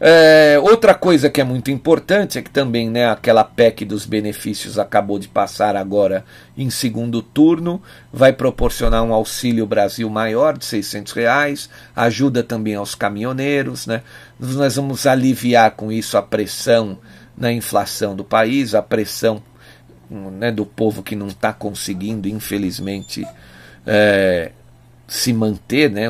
É, 0.00 0.56
outra 0.62 0.94
coisa 0.94 1.28
que 1.28 1.40
é 1.40 1.44
muito 1.44 1.72
importante 1.72 2.38
é 2.38 2.42
que 2.42 2.50
também 2.50 2.88
né, 2.88 3.10
aquela 3.10 3.42
PEC 3.42 3.84
dos 3.84 4.06
benefícios 4.06 4.78
acabou 4.78 5.18
de 5.18 5.26
passar 5.26 5.74
agora 5.74 6.24
em 6.56 6.70
segundo 6.70 7.20
turno, 7.20 7.82
vai 8.12 8.32
proporcionar 8.32 9.02
um 9.02 9.12
auxílio 9.12 9.66
Brasil 9.66 10.08
maior 10.08 10.56
de 10.56 10.64
600 10.66 11.12
reais, 11.14 11.68
ajuda 11.96 12.44
também 12.44 12.76
aos 12.76 12.94
caminhoneiros, 12.94 13.88
né? 13.88 14.02
nós 14.38 14.76
vamos 14.76 15.04
aliviar 15.04 15.72
com 15.72 15.90
isso 15.90 16.16
a 16.16 16.22
pressão 16.22 16.98
na 17.36 17.52
inflação 17.52 18.14
do 18.14 18.22
país, 18.22 18.76
a 18.76 18.82
pressão 18.82 19.42
né, 20.08 20.52
do 20.52 20.64
povo 20.64 21.02
que 21.02 21.16
não 21.16 21.26
está 21.26 21.52
conseguindo, 21.52 22.28
infelizmente, 22.28 23.26
é, 23.84 24.52
se 25.08 25.32
manter, 25.32 25.90
né, 25.90 26.08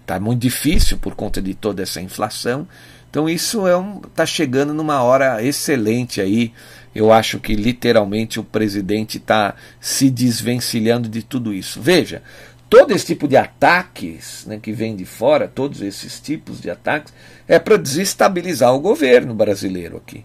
Está 0.00 0.18
muito 0.18 0.40
difícil 0.40 0.98
por 0.98 1.14
conta 1.14 1.40
de 1.40 1.54
toda 1.54 1.82
essa 1.82 2.00
inflação. 2.00 2.66
Então 3.08 3.28
isso 3.28 3.66
é 3.66 3.76
um 3.76 4.00
está 4.00 4.26
chegando 4.26 4.74
numa 4.74 5.02
hora 5.02 5.42
excelente 5.42 6.20
aí. 6.20 6.52
Eu 6.94 7.12
acho 7.12 7.38
que 7.38 7.54
literalmente 7.54 8.40
o 8.40 8.44
presidente 8.44 9.18
está 9.18 9.54
se 9.80 10.10
desvencilhando 10.10 11.08
de 11.08 11.22
tudo 11.22 11.54
isso. 11.54 11.80
Veja, 11.80 12.22
todo 12.68 12.92
esse 12.92 13.06
tipo 13.06 13.28
de 13.28 13.36
ataques 13.36 14.44
né, 14.46 14.58
que 14.60 14.72
vem 14.72 14.96
de 14.96 15.04
fora, 15.04 15.46
todos 15.46 15.80
esses 15.80 16.20
tipos 16.20 16.60
de 16.60 16.68
ataques, 16.68 17.14
é 17.46 17.58
para 17.58 17.76
desestabilizar 17.76 18.74
o 18.74 18.80
governo 18.80 19.34
brasileiro 19.34 19.98
aqui. 19.98 20.24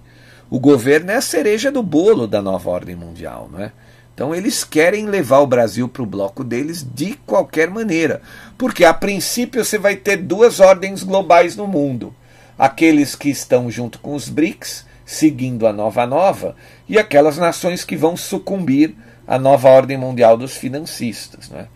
O 0.50 0.60
governo 0.60 1.12
é 1.12 1.16
a 1.16 1.22
cereja 1.22 1.72
do 1.72 1.84
bolo 1.84 2.26
da 2.26 2.42
nova 2.42 2.70
ordem 2.70 2.96
mundial, 2.96 3.50
não 3.52 3.62
é? 3.62 3.72
Então 4.18 4.34
eles 4.34 4.64
querem 4.64 5.06
levar 5.06 5.42
o 5.42 5.48
Brasil 5.48 5.88
para 5.88 6.02
o 6.02 6.06
bloco 6.08 6.44
deles 6.44 6.82
de 6.82 7.14
qualquer 7.28 7.70
maneira, 7.70 8.20
porque 8.58 8.84
a 8.84 8.92
princípio 8.92 9.64
você 9.64 9.78
vai 9.78 9.96
ter 9.96 10.18
duas 10.18 10.60
ordens 10.60 11.04
globais 11.04 11.56
no 11.56 11.68
mundo: 11.68 12.16
aqueles 12.58 13.14
que 13.14 13.30
estão 13.30 13.70
junto 13.70 14.00
com 14.00 14.16
os 14.16 14.28
BRICS, 14.28 14.88
seguindo 15.06 15.68
a 15.68 15.72
nova 15.72 16.08
nova, 16.08 16.56
e 16.90 16.98
aquelas 16.98 17.38
nações 17.38 17.86
que 17.86 17.96
vão 17.96 18.18
sucumbir 18.18 18.96
à 19.28 19.38
nova 19.38 19.70
ordem 19.70 19.98
mundial 19.98 20.36
dos 20.36 20.58
financistas. 20.58 21.50
Né? 21.50 21.68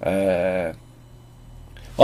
É, 0.00 0.74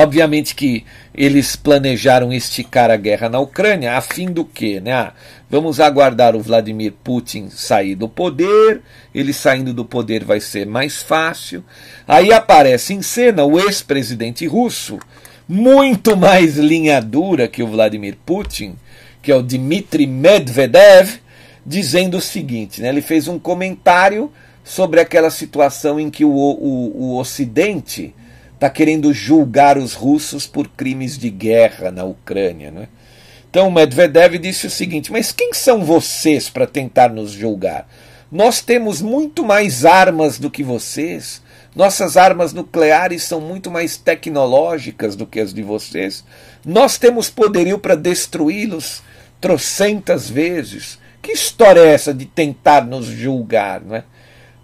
Obviamente 0.01 0.55
que 0.55 0.85
eles 1.13 1.57
planejaram 1.57 2.33
esticar 2.33 2.89
a 2.89 2.97
guerra 2.97 3.29
na 3.29 3.41
Ucrânia 3.41 3.97
a 3.97 4.01
fim 4.01 4.31
do 4.31 4.45
quê? 4.45 4.79
Né? 4.79 4.93
Ah, 4.93 5.13
vamos 5.51 5.81
aguardar 5.81 6.37
o 6.37 6.41
Vladimir 6.41 6.93
Putin 7.03 7.51
sair 7.51 7.97
do 7.97 8.09
poder, 8.09 8.81
ele 9.13 9.33
saindo 9.33 9.75
do 9.75 9.85
poder 9.85 10.23
vai 10.23 10.39
ser 10.39 10.67
mais 10.67 11.03
fácil. 11.03 11.65
Aí 12.07 12.33
aparece 12.33 12.95
em 12.95 13.03
cena 13.03 13.43
o 13.45 13.59
ex-presidente 13.59 14.47
russo, 14.47 15.01
muito 15.49 16.17
mais 16.17 16.57
linha 16.57 17.03
dura 17.03 17.49
que 17.49 17.61
o 17.61 17.67
Vladimir 17.67 18.17
Putin, 18.25 18.77
que 19.21 19.33
é 19.33 19.35
o 19.35 19.43
Dmitry 19.43 20.07
Medvedev, 20.07 21.19
dizendo 21.67 22.19
o 22.19 22.23
seguinte: 22.23 22.81
né? 22.81 22.91
ele 22.91 23.03
fez 23.03 23.27
um 23.27 23.37
comentário 23.37 24.31
sobre 24.63 25.01
aquela 25.01 25.29
situação 25.29 25.99
em 25.99 26.09
que 26.09 26.25
o, 26.25 26.31
o, 26.31 26.93
o 26.95 27.19
Ocidente 27.19 28.15
está 28.59 28.69
querendo 28.69 29.15
julgar 29.15 29.79
os 29.79 29.95
russos 29.95 30.45
por 30.45 30.67
crimes 30.67 31.17
de 31.17 31.31
guerra 31.31 31.93
na 31.93 32.03
Ucrânia. 32.03 32.73
Né? 32.73 32.89
Então 33.49 33.71
Medvedev 33.71 34.37
disse 34.37 34.67
o 34.67 34.71
seguinte: 34.71 35.13
Mas 35.13 35.31
quem 35.31 35.55
são 35.55 35.85
vocês 35.85 36.51
para 36.51 36.67
tentar 36.67 37.09
nos 37.09 37.31
julgar? 37.31 37.89
Nós 38.31 38.61
temos 38.61 39.01
muito 39.01 39.45
mais 39.45 39.85
armas 39.85 40.41
do 40.41 40.51
que 40.51 40.65
vocês. 40.65 41.41
Nossas 41.75 42.17
armas 42.17 42.53
nucleares 42.53 43.23
são 43.23 43.41
muito 43.41 43.71
mais 43.71 43.97
tecnológicas 43.97 45.15
do 45.15 45.25
que 45.25 45.39
as 45.39 45.55
de 45.55 45.63
vocês. 45.63 46.25
Nós 46.67 46.99
temos 46.99 47.31
poderio 47.31 47.79
para 47.79 47.95
destruí-los 47.95 49.03
trocentas 49.41 50.29
vezes. 50.29 50.99
Que 51.23 51.31
história 51.31 51.81
é 51.81 51.95
essa 51.95 52.13
de 52.13 52.27
tentar 52.27 52.85
nos 52.85 53.07
julgar? 53.07 53.81
Não 53.81 53.95
é? 53.95 54.05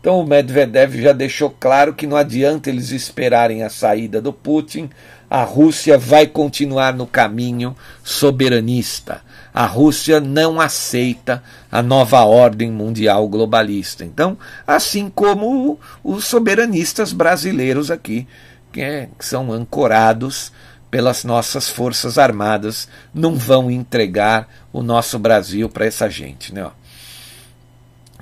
Então 0.05 0.21
o 0.21 0.27
Medvedev 0.27 1.01
já 1.01 1.15
deixou 1.15 1.49
claro 1.49 1.95
que 1.95 2.07
não 2.07 2.15
adianta 2.15 2.69
eles 2.69 2.91
esperarem 2.91 3.63
a 3.63 3.71
saída 3.71 4.21
do 4.21 4.35
Putin, 4.35 4.91
a 5.31 5.45
Rússia 5.45 5.97
vai 5.97 6.27
continuar 6.27 6.93
no 6.93 7.07
caminho 7.07 7.75
soberanista. 8.03 9.23
A 9.55 9.65
Rússia 9.65 10.21
não 10.21 10.61
aceita 10.61 11.43
a 11.73 11.81
nova 11.81 12.23
ordem 12.23 12.71
mundial 12.71 13.27
globalista. 13.27 14.05
Então, 14.05 14.37
assim 14.67 15.09
como 15.09 15.81
os 16.05 16.27
soberanistas 16.27 17.11
brasileiros 17.15 17.91
aqui, 17.91 18.29
que, 18.71 18.83
é, 18.83 19.09
que 19.19 19.25
são 19.25 19.51
ancorados 19.51 20.53
pelas 20.91 21.25
nossas 21.25 21.67
forças 21.71 22.19
armadas, 22.19 22.91
não 23.15 23.37
vão 23.37 23.71
entregar 23.71 24.47
o 24.71 24.83
nosso 24.83 25.19
Brasil 25.19 25.67
para 25.67 25.87
essa 25.87 26.11
gente, 26.11 26.53
né? 26.53 26.71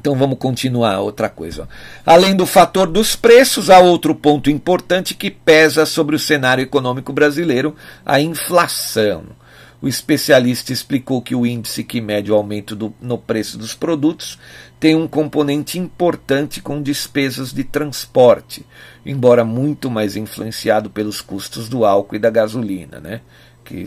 Então 0.03 0.16
vamos 0.16 0.36
continuar 0.36 0.98
outra 0.98 1.28
coisa. 1.28 1.68
Além 2.05 2.34
do 2.34 2.44
fator 2.44 2.88
dos 2.88 3.14
preços, 3.14 3.70
há 3.70 3.78
outro 3.78 4.16
ponto 4.16 4.50
importante 4.50 5.14
que 5.14 5.30
pesa 5.30 5.86
sobre 5.86 6.16
o 6.16 6.18
cenário 6.18 6.61
econômico 6.61 7.12
brasileiro, 7.12 7.76
a 8.05 8.20
inflação. 8.20 9.26
O 9.80 9.86
especialista 9.86 10.72
explicou 10.72 11.22
que 11.22 11.36
o 11.36 11.46
índice 11.46 11.84
que 11.84 12.00
mede 12.00 12.32
o 12.32 12.34
aumento 12.34 12.74
do, 12.74 12.92
no 13.00 13.16
preço 13.16 13.57
dos 13.57 13.74
produtos 13.74 14.40
tem 14.80 14.96
um 14.96 15.07
componente 15.07 15.78
importante 15.78 16.61
com 16.61 16.82
despesas 16.82 17.53
de 17.53 17.62
transporte, 17.62 18.66
embora 19.07 19.44
muito 19.44 19.88
mais 19.88 20.16
influenciado 20.16 20.90
pelos 20.90 21.20
custos 21.20 21.68
do 21.68 21.84
álcool 21.84 22.16
e 22.16 22.18
da 22.18 22.30
gasolina, 22.30 22.98
né? 22.98 23.20
Que 23.64 23.86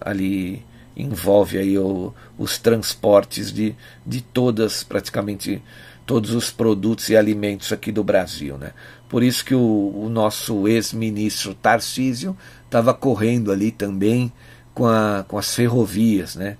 ali 0.00 0.64
envolve 0.96 1.58
aí 1.58 1.78
o, 1.78 2.12
os 2.38 2.58
transportes 2.58 3.52
de, 3.52 3.74
de 4.04 4.20
todas, 4.20 4.82
praticamente 4.82 5.62
todos 6.04 6.32
os 6.32 6.50
produtos 6.50 7.08
e 7.08 7.16
alimentos 7.16 7.72
aqui 7.72 7.92
do 7.92 8.04
Brasil. 8.04 8.58
Né? 8.58 8.72
Por 9.08 9.22
isso 9.22 9.44
que 9.44 9.54
o, 9.54 9.92
o 9.94 10.08
nosso 10.08 10.66
ex-ministro 10.66 11.54
Tarcísio 11.54 12.36
estava 12.64 12.92
correndo 12.92 13.52
ali 13.52 13.70
também 13.70 14.32
com, 14.74 14.86
a, 14.86 15.24
com 15.28 15.38
as 15.38 15.54
ferrovias, 15.54 16.34
né? 16.34 16.56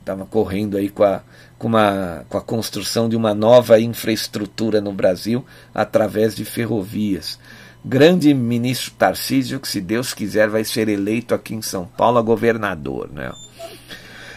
Estava 0.00 0.26
correndo 0.26 0.76
aí 0.76 0.90
com 0.90 1.02
a, 1.02 1.22
com, 1.58 1.68
uma, 1.68 2.26
com 2.28 2.36
a 2.36 2.42
construção 2.42 3.08
de 3.08 3.16
uma 3.16 3.32
nova 3.32 3.80
infraestrutura 3.80 4.80
no 4.80 4.92
Brasil 4.92 5.44
através 5.72 6.34
de 6.34 6.44
ferrovias. 6.44 7.38
Grande 7.84 8.32
ministro 8.32 8.92
Tarcísio, 8.92 9.60
que 9.60 9.68
se 9.68 9.78
Deus 9.78 10.14
quiser 10.14 10.48
vai 10.48 10.64
ser 10.64 10.88
eleito 10.88 11.34
aqui 11.34 11.54
em 11.54 11.60
São 11.60 11.84
Paulo 11.84 12.16
a 12.16 12.22
governador, 12.22 13.10
né? 13.12 13.30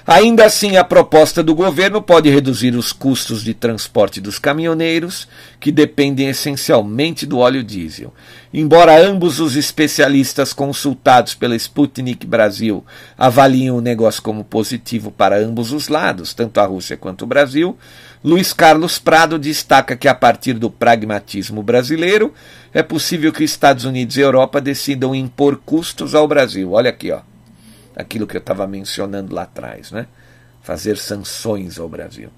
Ainda 0.06 0.45
assim, 0.45 0.78
a 0.78 0.86
proposta 0.86 1.43
do 1.43 1.54
governo 1.54 2.02
pode 2.02 2.30
reduzir 2.30 2.76
os 2.76 2.93
custos 2.93 3.43
de 3.43 3.54
transporte 3.54 4.22
dos 4.22 4.39
caminhoneiros, 4.39 5.28
que 5.60 5.70
dependem 5.70 6.30
essencialmente 6.30 7.26
do 7.26 7.39
óleo 7.39 7.62
diesel. 7.62 8.14
Embora 8.54 8.98
ambos 8.98 9.41
os 9.41 9.58
especialistas 9.58 10.54
consultados 10.54 11.36
pela 11.36 11.58
Sputnik 11.58 12.26
Brasil 12.26 12.86
avaliem 13.18 13.70
o 13.72 13.82
negócio 13.82 14.22
como 14.24 14.45
positivo 14.45 15.12
para 15.12 15.38
ambos 15.39 15.74
os 15.74 15.89
lados, 15.89 16.34
tanto 16.34 16.62
a 16.62 16.66
Rússia 16.66 16.95
quanto 16.95 17.24
o 17.24 17.28
Brasil, 17.28 17.78
Luiz 18.28 18.52
Carlos 18.52 19.00
Prado 19.00 19.40
destaca 19.40 19.96
que, 19.96 20.06
a 20.06 20.14
partir 20.14 20.56
do 20.56 20.70
pragmatismo 20.70 21.64
brasileiro, 21.64 22.34
é 22.74 22.84
possível 22.84 23.32
que 23.32 23.42
Estados 23.42 23.86
Unidos 23.86 24.18
e 24.18 24.20
Europa 24.20 24.60
decidam 24.60 25.16
impor 25.16 25.62
custos 25.66 26.14
ao 26.14 26.28
Brasil. 26.28 26.74
Olha 26.74 26.90
aqui, 26.90 27.10
ó. 27.10 27.22
aquilo 27.96 28.28
que 28.28 28.36
eu 28.36 28.40
estava 28.40 28.68
mencionando 28.68 29.34
lá 29.34 29.44
atrás, 29.44 29.92
né? 29.92 30.08
fazer 30.62 30.98
sanções 30.98 31.80
ao 31.80 31.88
Brasil. 31.88 32.30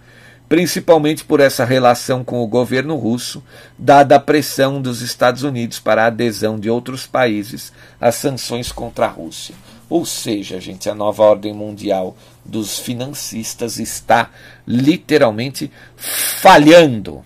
Principalmente 0.47 1.25
por 1.25 1.39
essa 1.39 1.65
relação 1.65 2.23
com 2.23 2.43
o 2.43 2.47
governo 2.47 2.95
russo, 2.95 3.43
dada 3.75 4.17
a 4.17 4.19
pressão 4.19 4.79
dos 4.79 5.01
Estados 5.01 5.41
Unidos 5.41 5.79
para 5.79 6.03
a 6.03 6.07
adesão 6.07 6.59
de 6.59 6.69
outros 6.69 7.07
países 7.07 7.73
às 7.99 8.13
sanções 8.13 8.71
contra 8.71 9.07
a 9.07 9.09
Rússia. 9.09 9.55
Ou 9.89 10.05
seja, 10.05 10.59
gente, 10.59 10.87
a 10.87 10.93
nova 10.93 11.23
ordem 11.23 11.53
mundial 11.53 12.15
dos 12.45 12.77
financistas 12.77 13.79
está 13.79 14.29
literalmente 14.67 15.71
falhando. 15.97 17.23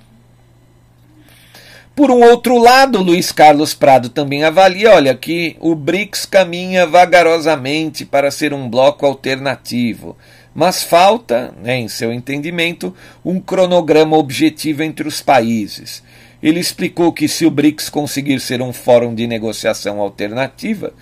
Por 1.96 2.10
um 2.10 2.24
outro 2.24 2.58
lado, 2.58 3.04
Luiz 3.04 3.32
Carlos 3.32 3.76
Prado 3.76 4.10
também 4.10 4.44
avalia, 4.44 4.96
olha, 4.96 5.14
que 5.14 5.56
o 5.60 5.76
BRICS 5.76 6.26
caminha 6.26 6.88
vagarosamente 6.88 8.04
para 8.04 8.32
ser 8.32 8.52
um 8.52 8.68
bloco 8.68 9.06
alternativo, 9.06 10.18
mas 10.56 10.82
falta, 10.82 11.54
né, 11.62 11.78
em 11.78 11.88
seu 11.88 12.12
entendimento, 12.12 12.96
um 13.24 13.40
cronograma 13.40 14.18
objetivo 14.18 14.82
entre 14.82 15.08
os 15.08 15.22
países. 15.22 16.02
Ele 16.42 16.60
explicou 16.60 17.14
que 17.14 17.28
se 17.28 17.46
o 17.46 17.52
BRICS 17.52 17.90
conseguir 17.90 18.40
ser 18.40 18.60
um 18.60 18.74
fórum 18.74 19.14
de 19.14 19.28
negociação 19.28 20.00
alternativa, 20.02 20.94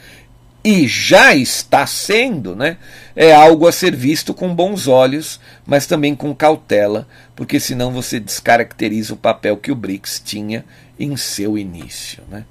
e 0.63 0.87
já 0.87 1.33
está 1.33 1.87
sendo, 1.87 2.55
né, 2.55 2.77
é 3.15 3.33
algo 3.33 3.67
a 3.67 3.71
ser 3.71 3.95
visto 3.95 4.33
com 4.33 4.53
bons 4.53 4.87
olhos, 4.87 5.39
mas 5.65 5.87
também 5.87 6.15
com 6.15 6.35
cautela, 6.35 7.07
porque 7.35 7.59
senão 7.59 7.91
você 7.91 8.19
descaracteriza 8.19 9.13
o 9.13 9.17
papel 9.17 9.57
que 9.57 9.71
o 9.71 9.75
BRICS 9.75 10.21
tinha 10.23 10.63
em 10.99 11.17
seu 11.17 11.57
início. 11.57 12.23
Né? 12.29 12.45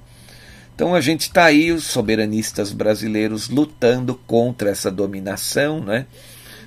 Então 0.75 0.93
a 0.93 0.99
gente 0.99 1.21
está 1.21 1.45
aí, 1.45 1.71
os 1.71 1.85
soberanistas 1.85 2.73
brasileiros, 2.73 3.49
lutando 3.49 4.15
contra 4.27 4.69
essa 4.69 4.91
dominação. 4.91 5.79
Né? 5.79 6.05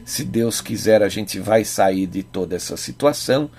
Se 0.05 0.25
Deus 0.25 0.61
quiser, 0.61 1.03
a 1.03 1.09
gente 1.09 1.39
vai 1.39 1.65
sair 1.65 2.07
de 2.07 2.23
toda 2.23 2.57
essa 2.57 2.77
situação. 2.77 3.51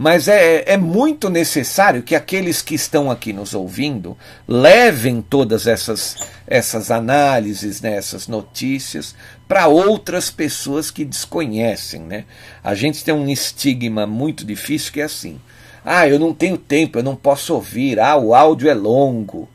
Mas 0.00 0.28
é, 0.28 0.62
é 0.64 0.76
muito 0.76 1.28
necessário 1.28 2.04
que 2.04 2.14
aqueles 2.14 2.62
que 2.62 2.76
estão 2.76 3.10
aqui 3.10 3.32
nos 3.32 3.52
ouvindo 3.52 4.16
levem 4.46 5.20
todas 5.20 5.66
essas, 5.66 6.14
essas 6.46 6.92
análises, 6.92 7.80
né, 7.80 7.96
essas 7.96 8.28
notícias, 8.28 9.16
para 9.48 9.66
outras 9.66 10.30
pessoas 10.30 10.88
que 10.92 11.04
desconhecem. 11.04 12.00
Né? 12.02 12.26
A 12.62 12.76
gente 12.76 13.02
tem 13.02 13.12
um 13.12 13.28
estigma 13.28 14.06
muito 14.06 14.44
difícil 14.44 14.92
que 14.92 15.00
é 15.00 15.04
assim. 15.04 15.40
Ah, 15.84 16.06
eu 16.06 16.16
não 16.16 16.32
tenho 16.32 16.56
tempo, 16.56 17.00
eu 17.00 17.02
não 17.02 17.16
posso 17.16 17.52
ouvir. 17.52 17.98
Ah, 17.98 18.16
o 18.16 18.36
áudio 18.36 18.70
é 18.70 18.74
longo. 18.74 19.48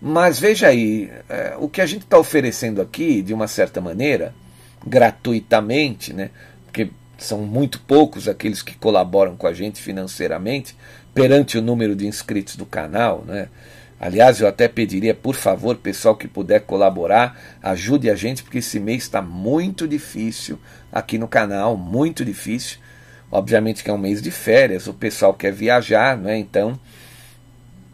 Mas 0.00 0.40
veja 0.40 0.68
aí, 0.68 1.12
é, 1.28 1.56
o 1.58 1.68
que 1.68 1.82
a 1.82 1.86
gente 1.86 2.04
está 2.04 2.16
oferecendo 2.16 2.80
aqui, 2.80 3.20
de 3.20 3.34
uma 3.34 3.46
certa 3.46 3.82
maneira, 3.82 4.34
gratuitamente, 4.86 6.14
né? 6.14 6.30
Porque 6.64 6.88
são 7.18 7.38
muito 7.42 7.80
poucos 7.80 8.28
aqueles 8.28 8.62
que 8.62 8.74
colaboram 8.76 9.36
com 9.36 9.46
a 9.46 9.52
gente 9.52 9.80
financeiramente 9.80 10.76
perante 11.14 11.56
o 11.56 11.62
número 11.62 11.94
de 11.94 12.06
inscritos 12.06 12.56
do 12.56 12.66
canal, 12.66 13.24
né? 13.26 13.48
Aliás, 14.00 14.40
eu 14.40 14.48
até 14.48 14.68
pediria, 14.68 15.14
por 15.14 15.34
favor, 15.34 15.76
pessoal 15.76 16.16
que 16.16 16.28
puder 16.28 16.60
colaborar, 16.62 17.40
ajude 17.62 18.10
a 18.10 18.14
gente, 18.14 18.42
porque 18.42 18.58
esse 18.58 18.78
mês 18.78 19.04
está 19.04 19.22
muito 19.22 19.88
difícil 19.88 20.58
aqui 20.92 21.16
no 21.16 21.28
canal, 21.28 21.76
muito 21.76 22.24
difícil. 22.24 22.78
Obviamente 23.30 23.82
que 23.82 23.88
é 23.88 23.92
um 23.92 23.98
mês 23.98 24.20
de 24.20 24.30
férias, 24.30 24.86
o 24.86 24.92
pessoal 24.92 25.32
quer 25.32 25.52
viajar, 25.52 26.18
né? 26.18 26.36
Então, 26.36 26.78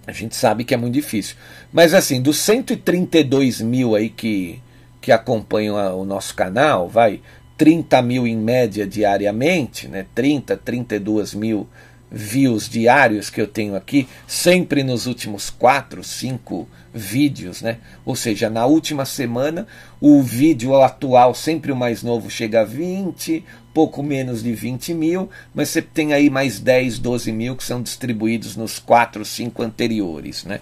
a 0.07 0.13
gente 0.13 0.35
sabe 0.35 0.65
que 0.65 0.75
é 0.75 0.77
muito 0.77 0.95
difícil. 0.95 1.37
Mas 1.73 1.95
assim, 1.95 2.21
dos 2.21 2.39
132 2.39 3.61
mil 3.61 3.95
aí 3.95 4.09
que, 4.09 4.61
que 5.01 5.13
acompanham 5.13 5.77
a, 5.77 5.95
o 5.95 6.05
nosso 6.05 6.35
canal, 6.35 6.89
vai, 6.89 7.21
30 7.61 8.01
mil 8.01 8.27
em 8.27 8.39
média 8.39 8.87
diariamente, 8.87 9.87
né? 9.87 10.07
30, 10.15 10.57
32 10.57 11.35
mil 11.35 11.69
views 12.11 12.67
diários 12.67 13.29
que 13.29 13.39
eu 13.39 13.47
tenho 13.47 13.77
aqui, 13.77 14.09
sempre 14.27 14.83
nos 14.83 15.07
últimos 15.07 15.51
4, 15.51 16.03
5 16.03 16.67
vídeos, 16.95 17.61
né? 17.61 17.77
Ou 18.03 18.17
seja, 18.17 18.49
na 18.49 18.65
última 18.65 19.05
semana, 19.05 19.67
o 20.01 20.23
vídeo 20.23 20.75
atual, 20.83 21.35
sempre 21.35 21.71
o 21.71 21.77
mais 21.77 22.03
novo, 22.03 22.31
chega 22.31 22.63
a 22.63 22.65
20, 22.65 23.45
pouco 23.75 24.03
menos 24.03 24.43
de 24.43 24.55
20 24.55 24.95
mil, 24.95 25.29
mas 25.55 25.69
você 25.69 25.83
tem 25.83 26.15
aí 26.15 26.31
mais 26.31 26.59
10, 26.61 26.99
12 26.99 27.31
mil 27.31 27.55
que 27.55 27.63
são 27.63 27.83
distribuídos 27.83 28.57
nos 28.57 28.79
4, 28.79 29.23
5 29.23 29.63
anteriores, 29.63 30.45
né? 30.45 30.59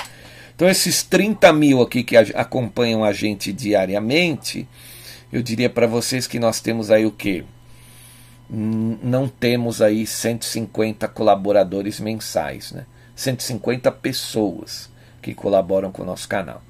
Então, 0.53 0.69
esses 0.69 1.05
30 1.05 1.53
mil 1.53 1.81
aqui 1.81 2.03
que 2.03 2.17
acompanham 2.17 3.05
a 3.05 3.13
gente 3.13 3.53
diariamente, 3.53 4.67
eu 5.33 5.43
diria 5.43 5.69
para 5.69 5.87
vocês 5.87 6.27
que 6.27 6.39
nós 6.39 6.61
temos 6.61 6.91
aí 6.91 7.05
o 7.05 7.11
quê? 7.11 7.45
Não 8.51 9.29
temos 9.29 9.83
aí 9.83 10.07
150 10.07 11.07
colaboradores 11.09 12.01
mensais, 12.01 12.73
né? 12.73 12.87
150 13.15 13.91
pessoas 13.93 14.89
que 15.21 15.35
colaboram 15.35 15.93
com 15.93 16.03
o 16.03 16.07
nosso 16.07 16.29
canal. 16.29 16.63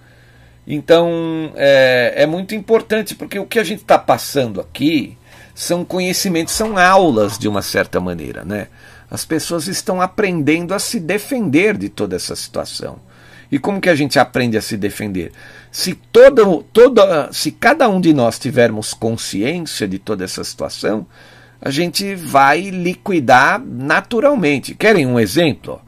Então 0.67 1.53
é, 1.55 2.15
é 2.17 2.27
muito 2.27 2.55
importante 2.55 3.15
porque 3.15 3.39
o 3.39 3.47
que 3.47 3.59
a 3.59 3.65
gente 3.65 3.83
está 3.83 3.99
passando 3.99 4.61
aqui 4.61 5.17
são 5.55 5.85
conhecimentos, 5.85 6.55
são 6.55 6.77
aulas 6.77 7.39
de 7.39 7.49
uma 7.49 7.63
certa 7.63 8.01
maneira, 8.01 8.45
né? 8.45 8.69
As 9.11 9.25
pessoas 9.25 9.67
estão 9.67 10.01
aprendendo 10.01 10.75
a 10.75 10.79
se 10.79 11.01
defender 11.01 11.77
de 11.77 11.89
toda 11.89 12.17
essa 12.17 12.37
situação. 12.37 13.01
E 13.51 13.59
como 13.59 13.81
que 13.81 13.89
a 13.89 13.95
gente 13.95 14.19
aprende 14.19 14.57
a 14.57 14.63
se 14.63 14.77
defender? 14.77 15.33
Se, 15.71 15.95
toda, 15.95 16.45
toda, 16.73 17.33
se 17.33 17.51
cada 17.51 17.89
um 17.89 18.01
de 18.01 18.13
nós 18.13 18.39
tivermos 18.39 18.93
consciência 18.93 19.89
de 19.89 19.99
toda 19.99 20.25
essa 20.25 20.45
situação, 20.45 21.07
a 21.61 21.71
gente 21.71 22.15
vai 22.15 22.71
liquidar 22.71 23.61
naturalmente. 23.61 24.75
Querem 24.75 25.07
um 25.07 25.19
exemplo? 25.19 25.81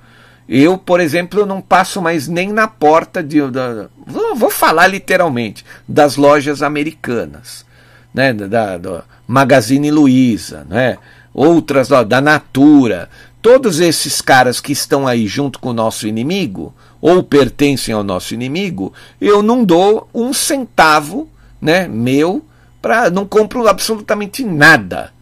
Eu, 0.48 0.76
por 0.76 0.98
exemplo, 0.98 1.46
não 1.46 1.60
passo 1.60 2.02
mais 2.02 2.26
nem 2.26 2.52
na 2.52 2.66
porta 2.66 3.22
de. 3.22 3.40
Da, 3.50 3.88
vou, 4.34 4.50
falar 4.50 4.88
literalmente 4.88 5.64
das 5.86 6.16
lojas 6.16 6.60
americanas, 6.60 7.64
né, 8.12 8.32
da, 8.32 8.76
da 8.76 9.04
Magazine 9.28 9.92
Luiza, 9.92 10.66
né, 10.68 10.98
outras 11.32 11.88
da 11.88 12.20
Natura. 12.20 13.08
Todos 13.40 13.78
esses 13.78 14.20
caras 14.20 14.60
que 14.60 14.72
estão 14.72 15.06
aí 15.06 15.26
junto 15.26 15.60
com 15.60 15.70
o 15.70 15.74
nosso 15.74 16.08
inimigo, 16.08 16.74
ou 17.00 17.22
pertencem 17.22 17.94
ao 17.94 18.04
nosso 18.04 18.34
inimigo, 18.34 18.92
eu 19.20 19.42
não 19.42 19.64
dou 19.64 20.08
um 20.14 20.32
centavo 20.32 21.28
né, 21.60 21.86
meu, 21.86 22.44
para 22.80 23.10
não 23.10 23.26
compro 23.26 23.68
absolutamente 23.68 24.44
nada. 24.44 25.12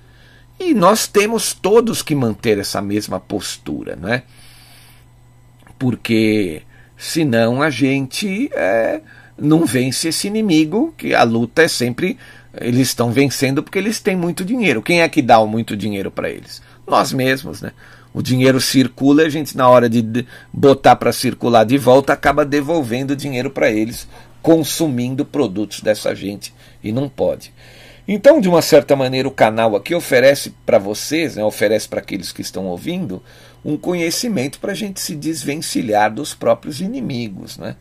E 0.61 0.75
nós 0.75 1.07
temos 1.07 1.53
todos 1.53 2.03
que 2.03 2.15
manter 2.15 2.59
essa 2.59 2.81
mesma 2.81 3.21
postura, 3.21 3.97
né? 3.97 4.23
Porque 5.79 6.63
senão 6.97 7.63
a 7.63 7.71
gente 7.71 8.51
é, 8.53 9.01
não 9.37 9.65
vence 9.65 10.09
esse 10.09 10.27
inimigo, 10.27 10.93
que 10.97 11.15
a 11.15 11.23
luta 11.23 11.63
é 11.63 11.69
sempre. 11.69 12.19
Eles 12.61 12.89
estão 12.89 13.13
vencendo 13.13 13.63
porque 13.63 13.79
eles 13.79 14.01
têm 14.01 14.17
muito 14.17 14.45
dinheiro. 14.45 14.83
Quem 14.83 15.03
é 15.03 15.09
que 15.09 15.23
dá 15.23 15.39
o 15.39 15.47
muito 15.47 15.77
dinheiro 15.77 16.11
para 16.11 16.29
eles? 16.29 16.61
Nós 16.87 17.13
mesmos, 17.13 17.63
né? 17.63 17.73
O 18.13 18.23
dinheiro 18.23 18.61
circula, 18.61 19.23
a 19.23 19.29
gente, 19.29 19.57
na 19.57 19.69
hora 19.69 19.89
de 19.89 20.27
botar 20.53 20.97
para 20.97 21.13
circular 21.13 21.65
de 21.65 21.79
volta, 21.79 22.13
acaba 22.13 22.45
devolvendo 22.45 23.13
o 23.13 23.17
dinheiro 23.17 23.51
para 23.51 23.71
eles, 23.71 24.09
consumindo 24.43 25.25
produtos 25.25 25.81
dessa 25.81 26.15
gente 26.15 26.55
e 26.83 26.91
não 26.93 27.09
pode. 27.09 27.53
Então, 28.11 28.41
de 28.41 28.49
uma 28.49 28.63
certa 28.63 28.97
maneira, 28.97 29.29
o 29.29 29.33
canal 29.33 29.77
aqui 29.77 29.95
oferece 29.95 30.55
para 30.65 30.79
vocês, 30.79 31.37
né, 31.37 31.45
oferece 31.45 31.87
para 31.87 32.01
aqueles 32.01 32.33
que 32.33 32.41
estão 32.41 32.67
ouvindo, 32.67 33.23
um 33.63 33.77
conhecimento 33.77 34.59
para 34.59 34.73
a 34.73 34.75
gente 34.75 34.99
se 34.99 35.15
desvencilhar 35.15 36.13
dos 36.13 36.33
próprios 36.33 36.81
inimigos. 36.81 37.59
Né? 37.59 37.77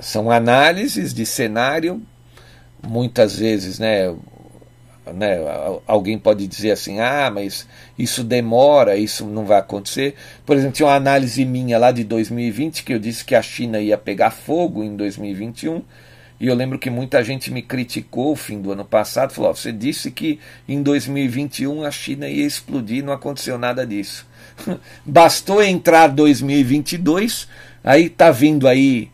São 0.00 0.30
análises 0.30 1.12
de 1.12 1.26
cenário, 1.26 2.00
muitas 2.82 3.36
vezes, 3.36 3.78
né, 3.78 4.14
né? 5.12 5.38
Alguém 5.86 6.18
pode 6.18 6.46
dizer 6.46 6.70
assim, 6.72 7.00
ah, 7.00 7.30
mas 7.32 7.66
isso 7.98 8.24
demora, 8.24 8.96
isso 8.96 9.26
não 9.26 9.44
vai 9.44 9.58
acontecer. 9.58 10.14
Por 10.46 10.56
exemplo, 10.56 10.74
tinha 10.74 10.86
uma 10.86 10.94
análise 10.94 11.44
minha 11.44 11.78
lá 11.78 11.92
de 11.92 12.04
2020 12.04 12.84
que 12.84 12.94
eu 12.94 12.98
disse 12.98 13.24
que 13.24 13.34
a 13.34 13.42
China 13.42 13.80
ia 13.80 13.98
pegar 13.98 14.30
fogo 14.30 14.82
em 14.82 14.96
2021. 14.96 15.82
E 16.40 16.48
eu 16.48 16.54
lembro 16.54 16.78
que 16.78 16.90
muita 16.90 17.22
gente 17.22 17.50
me 17.50 17.62
criticou 17.62 18.32
o 18.32 18.36
fim 18.36 18.60
do 18.60 18.72
ano 18.72 18.84
passado, 18.84 19.32
falou: 19.32 19.50
oh, 19.50 19.54
você 19.54 19.72
disse 19.72 20.10
que 20.10 20.40
em 20.68 20.82
2021 20.82 21.84
a 21.84 21.90
China 21.90 22.28
ia 22.28 22.44
explodir, 22.44 23.04
não 23.04 23.12
aconteceu 23.12 23.56
nada 23.56 23.86
disso. 23.86 24.26
Bastou 25.06 25.62
entrar 25.62 26.08
2022, 26.08 27.48
aí 27.82 28.08
tá 28.08 28.30
vindo 28.30 28.66
aí 28.66 29.10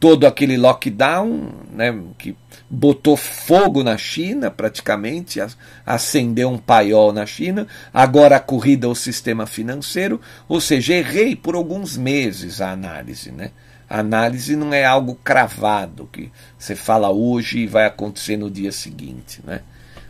todo 0.00 0.26
aquele 0.26 0.58
lockdown, 0.58 1.50
né, 1.72 1.98
que 2.18 2.36
botou 2.68 3.16
fogo 3.16 3.82
na 3.82 3.96
China, 3.96 4.50
praticamente, 4.50 5.40
acendeu 5.84 6.50
um 6.50 6.58
paiol 6.58 7.12
na 7.12 7.26
China, 7.26 7.66
agora 7.92 8.36
a 8.36 8.40
corrida 8.40 8.86
ao 8.86 8.94
sistema 8.94 9.46
financeiro, 9.46 10.20
ou 10.48 10.60
seja, 10.60 10.94
errei 10.94 11.36
por 11.36 11.54
alguns 11.54 11.96
meses 11.96 12.60
a 12.60 12.72
análise, 12.72 13.30
né? 13.30 13.50
A 13.88 14.00
análise 14.00 14.56
não 14.56 14.72
é 14.72 14.84
algo 14.84 15.14
cravado, 15.22 16.08
que 16.10 16.30
você 16.58 16.74
fala 16.74 17.10
hoje 17.10 17.60
e 17.60 17.66
vai 17.66 17.84
acontecer 17.84 18.36
no 18.36 18.50
dia 18.50 18.72
seguinte. 18.72 19.40
Né? 19.44 19.60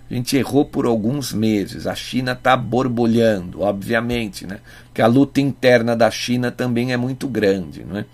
A 0.08 0.14
gente 0.14 0.36
errou 0.36 0.64
por 0.64 0.86
alguns 0.86 1.32
meses. 1.32 1.86
A 1.86 1.94
China 1.94 2.32
está 2.32 2.56
borbulhando, 2.56 3.62
obviamente, 3.62 4.46
né? 4.46 4.60
Porque 4.84 5.02
a 5.02 5.06
luta 5.06 5.40
interna 5.40 5.96
da 5.96 6.10
China 6.10 6.52
também 6.52 6.92
é 6.92 6.96
muito 6.96 7.26
grande, 7.26 7.84
né? 7.84 8.04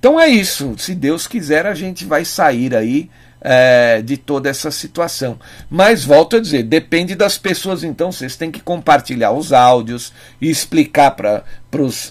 Então 0.00 0.18
é 0.18 0.28
isso. 0.28 0.74
Se 0.78 0.94
Deus 0.94 1.28
quiser, 1.28 1.66
a 1.66 1.74
gente 1.74 2.06
vai 2.06 2.24
sair 2.24 2.74
aí 2.74 3.08
é, 3.38 4.00
de 4.02 4.16
toda 4.16 4.48
essa 4.48 4.70
situação. 4.70 5.38
Mas 5.68 6.04
volto 6.04 6.36
a 6.36 6.40
dizer, 6.40 6.62
depende 6.62 7.14
das 7.14 7.36
pessoas. 7.36 7.84
Então 7.84 8.10
vocês 8.10 8.34
têm 8.34 8.50
que 8.50 8.60
compartilhar 8.60 9.30
os 9.32 9.52
áudios 9.52 10.12
e 10.40 10.50
explicar 10.50 11.10
para 11.12 11.44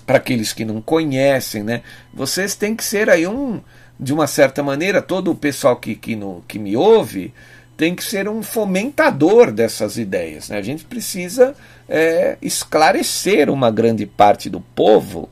aqueles 0.07 0.53
que 0.53 0.63
não 0.63 0.81
conhecem, 0.81 1.63
né? 1.63 1.81
Vocês 2.13 2.55
têm 2.55 2.75
que 2.75 2.83
ser 2.83 3.09
aí 3.09 3.25
um, 3.25 3.59
de 3.99 4.13
uma 4.13 4.27
certa 4.27 4.61
maneira, 4.61 5.01
todo 5.01 5.31
o 5.31 5.35
pessoal 5.35 5.75
que, 5.75 5.95
que, 5.95 6.15
no, 6.15 6.43
que 6.47 6.57
me 6.57 6.77
ouve 6.77 7.33
tem 7.75 7.95
que 7.95 8.03
ser 8.03 8.27
um 8.27 8.43
fomentador 8.43 9.51
dessas 9.53 9.97
ideias. 9.97 10.49
Né? 10.49 10.57
A 10.57 10.61
gente 10.61 10.83
precisa 10.83 11.55
é, 11.87 12.37
esclarecer 12.41 13.49
uma 13.49 13.71
grande 13.71 14.05
parte 14.05 14.49
do 14.49 14.59
povo. 14.59 15.29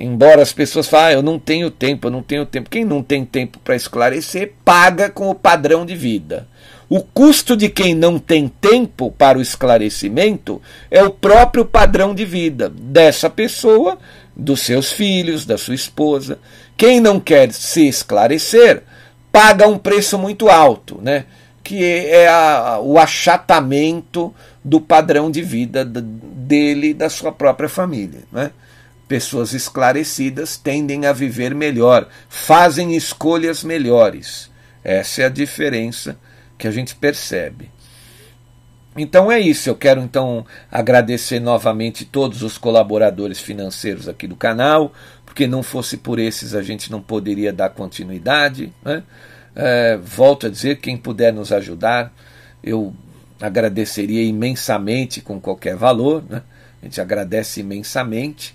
Embora 0.00 0.40
as 0.40 0.50
pessoas 0.50 0.88
falem, 0.88 1.08
ah, 1.08 1.12
eu 1.18 1.22
não 1.22 1.38
tenho 1.38 1.70
tempo, 1.70 2.06
eu 2.06 2.10
não 2.10 2.22
tenho 2.22 2.46
tempo. 2.46 2.70
Quem 2.70 2.86
não 2.86 3.02
tem 3.02 3.22
tempo 3.22 3.58
para 3.58 3.76
esclarecer, 3.76 4.54
paga 4.64 5.10
com 5.10 5.28
o 5.28 5.34
padrão 5.34 5.84
de 5.84 5.94
vida. 5.94 6.48
O 6.88 7.02
custo 7.02 7.54
de 7.54 7.68
quem 7.68 7.94
não 7.94 8.18
tem 8.18 8.48
tempo 8.48 9.12
para 9.12 9.36
o 9.36 9.42
esclarecimento 9.42 10.60
é 10.90 11.04
o 11.04 11.10
próprio 11.10 11.66
padrão 11.66 12.14
de 12.14 12.24
vida 12.24 12.70
dessa 12.70 13.28
pessoa, 13.28 13.98
dos 14.34 14.62
seus 14.62 14.90
filhos, 14.90 15.44
da 15.44 15.58
sua 15.58 15.74
esposa. 15.74 16.38
Quem 16.78 16.98
não 16.98 17.20
quer 17.20 17.52
se 17.52 17.86
esclarecer, 17.86 18.82
paga 19.30 19.68
um 19.68 19.76
preço 19.76 20.18
muito 20.18 20.48
alto, 20.48 20.98
né? 21.02 21.26
que 21.62 21.84
é 21.84 22.26
a, 22.26 22.80
o 22.82 22.98
achatamento 22.98 24.34
do 24.64 24.80
padrão 24.80 25.30
de 25.30 25.42
vida 25.42 25.84
dele 25.84 26.88
e 26.88 26.94
da 26.94 27.10
sua 27.10 27.30
própria 27.30 27.68
família. 27.68 28.22
Né? 28.32 28.50
Pessoas 29.10 29.54
esclarecidas 29.54 30.56
tendem 30.56 31.04
a 31.04 31.12
viver 31.12 31.52
melhor, 31.52 32.06
fazem 32.28 32.94
escolhas 32.94 33.64
melhores. 33.64 34.48
Essa 34.84 35.22
é 35.22 35.24
a 35.24 35.28
diferença 35.28 36.16
que 36.56 36.68
a 36.68 36.70
gente 36.70 36.94
percebe. 36.94 37.72
Então 38.96 39.32
é 39.32 39.40
isso, 39.40 39.68
eu 39.68 39.74
quero 39.74 40.00
então 40.00 40.46
agradecer 40.70 41.40
novamente 41.40 42.04
todos 42.04 42.44
os 42.44 42.56
colaboradores 42.56 43.40
financeiros 43.40 44.08
aqui 44.08 44.28
do 44.28 44.36
canal, 44.36 44.92
porque 45.26 45.44
não 45.44 45.64
fosse 45.64 45.96
por 45.96 46.20
esses 46.20 46.54
a 46.54 46.62
gente 46.62 46.88
não 46.88 47.02
poderia 47.02 47.52
dar 47.52 47.70
continuidade. 47.70 48.72
Né? 48.84 49.02
É, 49.56 49.96
volto 49.96 50.46
a 50.46 50.50
dizer, 50.50 50.78
quem 50.78 50.96
puder 50.96 51.32
nos 51.32 51.50
ajudar, 51.50 52.14
eu 52.62 52.94
agradeceria 53.40 54.22
imensamente 54.22 55.20
com 55.20 55.40
qualquer 55.40 55.74
valor, 55.74 56.22
né? 56.30 56.44
a 56.80 56.84
gente 56.84 57.00
agradece 57.00 57.60
imensamente. 57.60 58.54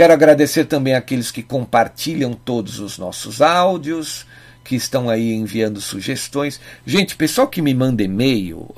Quero 0.00 0.14
agradecer 0.14 0.64
também 0.64 0.94
aqueles 0.94 1.30
que 1.30 1.42
compartilham 1.42 2.32
todos 2.32 2.80
os 2.80 2.96
nossos 2.96 3.42
áudios, 3.42 4.24
que 4.70 4.76
estão 4.76 5.10
aí 5.10 5.32
enviando 5.32 5.80
sugestões. 5.80 6.60
Gente, 6.86 7.16
pessoal 7.16 7.48
que 7.48 7.60
me 7.60 7.74
manda 7.74 8.04
e-mail, 8.04 8.72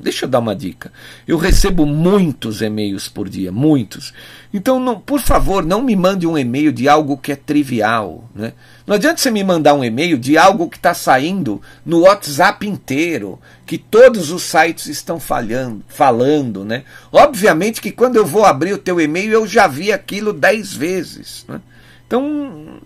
deixa 0.00 0.24
eu 0.24 0.28
dar 0.28 0.38
uma 0.38 0.54
dica. 0.54 0.92
Eu 1.26 1.36
recebo 1.36 1.84
muitos 1.84 2.62
e-mails 2.62 3.08
por 3.08 3.28
dia, 3.28 3.50
muitos. 3.50 4.14
Então, 4.54 4.78
não, 4.78 5.00
por 5.00 5.20
favor, 5.20 5.66
não 5.66 5.82
me 5.82 5.96
mande 5.96 6.28
um 6.28 6.38
e-mail 6.38 6.72
de 6.72 6.88
algo 6.88 7.18
que 7.18 7.32
é 7.32 7.34
trivial. 7.34 8.30
Né? 8.32 8.52
Não 8.86 8.94
adianta 8.94 9.16
você 9.16 9.32
me 9.32 9.42
mandar 9.42 9.74
um 9.74 9.82
e-mail 9.82 10.16
de 10.16 10.38
algo 10.38 10.70
que 10.70 10.76
está 10.76 10.94
saindo 10.94 11.60
no 11.84 12.02
WhatsApp 12.02 12.64
inteiro, 12.64 13.40
que 13.66 13.78
todos 13.78 14.30
os 14.30 14.44
sites 14.44 14.86
estão 14.86 15.18
falhando, 15.18 15.82
falando. 15.88 16.64
Né? 16.64 16.84
Obviamente 17.10 17.80
que 17.80 17.90
quando 17.90 18.14
eu 18.14 18.24
vou 18.24 18.44
abrir 18.44 18.74
o 18.74 18.78
teu 18.78 19.00
e-mail, 19.00 19.32
eu 19.32 19.44
já 19.44 19.66
vi 19.66 19.90
aquilo 19.90 20.32
dez 20.32 20.72
vezes. 20.72 21.44
Né? 21.48 21.60
Então 22.06 22.80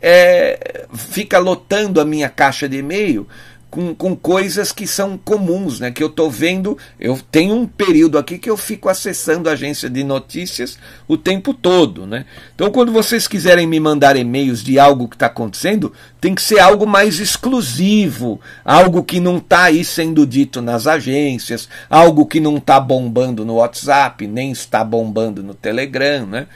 é, 0.00 0.86
fica 0.94 1.38
lotando 1.38 2.00
a 2.00 2.04
minha 2.04 2.28
caixa 2.28 2.68
de 2.68 2.78
e-mail 2.78 3.26
com, 3.70 3.94
com 3.94 4.16
coisas 4.16 4.72
que 4.72 4.86
são 4.86 5.16
comuns, 5.16 5.78
né? 5.78 5.90
Que 5.90 6.02
eu 6.02 6.08
estou 6.08 6.30
vendo. 6.30 6.76
Eu 6.98 7.18
tenho 7.30 7.54
um 7.54 7.66
período 7.66 8.18
aqui 8.18 8.36
que 8.36 8.50
eu 8.50 8.56
fico 8.56 8.88
acessando 8.88 9.48
a 9.48 9.52
agência 9.52 9.88
de 9.88 10.02
notícias 10.02 10.76
o 11.06 11.16
tempo 11.16 11.54
todo, 11.54 12.06
né? 12.06 12.26
Então, 12.54 12.70
quando 12.70 12.92
vocês 12.92 13.28
quiserem 13.28 13.66
me 13.66 13.78
mandar 13.78 14.16
e-mails 14.16 14.62
de 14.62 14.78
algo 14.78 15.08
que 15.08 15.14
está 15.14 15.26
acontecendo, 15.26 15.92
tem 16.20 16.34
que 16.34 16.42
ser 16.42 16.58
algo 16.58 16.86
mais 16.86 17.20
exclusivo, 17.20 18.40
algo 18.64 19.04
que 19.04 19.20
não 19.20 19.38
está 19.38 19.64
aí 19.64 19.84
sendo 19.84 20.26
dito 20.26 20.60
nas 20.60 20.86
agências, 20.86 21.68
algo 21.88 22.26
que 22.26 22.40
não 22.40 22.56
está 22.56 22.80
bombando 22.80 23.44
no 23.44 23.54
WhatsApp, 23.54 24.26
nem 24.26 24.50
está 24.50 24.82
bombando 24.82 25.42
no 25.42 25.54
Telegram, 25.54 26.26
né? 26.26 26.46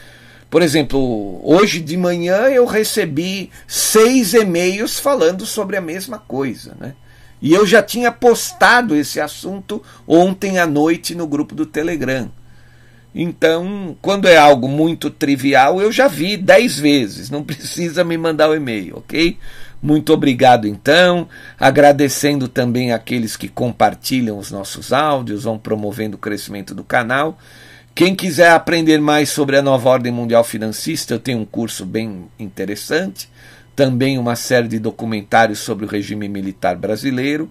Por 0.55 0.63
exemplo, 0.63 1.41
hoje 1.43 1.81
de 1.81 1.97
manhã 1.97 2.43
eu 2.43 2.65
recebi 2.65 3.51
seis 3.67 4.35
e-mails 4.35 5.01
falando 5.01 5.45
sobre 5.45 5.77
a 5.77 5.81
mesma 5.81 6.17
coisa, 6.17 6.77
né? 6.79 6.95
E 7.43 7.53
eu 7.53 7.67
já 7.67 7.83
tinha 7.83 8.13
postado 8.13 8.95
esse 8.95 9.21
assunto 9.21 9.83
ontem 10.07 10.61
à 10.61 10.65
noite 10.65 11.13
no 11.13 11.27
grupo 11.27 11.57
do 11.57 11.67
Telegram. 11.67 12.31
Então, 13.13 13.97
quando 14.01 14.29
é 14.29 14.37
algo 14.37 14.69
muito 14.69 15.11
trivial, 15.11 15.83
eu 15.83 15.91
já 15.91 16.07
vi 16.07 16.37
dez 16.37 16.79
vezes, 16.79 17.31
não 17.31 17.43
precisa 17.45 18.05
me 18.05 18.17
mandar 18.17 18.49
o 18.49 18.55
e-mail, 18.55 18.99
ok? 18.99 19.37
Muito 19.83 20.13
obrigado, 20.13 20.69
então. 20.69 21.29
Agradecendo 21.59 22.47
também 22.47 22.93
aqueles 22.93 23.37
que 23.37 23.49
compartilham 23.49 24.39
os 24.39 24.53
nossos 24.53 24.93
áudios, 24.93 25.43
vão 25.43 25.59
promovendo 25.59 26.15
o 26.15 26.21
crescimento 26.21 26.77
do 26.77 26.85
canal. 26.85 27.37
Quem 27.95 28.13
quiser 28.13 28.51
aprender 28.51 29.01
mais 29.01 29.29
sobre 29.29 29.57
a 29.57 29.63
nova 29.63 29.89
ordem 29.89 30.11
mundial 30.11 30.43
financista, 30.43 31.15
eu 31.15 31.21
tenho 31.21 31.39
um 31.39 31.45
curso 31.45 31.87
bem 31.87 32.25
interessante, 32.41 33.29
também 33.77 34.19
uma 34.19 34.35
série 34.35 34.67
de 34.67 34.81
documentários 34.81 35.61
sobre 35.61 35.85
o 35.85 35.89
regime 35.89 36.29
militar 36.29 36.75
brasileiro. 36.75 37.49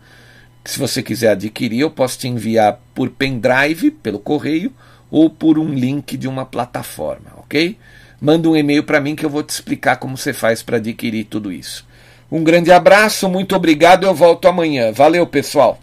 Se 0.65 0.77
você 0.77 1.01
quiser 1.01 1.29
adquirir, 1.29 1.79
eu 1.79 1.89
posso 1.89 2.19
te 2.19 2.27
enviar 2.27 2.77
por 2.93 3.09
pendrive, 3.09 3.89
pelo 3.89 4.19
correio, 4.19 4.73
ou 5.09 5.29
por 5.29 5.57
um 5.57 5.73
link 5.73 6.17
de 6.17 6.27
uma 6.27 6.45
plataforma, 6.45 7.31
ok? 7.37 7.77
Manda 8.19 8.49
um 8.49 8.55
e-mail 8.57 8.83
para 8.83 8.99
mim 8.99 9.15
que 9.15 9.25
eu 9.25 9.29
vou 9.29 9.43
te 9.43 9.51
explicar 9.51 9.95
como 9.95 10.17
você 10.17 10.33
faz 10.33 10.61
para 10.61 10.75
adquirir 10.75 11.23
tudo 11.23 11.53
isso. 11.53 11.87
Um 12.29 12.43
grande 12.43 12.69
abraço, 12.69 13.29
muito 13.29 13.55
obrigado, 13.55 14.05
eu 14.05 14.13
volto 14.13 14.49
amanhã. 14.49 14.91
Valeu, 14.91 15.25
pessoal! 15.25 15.82